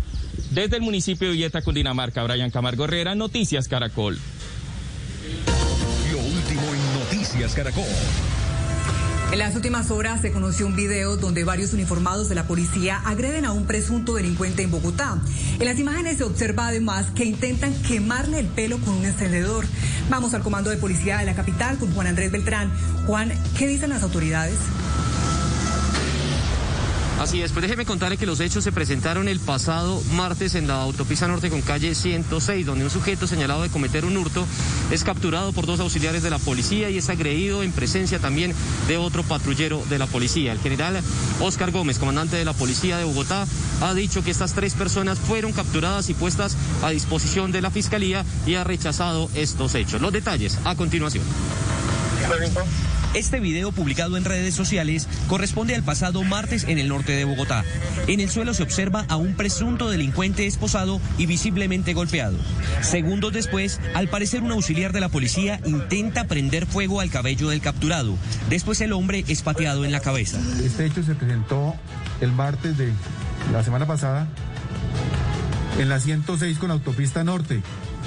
Desde 0.51 0.77
el 0.77 0.82
municipio 0.82 1.28
de 1.28 1.35
Villeta, 1.35 1.62
Cundinamarca, 1.62 2.23
Brian 2.24 2.51
Camargo 2.51 2.85
Herrera, 2.85 3.15
Noticias 3.15 3.69
Caracol. 3.69 4.19
Lo 6.12 6.19
último 6.19 6.62
en 6.74 7.01
Noticias 7.01 7.55
Caracol. 7.55 7.85
En 9.30 9.38
las 9.38 9.55
últimas 9.55 9.90
horas 9.90 10.22
se 10.22 10.32
conoció 10.32 10.66
un 10.66 10.74
video 10.74 11.18
donde 11.18 11.44
varios 11.44 11.74
uniformados 11.74 12.30
de 12.30 12.34
la 12.34 12.44
policía 12.44 13.02
agreden 13.05 13.44
a 13.44 13.52
un 13.52 13.66
presunto 13.66 14.14
delincuente 14.14 14.62
en 14.62 14.70
Bogotá. 14.70 15.18
En 15.59 15.66
las 15.66 15.78
imágenes 15.78 16.16
se 16.16 16.24
observa 16.24 16.68
además 16.68 17.10
que 17.14 17.24
intentan 17.24 17.74
quemarle 17.82 18.38
el 18.38 18.46
pelo 18.46 18.78
con 18.78 18.94
un 18.94 19.05
encendedor. 19.05 19.66
Vamos 20.09 20.32
al 20.32 20.42
comando 20.42 20.70
de 20.70 20.78
policía 20.78 21.18
de 21.18 21.26
la 21.26 21.34
capital 21.34 21.76
con 21.76 21.92
Juan 21.92 22.06
Andrés 22.06 22.32
Beltrán. 22.32 22.72
Juan, 23.06 23.30
¿qué 23.59 23.68
dicen 23.68 23.90
las 23.90 24.02
autoridades? 24.02 24.56
Así 27.19 27.43
es, 27.43 27.51
pues 27.51 27.62
déjeme 27.62 27.85
contarle 27.85 28.16
que 28.16 28.27
los 28.27 28.39
hechos 28.39 28.62
se 28.62 28.70
presentaron 28.70 29.27
el 29.27 29.40
pasado 29.40 30.01
martes 30.12 30.55
en 30.55 30.69
la 30.69 30.82
autopista 30.82 31.27
norte 31.27 31.51
con 31.51 31.62
calle 31.62 31.97
106, 31.97 32.65
donde 32.65 32.85
un 32.85 32.90
sujeto 32.90 33.27
señalado 33.27 33.62
de 33.62 33.70
cometer 33.70 34.05
un 34.05 34.16
hurto 34.16 34.47
es 34.93 35.03
capturado 35.03 35.53
por 35.53 35.66
dos 35.66 35.81
auxiliares 35.81 36.23
de 36.23 36.31
la 36.31 36.39
policía 36.39 36.90
y 36.90 36.99
es 36.99 37.09
agredido 37.09 37.65
en 37.65 37.73
presencia 37.73 38.20
también 38.20 38.55
de 38.86 38.99
otro 38.99 39.24
patrullero 39.24 39.82
de 39.90 39.99
la 39.99 40.07
policía. 40.07 40.53
El 40.53 40.61
general 40.61 41.01
Oscar 41.40 41.73
Gómez, 41.73 41.99
comandante 41.99 42.36
de 42.36 42.45
la 42.45 42.53
policía 42.53 42.99
de 42.99 43.05
Bogotá, 43.05 43.47
ha 43.81 43.95
dicho 43.95 44.23
que 44.23 44.31
estas 44.31 44.53
tres 44.53 44.74
personas 44.74 45.19
fueron 45.19 45.53
capturadas 45.53 46.09
y 46.11 46.15
puestas 46.15 46.57
a 46.85 46.90
disposición 46.90 47.51
de 47.51 47.62
la 47.62 47.73
fiscalía 47.73 48.24
y 48.47 48.55
ha 48.55 48.62
rechazado 48.62 49.28
estos 49.35 49.74
hechos. 49.74 50.01
Los 50.01 50.12
detalles 50.12 50.57
a 50.65 50.77
continuación. 50.77 51.24
Este 53.14 53.40
video 53.40 53.72
publicado 53.72 54.16
en 54.18 54.24
redes 54.24 54.55
sociales 54.55 55.09
corresponde 55.28 55.74
al 55.74 55.82
pasado 55.82 56.22
martes 56.24 56.64
en 56.64 56.78
el 56.78 56.89
norte 56.89 57.12
de 57.12 57.24
Bogotá. 57.24 57.64
En 58.06 58.20
el 58.20 58.28
suelo 58.28 58.52
se 58.52 58.62
observa 58.62 59.06
a 59.09 59.16
un 59.16 59.35
presunto 59.35 59.90
delincuente 59.90 60.47
esposado 60.47 61.01
y 61.16 61.24
visiblemente 61.24 61.94
golpeado. 61.94 62.36
Segundos 62.82 63.32
después, 63.32 63.80
al 63.94 64.09
parecer 64.09 64.43
un 64.43 64.52
auxiliar 64.52 64.93
de 64.93 65.01
la 65.01 65.09
policía 65.09 65.59
intenta 65.64 66.24
prender 66.24 66.66
fuego 66.66 67.01
al 67.01 67.10
cabello 67.10 67.48
del 67.48 67.62
capturado. 67.62 68.14
Después 68.51 68.80
el 68.82 68.93
hombre 68.93 69.24
es 69.26 69.43
pateado 69.43 69.86
en 69.86 69.93
la 69.93 70.01
cabeza. 70.01 70.39
Este 70.62 70.85
hecho 70.85 71.02
se 71.02 71.14
presentó 71.14 71.74
el 72.20 72.32
martes 72.32 72.76
de 72.76 72.93
la 73.52 73.64
semana 73.64 73.86
pasada 73.86 74.28
en 75.78 75.89
la 75.89 75.98
106 75.98 76.59
con 76.59 76.70
autopista 76.70 77.24
norte 77.24 77.62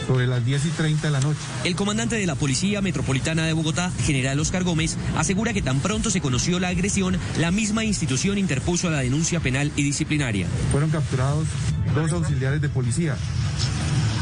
sobre 0.07 0.27
las 0.27 0.45
10 0.45 0.65
y 0.65 0.69
30 0.69 1.07
de 1.07 1.11
la 1.11 1.19
noche. 1.19 1.39
El 1.63 1.75
comandante 1.75 2.15
de 2.15 2.25
la 2.25 2.35
Policía 2.35 2.81
Metropolitana 2.81 3.45
de 3.45 3.53
Bogotá, 3.53 3.91
general 4.03 4.39
Oscar 4.39 4.63
Gómez, 4.63 4.97
asegura 5.17 5.53
que 5.53 5.61
tan 5.61 5.79
pronto 5.79 6.09
se 6.09 6.21
conoció 6.21 6.59
la 6.59 6.69
agresión, 6.69 7.17
la 7.39 7.51
misma 7.51 7.83
institución 7.83 8.37
interpuso 8.37 8.89
la 8.89 8.99
denuncia 8.99 9.39
penal 9.39 9.71
y 9.75 9.83
disciplinaria. 9.83 10.47
Fueron 10.71 10.89
capturados 10.89 11.47
dos 11.95 12.11
auxiliares 12.11 12.61
de 12.61 12.69
policía 12.69 13.15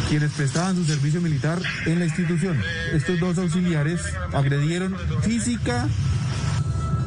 quienes 0.10 0.32
prestaban 0.32 0.76
su 0.76 0.86
servicio 0.86 1.22
militar 1.22 1.62
en 1.86 2.00
la 2.00 2.06
institución. 2.06 2.60
Estos 2.94 3.20
dos 3.20 3.38
auxiliares 3.38 4.02
agredieron 4.34 4.96
física 5.22 5.88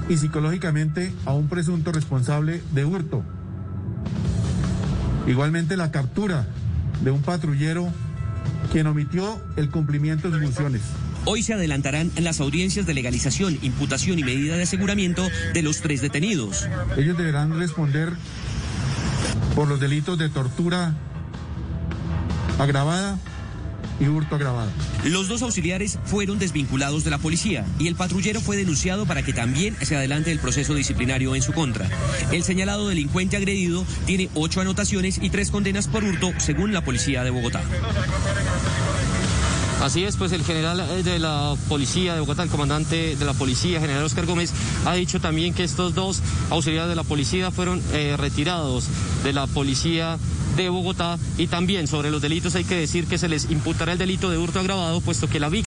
y 0.09 0.17
psicológicamente 0.17 1.13
a 1.27 1.33
un 1.33 1.49
presunto 1.49 1.91
responsable 1.91 2.63
de 2.73 2.85
hurto. 2.85 3.25
Igualmente 5.27 5.77
la 5.77 5.91
captura 5.91 6.47
de 7.03 7.11
un 7.11 7.23
patrullero 7.23 7.93
quien 8.71 8.87
omitió 8.87 9.41
el 9.57 9.71
cumplimiento 9.71 10.31
de 10.31 10.39
sus 10.39 10.47
funciones. 10.47 10.83
Hoy 11.25 11.43
se 11.43 11.55
adelantarán 11.55 12.11
las 12.17 12.41
audiencias 12.41 12.85
de 12.85 12.95
legalización, 12.95 13.59
imputación 13.63 14.19
y 14.19 14.25
medida 14.25 14.57
de 14.57 14.65
aseguramiento 14.65 15.29
de 15.55 15.63
los 15.63 15.81
tres 15.81 16.01
detenidos. 16.01 16.69
Ellos 16.97 17.17
deberán 17.17 17.59
responder 17.59 18.13
por 19.55 19.69
los 19.69 19.79
delitos 19.79 20.19
de 20.19 20.29
tortura 20.31 20.95
agravada 22.59 23.19
y 24.01 24.07
hurto 24.07 24.37
agravado. 24.37 24.71
Los 25.05 25.29
dos 25.29 25.43
auxiliares 25.43 25.99
fueron 26.05 26.39
desvinculados 26.39 27.05
de 27.05 27.11
la 27.11 27.19
policía 27.19 27.65
y 27.79 27.89
el 27.89 27.95
patrullero 27.95 28.41
fue 28.41 28.57
denunciado 28.57 29.07
para 29.07 29.23
que 29.23 29.33
también 29.33 29.77
se 29.83 29.97
adelante 29.97 30.33
el 30.33 30.39
proceso 30.39 30.75
disciplinario 30.75 31.35
en 31.35 31.43
su 31.43 31.53
contra. 31.53 31.89
El 32.31 32.43
señalado 32.43 32.89
delincuente 32.89 33.37
agredido 33.37 33.85
tiene 34.07 34.29
ocho 34.35 34.61
anotaciones 34.61 35.19
y 35.23 35.31
tres 35.31 35.51
condenas 35.51 35.89
por 35.89 36.05
hurto, 36.05 36.33
según 36.39 36.73
la 36.73 36.85
policía 36.85 37.25
de 37.25 37.31
Bogotá. 37.31 37.63
Así 39.83 40.05
es, 40.05 40.17
pues 40.17 40.31
el 40.31 40.45
general 40.45 40.79
eh, 40.79 41.03
de 41.03 41.19
la 41.19 41.57
policía 41.69 42.15
de 42.15 42.21
Bogotá, 42.21 42.45
el 42.45 42.51
comandante 42.51 43.17
de 43.17 43.25
la 43.25 43.33
policía, 43.33 43.81
general 43.81 44.05
Oscar 44.05 44.27
Gómez, 44.27 44.53
ha 44.87 44.95
dicho 44.95 45.21
también 45.21 45.55
que 45.55 45.65
estos 45.65 45.93
dos 45.93 46.23
auxiliares 46.51 46.89
de 46.89 46.95
la 46.95 47.03
policía 47.03 47.51
fueron 47.51 47.83
eh, 47.93 48.15
retirados 48.17 48.87
de 49.25 49.33
la 49.33 49.49
policía 49.49 50.19
de 50.57 50.69
Bogotá. 50.69 51.19
Y 51.37 51.49
también 51.49 51.89
sobre 51.89 52.13
los 52.13 52.23
delitos 52.23 52.55
hay 52.55 52.63
que 52.63 52.77
decir 52.77 53.09
que 53.09 53.19
se 53.19 53.29
les 53.29 53.51
imputará 53.51 53.91
el 53.93 53.99
delito 53.99 54.31
de 54.31 54.39
hurto 54.39 54.61
agravado, 54.61 55.01
puesto 55.01 55.29
que 55.29 55.41
la 55.41 55.49
víctima 55.49 55.61